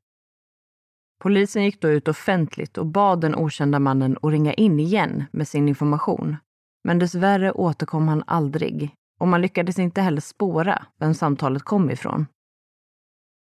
Polisen 1.22 1.64
gick 1.64 1.80
då 1.80 1.88
ut 1.88 2.08
offentligt 2.08 2.78
och 2.78 2.86
bad 2.86 3.20
den 3.20 3.34
okända 3.34 3.78
mannen 3.78 4.16
att 4.22 4.30
ringa 4.30 4.52
in 4.52 4.80
igen 4.80 5.24
med 5.32 5.48
sin 5.48 5.68
information. 5.68 6.36
Men 6.84 6.98
dessvärre 6.98 7.52
återkom 7.52 8.08
han 8.08 8.22
aldrig 8.26 8.94
och 9.20 9.28
man 9.28 9.40
lyckades 9.40 9.78
inte 9.78 10.00
heller 10.00 10.20
spåra 10.20 10.86
vem 10.98 11.14
samtalet 11.14 11.62
kom 11.62 11.90
ifrån. 11.90 12.26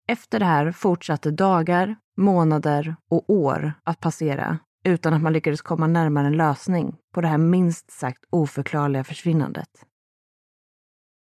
Efter 0.09 0.39
det 0.39 0.47
här 0.47 0.73
fortsatte 0.73 1.31
dagar, 1.31 1.97
månader 2.17 2.97
och 3.11 3.31
år 3.31 3.73
att 3.85 4.01
passera 4.01 4.59
utan 4.85 5.15
att 5.15 5.23
man 5.23 5.33
lyckades 5.33 5.63
komma 5.63 5.87
närmare 5.87 6.27
en 6.27 6.37
lösning 6.37 6.97
på 7.15 7.21
det 7.21 7.29
här 7.29 7.39
minst 7.39 7.91
sagt 7.91 8.25
oförklarliga 8.31 9.05
försvinnandet. 9.05 9.87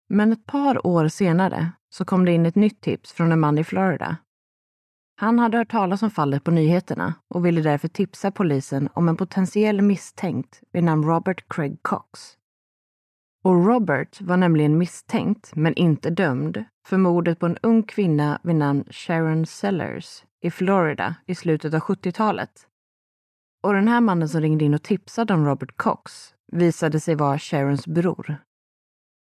Men 0.10 0.32
ett 0.32 0.45
par 0.45 0.88
år 0.88 1.08
senare 1.08 1.72
så 1.89 2.06
kom 2.06 2.26
det 2.26 2.32
in 2.32 2.45
ett 2.45 2.56
nytt 2.56 2.82
tips 2.82 3.12
från 3.14 3.32
en 3.32 3.39
man 3.39 3.58
i 3.58 3.64
Florida. 3.64 4.18
Han 5.18 5.39
hade 5.39 5.58
hört 5.58 5.72
talas 5.72 6.03
om 6.03 6.12
fallet 6.12 6.43
på 6.43 6.51
nyheterna 6.51 7.14
och 7.30 7.45
ville 7.45 7.62
därför 7.62 7.88
tipsa 7.88 8.32
polisen 8.32 8.89
om 8.93 9.10
en 9.10 9.18
potentiell 9.18 9.82
misstänkt 9.82 10.62
vid 10.72 10.84
namn 10.84 11.03
Robert 11.03 11.45
Craig 11.47 11.78
Cox 11.82 12.38
och 13.45 13.66
Robert 13.66 14.22
var 14.22 14.38
nämligen 14.38 14.78
misstänkt, 14.78 15.56
men 15.56 15.74
inte 15.74 16.10
dömd, 16.10 16.64
för 16.88 16.97
mordet 16.97 17.39
på 17.39 17.45
en 17.45 17.58
ung 17.62 17.84
kvinna 17.84 18.39
vid 18.43 18.56
namn 18.56 18.84
Sharon 18.89 19.45
Sellers 19.45 20.24
i 20.41 20.51
Florida 20.51 21.16
i 21.26 21.36
slutet 21.36 21.74
av 21.74 21.80
70-talet. 21.80 22.68
Och 23.64 23.74
den 23.74 23.88
här 23.88 24.01
mannen 24.01 24.30
som 24.30 24.41
ringde 24.41 24.66
in 24.66 24.74
och 24.74 24.84
tipsade 24.84 25.34
om 25.34 25.45
Robert 25.45 25.78
Cox 25.78 26.34
visade 26.51 26.99
sig 26.99 27.16
vara 27.16 27.39
Sharons 27.39 27.88
bror. 27.88 28.38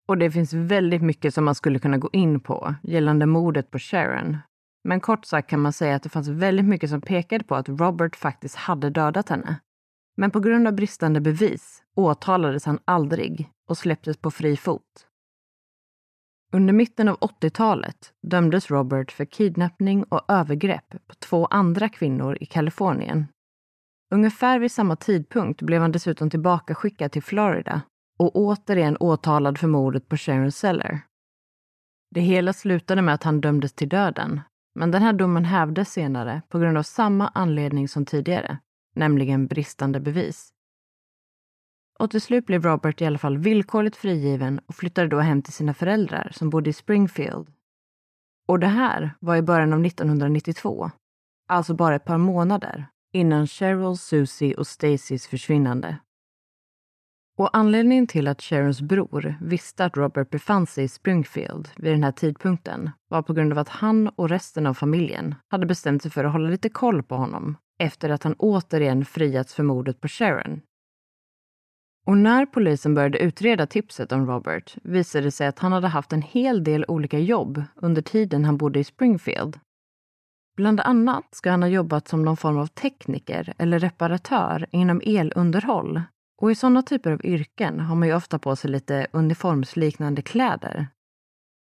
Och 0.08 0.18
det 0.18 0.30
finns 0.30 0.52
väldigt 0.52 1.02
mycket 1.02 1.34
som 1.34 1.44
man 1.44 1.54
skulle 1.54 1.78
kunna 1.78 1.98
gå 1.98 2.10
in 2.12 2.40
på 2.40 2.74
gällande 2.82 3.26
mordet 3.26 3.70
på 3.70 3.78
Sharon. 3.78 4.36
Men 4.84 5.00
kort 5.00 5.24
sagt 5.24 5.50
kan 5.50 5.60
man 5.60 5.72
säga 5.72 5.96
att 5.96 6.02
det 6.02 6.08
fanns 6.08 6.28
väldigt 6.28 6.66
mycket 6.66 6.90
som 6.90 7.00
pekade 7.00 7.44
på 7.44 7.54
att 7.54 7.68
Robert 7.68 8.16
faktiskt 8.16 8.56
hade 8.56 8.90
dödat 8.90 9.28
henne. 9.28 9.60
Men 10.16 10.30
på 10.30 10.40
grund 10.40 10.68
av 10.68 10.74
bristande 10.74 11.20
bevis 11.20 11.82
åtalades 11.94 12.64
han 12.64 12.78
aldrig 12.84 13.50
och 13.68 13.78
släpptes 13.78 14.16
på 14.16 14.30
fri 14.30 14.56
fot. 14.56 15.06
Under 16.52 16.72
mitten 16.72 17.08
av 17.08 17.18
80-talet 17.18 18.12
dömdes 18.22 18.70
Robert 18.70 19.12
för 19.12 19.24
kidnappning 19.24 20.04
och 20.04 20.24
övergrepp 20.28 20.90
på 21.06 21.14
två 21.14 21.46
andra 21.46 21.88
kvinnor 21.88 22.38
i 22.40 22.46
Kalifornien. 22.46 23.26
Ungefär 24.14 24.58
vid 24.58 24.72
samma 24.72 24.96
tidpunkt 24.96 25.62
blev 25.62 25.80
han 25.80 25.92
dessutom 25.92 26.30
tillbakaskickad 26.30 27.12
till 27.12 27.22
Florida 27.22 27.82
och 28.16 28.36
återigen 28.36 28.96
åtalad 29.00 29.58
för 29.58 29.66
mordet 29.66 30.08
på 30.08 30.16
Sharon 30.16 30.52
Seller. 30.52 31.00
Det 32.10 32.20
hela 32.20 32.52
slutade 32.52 33.02
med 33.02 33.14
att 33.14 33.22
han 33.22 33.40
dömdes 33.40 33.72
till 33.72 33.88
döden, 33.88 34.40
men 34.74 34.90
den 34.90 35.02
här 35.02 35.12
domen 35.12 35.44
hävdes 35.44 35.92
senare 35.92 36.42
på 36.48 36.58
grund 36.58 36.78
av 36.78 36.82
samma 36.82 37.28
anledning 37.28 37.88
som 37.88 38.04
tidigare, 38.04 38.58
nämligen 38.94 39.46
bristande 39.46 40.00
bevis. 40.00 40.52
Och 41.98 42.10
till 42.10 42.20
slut 42.20 42.46
blev 42.46 42.62
Robert 42.62 43.00
i 43.00 43.06
alla 43.06 43.18
fall 43.18 43.38
villkorligt 43.38 43.96
frigiven 43.96 44.60
och 44.66 44.74
flyttade 44.74 45.08
då 45.08 45.18
hem 45.18 45.42
till 45.42 45.52
sina 45.52 45.74
föräldrar 45.74 46.30
som 46.34 46.50
bodde 46.50 46.70
i 46.70 46.72
Springfield. 46.72 47.52
Och 48.48 48.58
det 48.58 48.66
här 48.66 49.14
var 49.20 49.36
i 49.36 49.42
början 49.42 49.72
av 49.72 49.86
1992, 49.86 50.90
alltså 51.48 51.74
bara 51.74 51.94
ett 51.94 52.04
par 52.04 52.18
månader 52.18 52.86
innan 53.12 53.46
Cheryl, 53.46 53.96
Susie 53.96 54.54
och 54.54 54.66
Stacys 54.66 55.26
försvinnande. 55.26 55.98
Och 57.38 57.56
anledningen 57.56 58.06
till 58.06 58.28
att 58.28 58.42
Sharons 58.42 58.80
bror 58.80 59.34
visste 59.40 59.84
att 59.84 59.96
Robert 59.96 60.30
befann 60.30 60.66
sig 60.66 60.84
i 60.84 60.88
Springfield 60.88 61.68
vid 61.76 61.92
den 61.92 62.04
här 62.04 62.12
tidpunkten 62.12 62.90
var 63.08 63.22
på 63.22 63.32
grund 63.32 63.52
av 63.52 63.58
att 63.58 63.68
han 63.68 64.08
och 64.08 64.28
resten 64.28 64.66
av 64.66 64.74
familjen 64.74 65.34
hade 65.48 65.66
bestämt 65.66 66.02
sig 66.02 66.10
för 66.10 66.24
att 66.24 66.32
hålla 66.32 66.48
lite 66.48 66.68
koll 66.68 67.02
på 67.02 67.14
honom 67.14 67.56
efter 67.78 68.10
att 68.10 68.22
han 68.22 68.34
återigen 68.38 69.04
friats 69.04 69.54
för 69.54 69.62
mordet 69.62 70.00
på 70.00 70.08
Sharon 70.08 70.60
Och 72.06 72.16
när 72.16 72.46
polisen 72.46 72.94
började 72.94 73.18
utreda 73.18 73.66
tipset 73.66 74.12
om 74.12 74.26
Robert 74.26 74.76
visade 74.82 75.24
det 75.24 75.30
sig 75.30 75.46
att 75.46 75.58
han 75.58 75.72
hade 75.72 75.88
haft 75.88 76.12
en 76.12 76.22
hel 76.22 76.64
del 76.64 76.84
olika 76.88 77.18
jobb 77.18 77.62
under 77.74 78.02
tiden 78.02 78.44
han 78.44 78.56
bodde 78.56 78.78
i 78.78 78.84
Springfield. 78.84 79.58
Bland 80.56 80.80
annat 80.80 81.34
ska 81.34 81.50
han 81.50 81.62
ha 81.62 81.68
jobbat 81.68 82.08
som 82.08 82.24
någon 82.24 82.36
form 82.36 82.58
av 82.58 82.66
tekniker 82.66 83.54
eller 83.58 83.78
reparatör 83.78 84.66
inom 84.70 85.00
elunderhåll. 85.04 86.02
Och 86.42 86.50
i 86.50 86.54
sådana 86.54 86.82
typer 86.82 87.12
av 87.12 87.24
yrken 87.24 87.80
har 87.80 87.96
man 87.96 88.08
ju 88.08 88.14
ofta 88.14 88.38
på 88.38 88.56
sig 88.56 88.70
lite 88.70 89.06
uniformsliknande 89.12 90.22
kläder. 90.22 90.88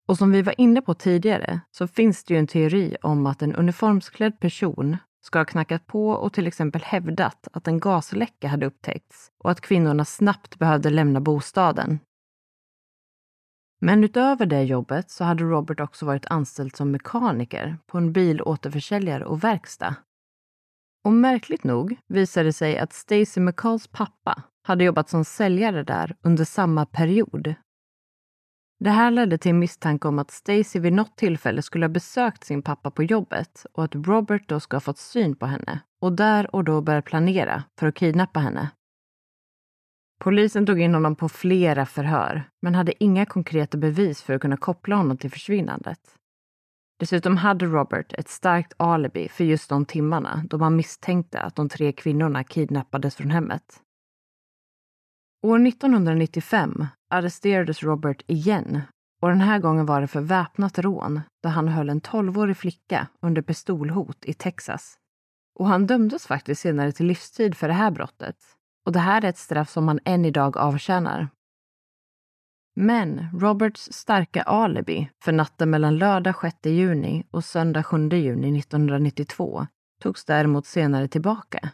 Och 0.09 0.19
som 0.19 0.33
vi 0.33 0.43
var 0.43 0.61
inne 0.61 0.83
på 0.83 0.95
tidigare 0.95 1.61
så 1.71 1.87
finns 1.87 2.25
det 2.25 2.35
ju 2.35 2.41
en 2.41 2.47
teori 2.47 2.97
om 3.03 3.27
att 3.27 3.43
en 3.43 3.55
uniformsklädd 3.55 4.41
person 4.41 4.97
ska 5.25 5.39
ha 5.39 5.45
knackat 5.45 5.87
på 5.87 6.09
och 6.09 6.33
till 6.33 6.47
exempel 6.47 6.83
hävdat 6.83 7.49
att 7.53 7.69
en 7.69 7.81
gasläcka 7.81 8.49
hade 8.49 8.67
upptäckts 8.67 9.31
och 9.45 9.51
att 9.51 9.61
kvinnorna 9.61 10.05
snabbt 10.05 10.59
behövde 10.59 10.91
lämna 10.91 11.21
bostaden. 11.21 11.99
Men 13.81 14.05
utöver 14.05 14.47
det 14.47 14.63
jobbet 14.63 15.11
så 15.11 15.25
hade 15.25 15.45
Robert 15.45 15.81
också 15.81 16.07
varit 16.07 16.27
anställd 16.27 16.77
som 16.77 16.91
mekaniker 16.91 17.79
på 17.87 17.99
en 17.99 18.13
bilåterförsäljare 18.13 19.25
och 19.25 19.45
verkstad. 19.45 19.95
Och 21.05 21.13
märkligt 21.13 21.65
nog 21.65 21.97
visade 22.07 22.49
det 22.49 22.53
sig 22.53 22.79
att 22.79 22.93
Stacy 22.93 23.41
McCalls 23.41 23.87
pappa 23.87 24.43
hade 24.63 24.85
jobbat 24.85 25.09
som 25.09 25.25
säljare 25.25 25.83
där 25.83 26.17
under 26.23 26.45
samma 26.45 26.87
period 26.87 27.55
det 28.83 28.91
här 28.91 29.11
ledde 29.11 29.39
till 29.39 29.51
en 29.51 29.59
misstanke 29.59 30.09
om 30.09 30.19
att 30.19 30.31
Stacy 30.31 30.81
vid 30.81 30.93
något 30.93 31.17
tillfälle 31.17 31.63
skulle 31.63 31.85
ha 31.85 31.89
besökt 31.89 32.45
sin 32.45 32.63
pappa 32.63 32.91
på 32.91 33.03
jobbet 33.03 33.67
och 33.73 33.85
att 33.85 33.95
Robert 33.95 34.49
då 34.49 34.61
ska 34.61 34.77
ha 34.77 34.81
fått 34.81 34.99
syn 34.99 35.37
på 35.37 35.47
henne 35.47 35.81
och 36.01 36.13
där 36.13 36.55
och 36.55 36.65
då 36.65 36.81
börjat 36.81 37.05
planera 37.05 37.65
för 37.79 37.87
att 37.87 37.95
kidnappa 37.95 38.41
henne. 38.41 38.71
Polisen 40.21 40.67
tog 40.67 40.81
in 40.81 40.95
honom 40.95 41.17
på 41.17 41.29
flera 41.29 41.87
förhör, 41.87 42.45
men 42.63 42.75
hade 42.75 43.05
inga 43.05 43.27
konkreta 43.27 43.79
bevis 43.79 44.23
för 44.23 44.35
att 44.35 44.41
kunna 44.41 44.57
koppla 44.57 44.97
honom 44.97 45.17
till 45.17 45.31
försvinnandet. 45.31 46.01
Dessutom 46.99 47.37
hade 47.37 47.67
Robert 47.67 48.13
ett 48.13 48.29
starkt 48.29 48.73
alibi 48.77 49.29
för 49.29 49.45
just 49.45 49.69
de 49.69 49.85
timmarna 49.85 50.45
då 50.51 50.59
man 50.59 50.77
misstänkte 50.77 51.41
att 51.41 51.57
de 51.57 51.69
tre 51.69 51.93
kvinnorna 51.93 52.45
kidnappades 52.45 53.17
från 53.17 53.31
hemmet. 53.31 53.81
År 55.45 55.67
1995 55.67 56.87
arresterades 57.11 57.83
Robert 57.83 58.23
igen 58.27 58.81
och 59.23 59.29
den 59.29 59.41
här 59.41 59.59
gången 59.59 59.87
var 59.87 60.01
det 60.01 60.07
för 60.07 60.21
väpnat 60.21 60.79
rån 60.79 61.21
där 61.43 61.51
han 61.51 61.69
höll 61.69 61.91
en 61.91 62.01
12-årig 62.01 62.57
flicka 62.57 63.07
under 63.23 63.43
pistolhot 63.43 64.25
i 64.25 64.35
Texas. 64.35 64.97
Och 65.59 65.67
han 65.67 65.87
dömdes 65.87 66.27
faktiskt 66.27 66.61
senare 66.61 66.93
till 66.93 67.07
livstid 67.07 67.55
för 67.55 67.69
det 67.69 67.75
här 67.75 67.91
brottet. 67.91 68.37
Och 68.87 68.93
det 68.93 68.99
här 68.99 69.25
är 69.25 69.29
ett 69.29 69.39
straff 69.39 69.71
som 69.71 69.89
han 69.89 70.01
än 70.05 70.25
idag 70.25 70.57
avtjänar. 70.57 71.29
Men 72.77 73.29
Roberts 73.41 73.93
starka 73.93 74.43
alibi 74.43 75.11
för 75.25 75.33
natten 75.33 75.71
mellan 75.71 75.99
lördag 75.99 76.35
6 76.41 76.57
juni 76.67 77.27
och 77.31 77.45
söndag 77.45 77.83
7 77.83 78.09
juni 78.09 78.59
1992 78.59 79.67
togs 80.03 80.25
däremot 80.25 80.67
senare 80.67 81.09
tillbaka 81.09 81.71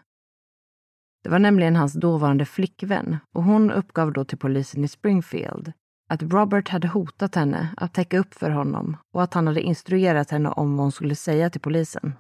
det 1.29 1.33
var 1.33 1.39
nämligen 1.39 1.77
hans 1.77 1.93
dåvarande 1.93 2.45
flickvän 2.45 3.17
och 3.35 3.43
hon 3.43 3.71
uppgav 3.71 4.13
då 4.13 4.25
till 4.25 4.39
polisen 4.39 4.85
i 4.85 4.89
Springfield 4.89 5.73
att 6.11 6.23
Robert 6.23 6.69
hade 6.69 6.89
hotat 6.89 7.35
henne 7.35 7.75
att 7.77 7.95
täcka 7.95 8.19
upp 8.19 8.35
för 8.35 8.51
honom 8.51 8.97
och 9.15 9.23
att 9.23 9.35
han 9.35 9.47
hade 9.47 9.61
instruerat 9.61 10.31
henne 10.31 10.49
om 10.49 10.77
vad 10.77 10.85
hon 10.85 10.93
skulle 10.93 11.15
säga 11.15 11.51
till 11.51 11.61
polisen. 11.61 12.13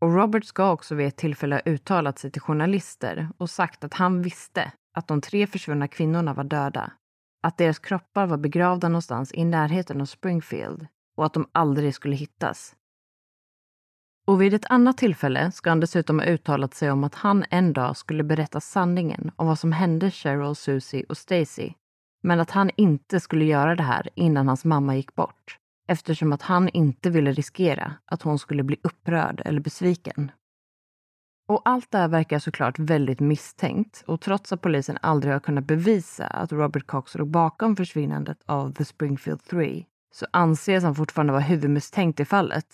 Och 0.00 0.14
Robert 0.14 0.44
ska 0.44 0.70
också 0.70 0.94
vid 0.94 1.06
ett 1.06 1.16
tillfälle 1.16 1.54
ha 1.54 1.72
uttalat 1.72 2.18
sig 2.18 2.30
till 2.30 2.42
journalister 2.42 3.28
och 3.38 3.50
sagt 3.50 3.84
att 3.84 3.94
han 3.94 4.22
visste 4.22 4.72
att 4.94 5.08
de 5.08 5.20
tre 5.20 5.46
försvunna 5.46 5.88
kvinnorna 5.88 6.34
var 6.34 6.44
döda, 6.44 6.92
att 7.42 7.58
deras 7.58 7.78
kroppar 7.78 8.26
var 8.26 8.36
begravda 8.36 8.88
någonstans 8.88 9.34
i 9.34 9.44
närheten 9.44 10.00
av 10.00 10.06
Springfield 10.06 10.86
och 11.16 11.26
att 11.26 11.34
de 11.34 11.48
aldrig 11.52 11.94
skulle 11.94 12.16
hittas. 12.16 12.76
Och 14.26 14.42
vid 14.42 14.54
ett 14.54 14.70
annat 14.70 14.98
tillfälle 14.98 15.52
ska 15.52 15.70
han 15.70 15.80
dessutom 15.80 16.18
ha 16.18 16.26
uttalat 16.26 16.74
sig 16.74 16.90
om 16.90 17.04
att 17.04 17.14
han 17.14 17.44
en 17.50 17.72
dag 17.72 17.96
skulle 17.96 18.24
berätta 18.24 18.60
sanningen 18.60 19.30
om 19.36 19.46
vad 19.46 19.58
som 19.58 19.72
hände 19.72 20.10
Cheryl, 20.10 20.54
Susie 20.54 21.04
och 21.08 21.16
Stacy. 21.16 21.72
Men 22.22 22.40
att 22.40 22.50
han 22.50 22.70
inte 22.76 23.20
skulle 23.20 23.44
göra 23.44 23.74
det 23.74 23.82
här 23.82 24.08
innan 24.14 24.48
hans 24.48 24.64
mamma 24.64 24.96
gick 24.96 25.14
bort. 25.14 25.58
Eftersom 25.88 26.32
att 26.32 26.42
han 26.42 26.68
inte 26.68 27.10
ville 27.10 27.32
riskera 27.32 27.94
att 28.04 28.22
hon 28.22 28.38
skulle 28.38 28.62
bli 28.62 28.76
upprörd 28.82 29.42
eller 29.44 29.60
besviken. 29.60 30.30
Och 31.48 31.62
allt 31.64 31.90
det 31.90 31.98
här 31.98 32.08
verkar 32.08 32.38
såklart 32.38 32.78
väldigt 32.78 33.20
misstänkt 33.20 34.04
och 34.06 34.20
trots 34.20 34.52
att 34.52 34.62
polisen 34.62 34.98
aldrig 35.00 35.32
har 35.32 35.40
kunnat 35.40 35.64
bevisa 35.64 36.26
att 36.26 36.52
Robert 36.52 36.86
Cox 36.86 37.14
låg 37.14 37.28
bakom 37.28 37.76
försvinnandet 37.76 38.38
av 38.46 38.72
The 38.72 38.84
Springfield 38.84 39.44
3 39.44 39.84
så 40.14 40.26
anses 40.30 40.84
han 40.84 40.94
fortfarande 40.94 41.32
vara 41.32 41.42
huvudmisstänkt 41.42 42.20
i 42.20 42.24
fallet 42.24 42.66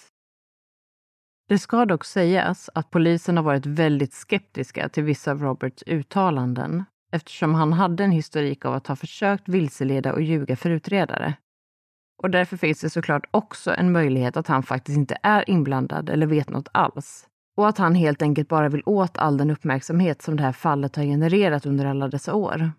det 1.52 1.58
ska 1.58 1.84
dock 1.84 2.04
sägas 2.04 2.70
att 2.74 2.90
polisen 2.90 3.36
har 3.36 3.44
varit 3.44 3.66
väldigt 3.66 4.14
skeptiska 4.14 4.88
till 4.88 5.02
vissa 5.02 5.30
av 5.30 5.42
Roberts 5.42 5.82
uttalanden 5.86 6.84
eftersom 7.12 7.54
han 7.54 7.72
hade 7.72 8.04
en 8.04 8.10
historik 8.10 8.64
av 8.64 8.74
att 8.74 8.86
ha 8.86 8.96
försökt 8.96 9.48
vilseleda 9.48 10.12
och 10.12 10.22
ljuga 10.22 10.56
för 10.56 10.70
utredare. 10.70 11.34
Och 12.22 12.30
därför 12.30 12.56
finns 12.56 12.80
det 12.80 12.90
såklart 12.90 13.26
också 13.30 13.74
en 13.74 13.92
möjlighet 13.92 14.36
att 14.36 14.46
han 14.46 14.62
faktiskt 14.62 14.96
inte 14.96 15.18
är 15.22 15.50
inblandad 15.50 16.10
eller 16.10 16.26
vet 16.26 16.50
något 16.50 16.68
alls. 16.72 17.26
Och 17.56 17.68
att 17.68 17.78
han 17.78 17.94
helt 17.94 18.22
enkelt 18.22 18.48
bara 18.48 18.68
vill 18.68 18.82
åt 18.86 19.18
all 19.18 19.36
den 19.36 19.50
uppmärksamhet 19.50 20.22
som 20.22 20.36
det 20.36 20.42
här 20.42 20.52
fallet 20.52 20.96
har 20.96 21.04
genererat 21.04 21.66
under 21.66 21.86
alla 21.86 22.08
dessa 22.08 22.34
år. 22.34 22.72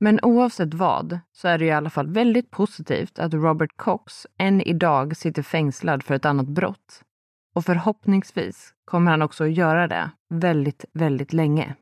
Men 0.00 0.20
oavsett 0.22 0.74
vad 0.74 1.18
så 1.32 1.48
är 1.48 1.58
det 1.58 1.64
i 1.64 1.70
alla 1.70 1.90
fall 1.90 2.08
väldigt 2.08 2.50
positivt 2.50 3.18
att 3.18 3.34
Robert 3.34 3.76
Cox 3.76 4.26
än 4.38 4.60
idag 4.60 5.16
sitter 5.16 5.42
fängslad 5.42 6.02
för 6.02 6.14
ett 6.14 6.24
annat 6.24 6.48
brott 6.48 7.02
och 7.56 7.64
förhoppningsvis 7.64 8.74
kommer 8.84 9.10
han 9.10 9.22
också 9.22 9.44
att 9.44 9.56
göra 9.56 9.88
det 9.88 10.10
väldigt, 10.34 10.84
väldigt 10.92 11.32
länge. 11.32 11.74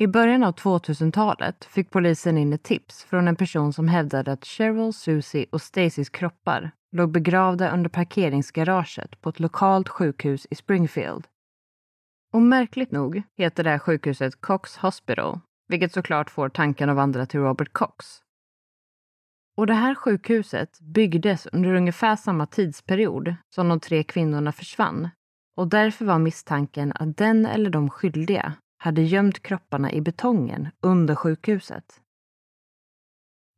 I 0.00 0.06
början 0.06 0.44
av 0.44 0.54
2000-talet 0.54 1.64
fick 1.64 1.90
polisen 1.90 2.38
in 2.38 2.52
ett 2.52 2.62
tips 2.62 3.04
från 3.04 3.28
en 3.28 3.36
person 3.36 3.72
som 3.72 3.88
hävdade 3.88 4.32
att 4.32 4.44
Cheryl, 4.44 4.92
Susie 4.92 5.46
och 5.52 5.62
Stacys 5.62 6.10
kroppar 6.10 6.70
låg 6.92 7.10
begravda 7.10 7.70
under 7.70 7.90
parkeringsgaraget 7.90 9.20
på 9.20 9.28
ett 9.28 9.40
lokalt 9.40 9.88
sjukhus 9.88 10.46
i 10.50 10.54
Springfield. 10.54 11.26
Och 12.32 12.42
märkligt 12.42 12.90
nog 12.90 13.22
heter 13.36 13.64
det 13.64 13.70
här 13.70 13.78
sjukhuset 13.78 14.40
Cox 14.40 14.76
Hospital, 14.76 15.40
vilket 15.68 15.92
såklart 15.92 16.30
får 16.30 16.48
tanken 16.48 16.90
att 16.90 16.96
vandra 16.96 17.26
till 17.26 17.40
Robert 17.40 17.72
Cox. 17.72 18.22
Och 19.56 19.66
det 19.66 19.74
här 19.74 19.94
sjukhuset 19.94 20.80
byggdes 20.80 21.46
under 21.46 21.74
ungefär 21.74 22.16
samma 22.16 22.46
tidsperiod 22.46 23.34
som 23.54 23.68
de 23.68 23.80
tre 23.80 24.02
kvinnorna 24.02 24.52
försvann. 24.52 25.08
Och 25.56 25.68
därför 25.68 26.04
var 26.04 26.18
misstanken 26.18 26.92
att 26.94 27.16
den 27.16 27.46
eller 27.46 27.70
de 27.70 27.90
skyldiga 27.90 28.52
hade 28.78 29.02
gömt 29.02 29.42
kropparna 29.42 29.92
i 29.92 30.00
betongen 30.00 30.68
under 30.80 31.14
sjukhuset. 31.14 32.00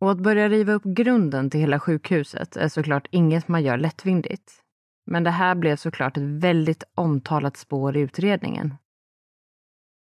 Och 0.00 0.10
att 0.10 0.18
börja 0.18 0.48
riva 0.48 0.72
upp 0.72 0.84
grunden 0.84 1.50
till 1.50 1.60
hela 1.60 1.80
sjukhuset 1.80 2.56
är 2.56 2.68
såklart 2.68 3.08
inget 3.10 3.48
man 3.48 3.62
gör 3.62 3.78
lättvindigt. 3.78 4.52
Men 5.06 5.24
det 5.24 5.30
här 5.30 5.54
blev 5.54 5.76
såklart 5.76 6.16
ett 6.16 6.22
väldigt 6.22 6.84
omtalat 6.94 7.56
spår 7.56 7.96
i 7.96 8.00
utredningen. 8.00 8.74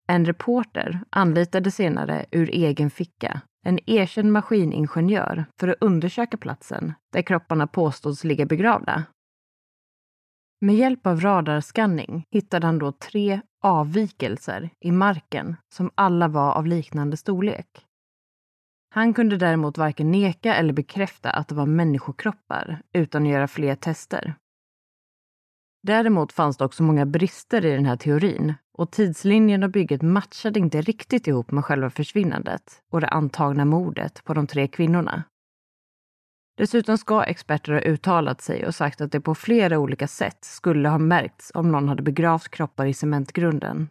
En 0.08 0.24
reporter 0.24 1.00
anlitade 1.10 1.70
senare 1.70 2.26
ur 2.30 2.50
egen 2.50 2.90
ficka 2.90 3.40
en 3.66 3.78
erkänd 3.90 4.32
maskiningenjör 4.32 5.44
för 5.60 5.68
att 5.68 5.76
undersöka 5.80 6.36
platsen 6.36 6.92
där 7.12 7.22
kropparna 7.22 7.66
påstås 7.66 8.24
ligga 8.24 8.46
begravda. 8.46 9.04
Med 10.60 10.74
hjälp 10.74 11.06
av 11.06 11.20
radarskanning 11.20 12.24
hittade 12.30 12.66
han 12.66 12.78
då 12.78 12.92
tre 12.92 13.40
avvikelser 13.62 14.70
i 14.80 14.90
marken 14.90 15.56
som 15.74 15.90
alla 15.94 16.28
var 16.28 16.52
av 16.52 16.66
liknande 16.66 17.16
storlek. 17.16 17.86
Han 18.94 19.14
kunde 19.14 19.36
däremot 19.36 19.78
varken 19.78 20.10
neka 20.10 20.54
eller 20.54 20.72
bekräfta 20.72 21.30
att 21.30 21.48
det 21.48 21.54
var 21.54 21.66
människokroppar 21.66 22.82
utan 22.92 23.22
att 23.22 23.28
göra 23.28 23.48
fler 23.48 23.74
tester. 23.74 24.34
Däremot 25.82 26.32
fanns 26.32 26.56
det 26.56 26.64
också 26.64 26.82
många 26.82 27.06
brister 27.06 27.64
i 27.64 27.70
den 27.70 27.86
här 27.86 27.96
teorin 27.96 28.54
och 28.76 28.90
tidslinjen 28.90 29.62
av 29.62 29.70
bygget 29.70 30.02
matchade 30.02 30.58
inte 30.58 30.80
riktigt 30.80 31.26
ihop 31.26 31.50
med 31.50 31.64
själva 31.64 31.90
försvinnandet 31.90 32.82
och 32.90 33.00
det 33.00 33.08
antagna 33.08 33.64
mordet 33.64 34.24
på 34.24 34.34
de 34.34 34.46
tre 34.46 34.68
kvinnorna. 34.68 35.24
Dessutom 36.56 36.98
ska 36.98 37.24
experter 37.24 37.72
ha 37.72 37.80
uttalat 37.80 38.40
sig 38.40 38.66
och 38.66 38.74
sagt 38.74 39.00
att 39.00 39.12
det 39.12 39.20
på 39.20 39.34
flera 39.34 39.78
olika 39.78 40.08
sätt 40.08 40.44
skulle 40.44 40.88
ha 40.88 40.98
märkts 40.98 41.52
om 41.54 41.72
någon 41.72 41.88
hade 41.88 42.02
begravt 42.02 42.48
kroppar 42.48 42.86
i 42.86 42.94
cementgrunden. 42.94 43.88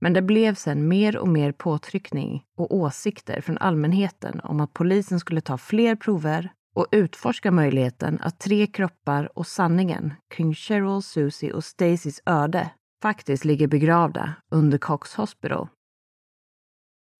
Men 0.00 0.12
det 0.12 0.22
blev 0.22 0.54
sen 0.54 0.88
mer 0.88 1.16
och 1.16 1.28
mer 1.28 1.52
påtryckning 1.52 2.44
och 2.56 2.74
åsikter 2.74 3.40
från 3.40 3.58
allmänheten 3.58 4.40
om 4.40 4.60
att 4.60 4.72
polisen 4.72 5.20
skulle 5.20 5.40
ta 5.40 5.58
fler 5.58 5.96
prover 5.96 6.52
och 6.74 6.86
utforska 6.90 7.50
möjligheten 7.50 8.18
att 8.22 8.40
tre 8.40 8.66
kroppar 8.66 9.38
och 9.38 9.46
sanningen 9.46 10.14
kring 10.28 10.54
Cheryl, 10.54 11.02
Susie 11.02 11.52
och 11.52 11.64
Stacys 11.64 12.22
öde 12.26 12.70
faktiskt 13.02 13.44
ligger 13.44 13.66
begravda 13.66 14.34
under 14.48 14.78
Cox 14.78 15.14
Hospital. 15.14 15.68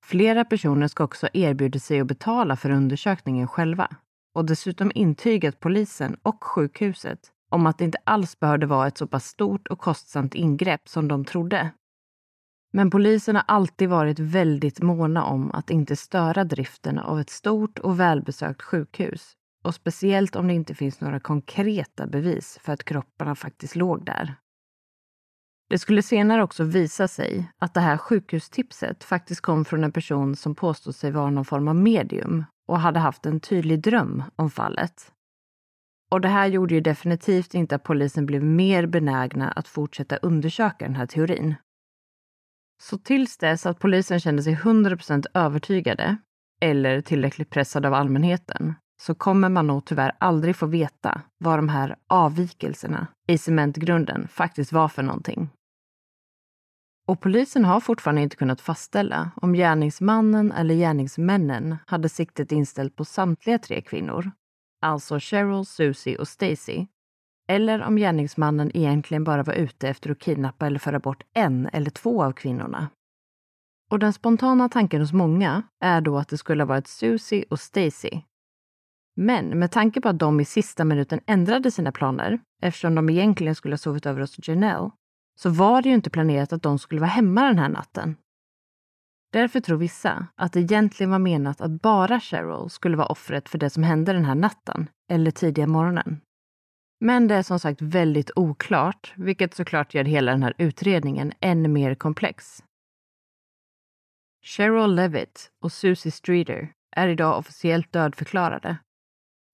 Flera 0.04 0.44
personer 0.44 0.88
ska 0.88 1.04
också 1.04 1.28
erbjudit 1.32 1.82
sig 1.82 2.00
att 2.00 2.06
betala 2.06 2.56
för 2.56 2.70
undersökningen 2.70 3.48
själva 3.48 3.88
och 4.34 4.44
dessutom 4.44 4.92
intygat 4.94 5.60
polisen 5.60 6.16
och 6.22 6.44
sjukhuset 6.44 7.32
om 7.50 7.66
att 7.66 7.78
det 7.78 7.84
inte 7.84 7.98
alls 8.04 8.40
behövde 8.40 8.66
vara 8.66 8.88
ett 8.88 8.98
så 8.98 9.06
pass 9.06 9.24
stort 9.26 9.68
och 9.68 9.78
kostsamt 9.78 10.34
ingrepp 10.34 10.88
som 10.88 11.08
de 11.08 11.24
trodde. 11.24 11.70
Men 12.72 12.90
polisen 12.90 13.36
har 13.36 13.44
alltid 13.48 13.88
varit 13.88 14.18
väldigt 14.18 14.80
måna 14.80 15.24
om 15.24 15.50
att 15.52 15.70
inte 15.70 15.96
störa 15.96 16.44
driften 16.44 16.98
av 16.98 17.20
ett 17.20 17.30
stort 17.30 17.78
och 17.78 18.00
välbesökt 18.00 18.62
sjukhus 18.62 19.32
och 19.64 19.74
speciellt 19.74 20.36
om 20.36 20.46
det 20.46 20.54
inte 20.54 20.74
finns 20.74 21.00
några 21.00 21.20
konkreta 21.20 22.06
bevis 22.06 22.58
för 22.62 22.72
att 22.72 22.84
kropparna 22.84 23.34
faktiskt 23.34 23.76
låg 23.76 24.04
där. 24.04 24.34
Det 25.70 25.78
skulle 25.78 26.02
senare 26.02 26.42
också 26.42 26.64
visa 26.64 27.08
sig 27.08 27.50
att 27.58 27.74
det 27.74 27.80
här 27.80 27.96
sjukhustipset 27.96 29.04
faktiskt 29.04 29.40
kom 29.40 29.64
från 29.64 29.84
en 29.84 29.92
person 29.92 30.36
som 30.36 30.54
påstod 30.54 30.94
sig 30.94 31.10
vara 31.10 31.30
någon 31.30 31.44
form 31.44 31.68
av 31.68 31.76
medium 31.76 32.44
och 32.68 32.80
hade 32.80 32.98
haft 32.98 33.26
en 33.26 33.40
tydlig 33.40 33.80
dröm 33.80 34.22
om 34.36 34.50
fallet. 34.50 35.12
Och 36.10 36.20
det 36.20 36.28
här 36.28 36.46
gjorde 36.46 36.74
ju 36.74 36.80
definitivt 36.80 37.54
inte 37.54 37.74
att 37.74 37.82
polisen 37.82 38.26
blev 38.26 38.44
mer 38.44 38.86
benägna 38.86 39.50
att 39.50 39.68
fortsätta 39.68 40.16
undersöka 40.16 40.84
den 40.84 40.94
här 40.94 41.06
teorin. 41.06 41.54
Så 42.82 42.98
tills 42.98 43.36
dess 43.36 43.66
att 43.66 43.78
polisen 43.78 44.20
kände 44.20 44.42
sig 44.42 44.54
100% 44.54 45.26
övertygade, 45.34 46.16
eller 46.60 47.00
tillräckligt 47.00 47.50
pressad 47.50 47.86
av 47.86 47.94
allmänheten, 47.94 48.74
så 49.02 49.14
kommer 49.14 49.48
man 49.48 49.66
nog 49.66 49.84
tyvärr 49.84 50.12
aldrig 50.18 50.56
få 50.56 50.66
veta 50.66 51.22
vad 51.38 51.58
de 51.58 51.68
här 51.68 51.96
avvikelserna 52.06 53.06
i 53.28 53.38
cementgrunden 53.38 54.28
faktiskt 54.28 54.72
var 54.72 54.88
för 54.88 55.02
någonting. 55.02 55.50
Och 57.10 57.20
polisen 57.20 57.64
har 57.64 57.80
fortfarande 57.80 58.22
inte 58.22 58.36
kunnat 58.36 58.60
fastställa 58.60 59.30
om 59.36 59.52
gärningsmannen 59.52 60.52
eller 60.52 60.74
gärningsmännen 60.74 61.76
hade 61.86 62.08
siktet 62.08 62.52
inställt 62.52 62.96
på 62.96 63.04
samtliga 63.04 63.58
tre 63.58 63.80
kvinnor, 63.80 64.30
alltså 64.82 65.18
Cheryl, 65.18 65.66
Susie 65.66 66.18
och 66.18 66.28
Stacy, 66.28 66.86
eller 67.48 67.82
om 67.82 67.96
gärningsmannen 67.96 68.76
egentligen 68.76 69.24
bara 69.24 69.42
var 69.42 69.54
ute 69.54 69.88
efter 69.88 70.10
att 70.10 70.18
kidnappa 70.18 70.66
eller 70.66 70.78
föra 70.78 70.98
bort 70.98 71.22
en 71.34 71.68
eller 71.72 71.90
två 71.90 72.24
av 72.24 72.32
kvinnorna. 72.32 72.88
Och 73.90 73.98
den 73.98 74.12
spontana 74.12 74.68
tanken 74.68 75.00
hos 75.00 75.12
många 75.12 75.62
är 75.80 76.00
då 76.00 76.18
att 76.18 76.28
det 76.28 76.38
skulle 76.38 76.62
ha 76.62 76.68
varit 76.68 76.88
Susie 76.88 77.44
och 77.50 77.60
Stacy. 77.60 78.20
Men 79.16 79.58
med 79.58 79.70
tanke 79.70 80.00
på 80.00 80.08
att 80.08 80.18
de 80.18 80.40
i 80.40 80.44
sista 80.44 80.84
minuten 80.84 81.20
ändrade 81.26 81.70
sina 81.70 81.92
planer, 81.92 82.40
eftersom 82.62 82.94
de 82.94 83.10
egentligen 83.10 83.54
skulle 83.54 83.72
ha 83.72 83.78
sovit 83.78 84.06
över 84.06 84.20
hos 84.20 84.48
Janelle, 84.48 84.90
så 85.42 85.50
var 85.50 85.82
det 85.82 85.88
ju 85.88 85.94
inte 85.94 86.10
planerat 86.10 86.52
att 86.52 86.62
de 86.62 86.78
skulle 86.78 87.00
vara 87.00 87.10
hemma 87.10 87.42
den 87.44 87.58
här 87.58 87.68
natten. 87.68 88.16
Därför 89.32 89.60
tror 89.60 89.78
vissa 89.78 90.26
att 90.34 90.52
det 90.52 90.60
egentligen 90.60 91.10
var 91.10 91.18
menat 91.18 91.60
att 91.60 91.82
bara 91.82 92.20
Cheryl 92.20 92.70
skulle 92.70 92.96
vara 92.96 93.06
offret 93.06 93.48
för 93.48 93.58
det 93.58 93.70
som 93.70 93.82
hände 93.82 94.12
den 94.12 94.24
här 94.24 94.34
natten, 94.34 94.88
eller 95.10 95.30
tidiga 95.30 95.66
morgonen. 95.66 96.20
Men 97.00 97.28
det 97.28 97.34
är 97.34 97.42
som 97.42 97.58
sagt 97.58 97.82
väldigt 97.82 98.30
oklart, 98.36 99.14
vilket 99.16 99.54
såklart 99.54 99.94
gör 99.94 100.04
hela 100.04 100.32
den 100.32 100.42
här 100.42 100.54
utredningen 100.58 101.32
än 101.40 101.72
mer 101.72 101.94
komplex. 101.94 102.64
Cheryl 104.42 104.94
Levitt 104.94 105.50
och 105.62 105.72
Susie 105.72 106.12
Streeter 106.12 106.72
är 106.96 107.08
idag 107.08 107.38
officiellt 107.38 107.92
dödförklarade. 107.92 108.76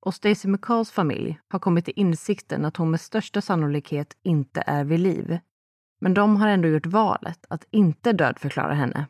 Och 0.06 0.14
Stacey 0.14 0.50
McCalls 0.50 0.90
familj 0.90 1.38
har 1.48 1.58
kommit 1.58 1.84
till 1.84 1.94
insikten 1.96 2.64
att 2.64 2.76
hon 2.76 2.90
med 2.90 3.00
största 3.00 3.40
sannolikhet 3.40 4.16
inte 4.22 4.62
är 4.66 4.84
vid 4.84 5.00
liv. 5.00 5.38
Men 6.00 6.14
de 6.14 6.36
har 6.36 6.48
ändå 6.48 6.68
gjort 6.68 6.86
valet 6.86 7.46
att 7.48 7.66
inte 7.70 8.12
dödförklara 8.12 8.74
henne. 8.74 9.06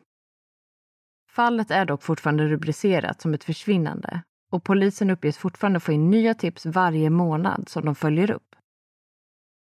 Fallet 1.29 1.71
är 1.71 1.85
dock 1.85 2.03
fortfarande 2.03 2.47
rubricerat 2.47 3.21
som 3.21 3.33
ett 3.33 3.43
försvinnande 3.43 4.21
och 4.51 4.63
polisen 4.63 5.09
uppges 5.09 5.37
fortfarande 5.37 5.79
få 5.79 5.91
in 5.91 6.09
nya 6.09 6.33
tips 6.33 6.65
varje 6.65 7.09
månad 7.09 7.69
som 7.69 7.85
de 7.85 7.95
följer 7.95 8.31
upp. 8.31 8.55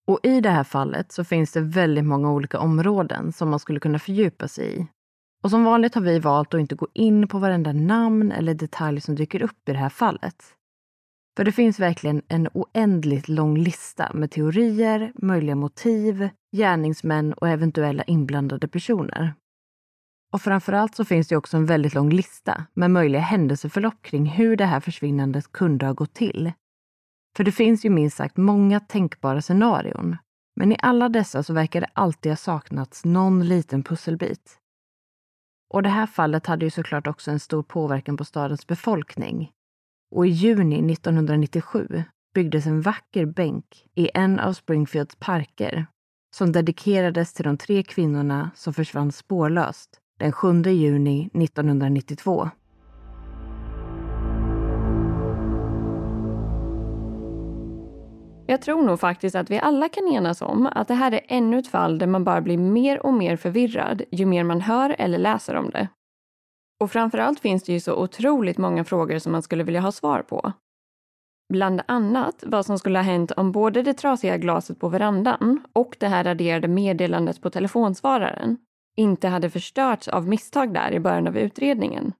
Och 0.07 0.19
i 0.23 0.41
det 0.41 0.49
här 0.49 0.63
fallet 0.63 1.11
så 1.11 1.23
finns 1.23 1.51
det 1.51 1.61
väldigt 1.61 2.05
många 2.05 2.31
olika 2.31 2.59
områden 2.59 3.31
som 3.33 3.49
man 3.49 3.59
skulle 3.59 3.79
kunna 3.79 3.99
fördjupa 3.99 4.47
sig 4.47 4.79
i. 4.79 4.87
Och 5.43 5.49
som 5.49 5.63
vanligt 5.63 5.95
har 5.95 6.01
vi 6.01 6.19
valt 6.19 6.53
att 6.53 6.59
inte 6.59 6.75
gå 6.75 6.87
in 6.93 7.27
på 7.27 7.39
varenda 7.39 7.73
namn 7.73 8.31
eller 8.31 8.53
detalj 8.53 9.01
som 9.01 9.15
dyker 9.15 9.43
upp 9.43 9.69
i 9.69 9.71
det 9.71 9.77
här 9.77 9.89
fallet. 9.89 10.55
För 11.37 11.43
det 11.43 11.51
finns 11.51 11.79
verkligen 11.79 12.21
en 12.27 12.49
oändligt 12.53 13.27
lång 13.27 13.57
lista 13.57 14.11
med 14.13 14.31
teorier, 14.31 15.11
möjliga 15.15 15.55
motiv, 15.55 16.29
gärningsmän 16.55 17.33
och 17.33 17.49
eventuella 17.49 18.03
inblandade 18.03 18.67
personer. 18.67 19.33
Och 20.33 20.41
framförallt 20.41 20.95
så 20.95 21.05
finns 21.05 21.27
det 21.27 21.35
också 21.37 21.57
en 21.57 21.65
väldigt 21.65 21.93
lång 21.93 22.09
lista 22.09 22.65
med 22.73 22.91
möjliga 22.91 23.21
händelseförlopp 23.21 24.01
kring 24.01 24.25
hur 24.25 24.55
det 24.57 24.65
här 24.65 24.79
försvinnandet 24.79 25.51
kunde 25.51 25.85
ha 25.85 25.93
gått 25.93 26.13
till. 26.13 26.51
För 27.37 27.43
det 27.43 27.51
finns 27.51 27.85
ju 27.85 27.89
minst 27.89 28.17
sagt 28.17 28.37
många 28.37 28.79
tänkbara 28.79 29.41
scenarion. 29.41 30.17
Men 30.55 30.71
i 30.71 30.77
alla 30.79 31.09
dessa 31.09 31.43
så 31.43 31.53
verkar 31.53 31.81
det 31.81 31.89
alltid 31.93 32.31
ha 32.31 32.37
saknats 32.37 33.05
någon 33.05 33.47
liten 33.47 33.83
pusselbit. 33.83 34.57
Och 35.69 35.83
det 35.83 35.89
här 35.89 36.07
fallet 36.07 36.45
hade 36.45 36.65
ju 36.65 36.71
såklart 36.71 37.07
också 37.07 37.31
en 37.31 37.39
stor 37.39 37.63
påverkan 37.63 38.17
på 38.17 38.25
stadens 38.25 38.67
befolkning. 38.67 39.51
Och 40.15 40.27
i 40.27 40.29
juni 40.29 40.93
1997 40.93 42.03
byggdes 42.33 42.65
en 42.65 42.81
vacker 42.81 43.25
bänk 43.25 43.65
i 43.95 44.09
en 44.13 44.39
av 44.39 44.53
Springfields 44.53 45.15
parker 45.15 45.85
som 46.35 46.51
dedikerades 46.51 47.33
till 47.33 47.45
de 47.45 47.57
tre 47.57 47.83
kvinnorna 47.83 48.51
som 48.55 48.73
försvann 48.73 49.11
spårlöst 49.11 49.99
den 50.19 50.31
7 50.31 50.61
juni 50.61 51.29
1992. 51.33 52.49
Jag 58.47 58.61
tror 58.61 58.83
nog 58.83 58.99
faktiskt 58.99 59.35
att 59.35 59.51
vi 59.51 59.59
alla 59.59 59.89
kan 59.89 60.07
enas 60.07 60.41
om 60.41 60.69
att 60.71 60.87
det 60.87 60.93
här 60.93 61.11
är 61.11 61.21
ännu 61.27 61.59
ett 61.59 61.67
fall 61.67 61.97
där 61.97 62.07
man 62.07 62.23
bara 62.23 62.41
blir 62.41 62.57
mer 62.57 63.05
och 63.05 63.13
mer 63.13 63.35
förvirrad 63.35 64.01
ju 64.11 64.25
mer 64.25 64.43
man 64.43 64.61
hör 64.61 64.95
eller 64.99 65.17
läser 65.17 65.55
om 65.55 65.69
det. 65.69 65.87
Och 66.83 66.91
framförallt 66.91 67.39
finns 67.39 67.63
det 67.63 67.73
ju 67.73 67.79
så 67.79 67.95
otroligt 67.95 68.57
många 68.57 68.83
frågor 68.83 69.19
som 69.19 69.31
man 69.31 69.41
skulle 69.41 69.63
vilja 69.63 69.81
ha 69.81 69.91
svar 69.91 70.21
på. 70.21 70.53
Bland 71.53 71.81
annat 71.87 72.43
vad 72.47 72.65
som 72.65 72.79
skulle 72.79 72.99
ha 72.99 73.03
hänt 73.03 73.31
om 73.31 73.51
både 73.51 73.81
det 73.81 73.93
trasiga 73.93 74.37
glaset 74.37 74.79
på 74.79 74.89
verandan 74.89 75.61
och 75.73 75.95
det 75.99 76.07
här 76.07 76.23
raderade 76.23 76.67
meddelandet 76.67 77.41
på 77.41 77.49
telefonsvararen 77.49 78.57
inte 78.95 79.27
hade 79.27 79.49
förstörts 79.49 80.07
av 80.07 80.27
misstag 80.27 80.73
där 80.73 80.91
i 80.91 80.99
början 80.99 81.27
av 81.27 81.37
utredningen. 81.37 82.13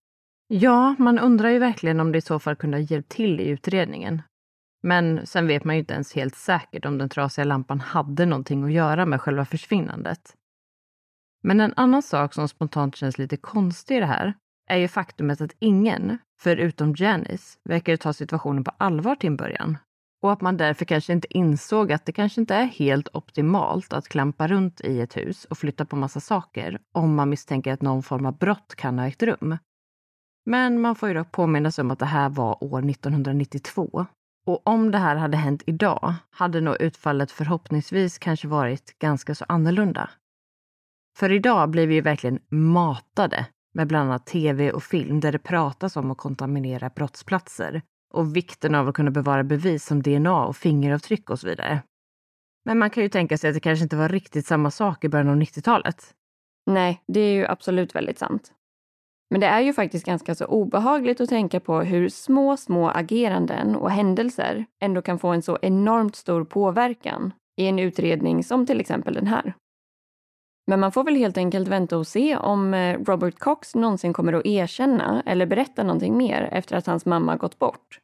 Ja, 0.47 0.95
man 0.99 1.19
undrar 1.19 1.49
ju 1.49 1.59
verkligen 1.59 1.99
om 1.99 2.11
det 2.11 2.17
i 2.17 2.21
så 2.21 2.39
fall 2.39 2.55
kunde 2.55 2.77
ha 2.77 2.81
hjälpt 2.81 3.11
till 3.11 3.39
i 3.39 3.47
utredningen. 3.47 4.21
Men 4.83 5.27
sen 5.27 5.47
vet 5.47 5.63
man 5.63 5.75
ju 5.75 5.79
inte 5.79 5.93
ens 5.93 6.13
helt 6.13 6.35
säkert 6.35 6.85
om 6.85 6.97
den 6.97 7.09
trasiga 7.09 7.45
lampan 7.45 7.79
hade 7.79 8.25
någonting 8.25 8.63
att 8.63 8.73
göra 8.73 9.05
med 9.05 9.21
själva 9.21 9.45
försvinnandet. 9.45 10.35
Men 11.41 11.59
en 11.59 11.73
annan 11.75 12.01
sak 12.01 12.33
som 12.33 12.47
spontant 12.47 12.95
känns 12.95 13.17
lite 13.17 13.37
konstig 13.37 13.97
i 13.97 13.99
det 13.99 14.05
här 14.05 14.33
är 14.69 14.77
ju 14.77 14.87
faktumet 14.87 15.41
att 15.41 15.55
ingen, 15.59 16.17
förutom 16.41 16.95
Janice, 16.97 17.59
verkar 17.63 17.97
ta 17.97 18.13
situationen 18.13 18.63
på 18.63 18.71
allvar 18.77 19.15
till 19.15 19.27
en 19.27 19.37
början. 19.37 19.77
Och 20.21 20.31
att 20.31 20.41
man 20.41 20.57
därför 20.57 20.85
kanske 20.85 21.13
inte 21.13 21.37
insåg 21.37 21.91
att 21.91 22.05
det 22.05 22.11
kanske 22.11 22.41
inte 22.41 22.55
är 22.55 22.65
helt 22.65 23.07
optimalt 23.13 23.93
att 23.93 24.07
klampa 24.07 24.47
runt 24.47 24.81
i 24.81 25.01
ett 25.01 25.17
hus 25.17 25.45
och 25.45 25.57
flytta 25.57 25.85
på 25.85 25.95
massa 25.95 26.19
saker 26.19 26.79
om 26.91 27.15
man 27.15 27.29
misstänker 27.29 27.73
att 27.73 27.81
någon 27.81 28.03
form 28.03 28.25
av 28.25 28.37
brott 28.37 28.75
kan 28.75 28.99
ha 28.99 29.07
ägt 29.07 29.23
rum. 29.23 29.57
Men 30.45 30.81
man 30.81 30.95
får 30.95 31.09
ju 31.09 31.15
dock 31.15 31.31
påminna 31.31 31.71
sig 31.71 31.81
om 31.81 31.91
att 31.91 31.99
det 31.99 32.05
här 32.05 32.29
var 32.29 32.63
år 32.63 32.89
1992. 32.89 34.05
Och 34.45 34.67
om 34.67 34.91
det 34.91 34.97
här 34.97 35.15
hade 35.15 35.37
hänt 35.37 35.63
idag 35.65 36.13
hade 36.29 36.61
nog 36.61 36.81
utfallet 36.81 37.31
förhoppningsvis 37.31 38.17
kanske 38.17 38.47
varit 38.47 38.99
ganska 38.99 39.35
så 39.35 39.45
annorlunda. 39.47 40.09
För 41.17 41.31
idag 41.31 41.69
blir 41.69 41.87
vi 41.87 41.95
ju 41.95 42.01
verkligen 42.01 42.39
matade 42.49 43.45
med 43.73 43.87
bland 43.87 44.09
annat 44.09 44.25
tv 44.25 44.71
och 44.71 44.83
film 44.83 45.19
där 45.19 45.31
det 45.31 45.39
pratas 45.39 45.95
om 45.95 46.11
att 46.11 46.17
kontaminera 46.17 46.89
brottsplatser 46.89 47.81
och 48.13 48.35
vikten 48.35 48.75
av 48.75 48.87
att 48.87 48.95
kunna 48.95 49.11
bevara 49.11 49.43
bevis 49.43 49.85
som 49.85 50.01
DNA 50.01 50.45
och 50.45 50.55
fingeravtryck 50.55 51.29
och 51.29 51.39
så 51.39 51.47
vidare. 51.47 51.81
Men 52.65 52.79
man 52.79 52.89
kan 52.89 53.03
ju 53.03 53.09
tänka 53.09 53.37
sig 53.37 53.49
att 53.49 53.53
det 53.53 53.59
kanske 53.59 53.83
inte 53.83 53.95
var 53.95 54.09
riktigt 54.09 54.45
samma 54.45 54.71
sak 54.71 55.03
i 55.03 55.09
början 55.09 55.29
av 55.29 55.35
90-talet. 55.35 56.13
Nej, 56.65 57.01
det 57.07 57.19
är 57.19 57.33
ju 57.33 57.45
absolut 57.45 57.95
väldigt 57.95 58.19
sant. 58.19 58.51
Men 59.29 59.41
det 59.41 59.47
är 59.47 59.61
ju 59.61 59.73
faktiskt 59.73 60.05
ganska 60.05 60.35
så 60.35 60.45
obehagligt 60.45 61.21
att 61.21 61.29
tänka 61.29 61.59
på 61.59 61.81
hur 61.81 62.09
små, 62.09 62.57
små 62.57 62.89
ageranden 62.89 63.75
och 63.75 63.91
händelser 63.91 64.65
ändå 64.83 65.01
kan 65.01 65.19
få 65.19 65.27
en 65.27 65.41
så 65.41 65.57
enormt 65.61 66.15
stor 66.15 66.45
påverkan 66.45 67.33
i 67.57 67.67
en 67.67 67.79
utredning 67.79 68.43
som 68.43 68.65
till 68.65 68.79
exempel 68.79 69.13
den 69.13 69.27
här. 69.27 69.53
Men 70.67 70.79
man 70.79 70.91
får 70.91 71.03
väl 71.03 71.15
helt 71.15 71.37
enkelt 71.37 71.67
vänta 71.67 71.97
och 71.97 72.07
se 72.07 72.37
om 72.37 72.73
eh, 72.73 72.99
Robert 72.99 73.39
Cox 73.39 73.75
någonsin 73.75 74.13
kommer 74.13 74.33
att 74.33 74.45
erkänna 74.45 75.23
eller 75.25 75.45
berätta 75.45 75.83
någonting 75.83 76.17
mer 76.17 76.49
efter 76.51 76.75
att 76.75 76.85
hans 76.85 77.05
mamma 77.05 77.35
gått 77.35 77.59
bort. 77.59 77.99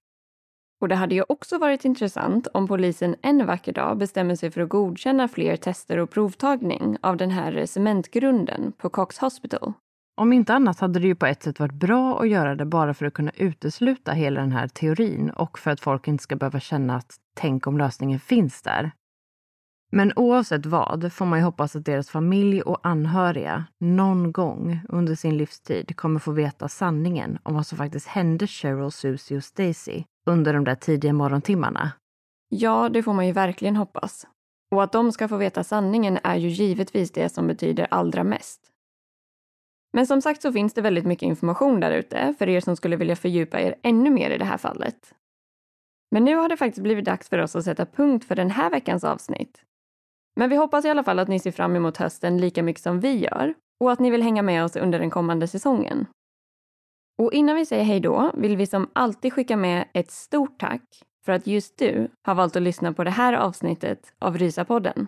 Och 0.81 0.87
det 0.87 0.95
hade 0.95 1.15
ju 1.15 1.23
också 1.29 1.57
varit 1.57 1.85
intressant 1.85 2.47
om 2.47 2.67
polisen 2.67 3.15
en 3.21 3.45
vacker 3.45 3.73
dag 3.73 3.97
bestämmer 3.97 4.35
sig 4.35 4.51
för 4.51 4.61
att 4.61 4.69
godkänna 4.69 5.27
fler 5.27 5.55
tester 5.55 5.97
och 5.97 6.09
provtagning 6.09 6.97
av 7.01 7.17
den 7.17 7.31
här 7.31 7.57
eh, 7.57 7.65
cementgrunden 7.65 8.71
på 8.77 8.89
Cox 8.89 9.17
Hospital. 9.17 9.73
Om 10.17 10.33
inte 10.33 10.53
annat 10.53 10.79
hade 10.79 10.99
det 10.99 11.07
ju 11.07 11.15
på 11.15 11.25
ett 11.25 11.43
sätt 11.43 11.59
varit 11.59 11.73
bra 11.73 12.19
att 12.19 12.29
göra 12.29 12.55
det 12.55 12.65
bara 12.65 12.93
för 12.93 13.05
att 13.05 13.13
kunna 13.13 13.31
utesluta 13.35 14.11
hela 14.11 14.41
den 14.41 14.51
här 14.51 14.67
teorin 14.67 15.29
och 15.29 15.59
för 15.59 15.71
att 15.71 15.79
folk 15.79 16.07
inte 16.07 16.23
ska 16.23 16.35
behöva 16.35 16.59
känna 16.59 16.95
att 16.95 17.15
tänk 17.35 17.67
om 17.67 17.77
lösningen 17.77 18.19
finns 18.19 18.61
där. 18.61 18.91
Men 19.91 20.13
oavsett 20.15 20.65
vad 20.65 21.13
får 21.13 21.25
man 21.25 21.39
ju 21.39 21.45
hoppas 21.45 21.75
att 21.75 21.85
deras 21.85 22.09
familj 22.09 22.61
och 22.61 22.79
anhöriga 22.83 23.65
någon 23.79 24.31
gång 24.31 24.79
under 24.89 25.15
sin 25.15 25.37
livstid 25.37 25.95
kommer 25.95 26.19
få 26.19 26.31
veta 26.31 26.67
sanningen 26.67 27.39
om 27.43 27.53
vad 27.53 27.67
som 27.67 27.77
faktiskt 27.77 28.07
hände 28.07 28.47
Cheryl, 28.47 28.91
Susie 28.91 29.37
och 29.37 29.43
Stacy 29.43 30.03
under 30.25 30.53
de 30.53 30.63
där 30.63 30.75
tidiga 30.75 31.13
morgontimmarna. 31.13 31.91
Ja, 32.49 32.89
det 32.89 33.03
får 33.03 33.13
man 33.13 33.27
ju 33.27 33.31
verkligen 33.31 33.75
hoppas. 33.75 34.27
Och 34.71 34.83
att 34.83 34.91
de 34.91 35.11
ska 35.11 35.27
få 35.27 35.37
veta 35.37 35.63
sanningen 35.63 36.19
är 36.23 36.35
ju 36.35 36.49
givetvis 36.49 37.11
det 37.11 37.29
som 37.29 37.47
betyder 37.47 37.87
allra 37.91 38.23
mest. 38.23 38.61
Men 39.93 40.07
som 40.07 40.21
sagt 40.21 40.41
så 40.41 40.53
finns 40.53 40.73
det 40.73 40.81
väldigt 40.81 41.05
mycket 41.05 41.27
information 41.27 41.79
där 41.79 41.91
ute 41.91 42.33
för 42.39 42.49
er 42.49 42.61
som 42.61 42.75
skulle 42.75 42.95
vilja 42.95 43.15
fördjupa 43.15 43.59
er 43.59 43.75
ännu 43.83 44.09
mer 44.09 44.29
i 44.29 44.37
det 44.37 44.45
här 44.45 44.57
fallet. 44.57 45.13
Men 46.11 46.25
nu 46.25 46.35
har 46.35 46.49
det 46.49 46.57
faktiskt 46.57 46.83
blivit 46.83 47.05
dags 47.05 47.29
för 47.29 47.37
oss 47.37 47.55
att 47.55 47.63
sätta 47.63 47.85
punkt 47.85 48.25
för 48.25 48.35
den 48.35 48.51
här 48.51 48.69
veckans 48.69 49.03
avsnitt. 49.03 49.63
Men 50.35 50.49
vi 50.49 50.55
hoppas 50.55 50.85
i 50.85 50.89
alla 50.89 51.03
fall 51.03 51.19
att 51.19 51.27
ni 51.27 51.39
ser 51.39 51.51
fram 51.51 51.75
emot 51.75 51.97
hösten 51.97 52.37
lika 52.37 52.63
mycket 52.63 52.83
som 52.83 52.99
vi 52.99 53.17
gör 53.17 53.53
och 53.79 53.91
att 53.91 53.99
ni 53.99 54.09
vill 54.09 54.23
hänga 54.23 54.41
med 54.41 54.63
oss 54.63 54.75
under 54.75 54.99
den 54.99 55.09
kommande 55.09 55.47
säsongen. 55.47 56.05
Och 57.17 57.33
innan 57.33 57.55
vi 57.55 57.65
säger 57.65 57.83
hej 57.83 57.99
då 57.99 58.31
vill 58.33 58.57
vi 58.57 58.65
som 58.65 58.89
alltid 58.93 59.33
skicka 59.33 59.57
med 59.57 59.85
ett 59.93 60.11
stort 60.11 60.59
tack 60.59 60.83
för 61.25 61.31
att 61.31 61.47
just 61.47 61.77
du 61.77 62.11
har 62.25 62.35
valt 62.35 62.55
att 62.55 62.61
lyssna 62.61 62.93
på 62.93 63.03
det 63.03 63.09
här 63.09 63.33
avsnittet 63.33 64.13
av 64.19 64.37
Rysapodden. 64.37 65.07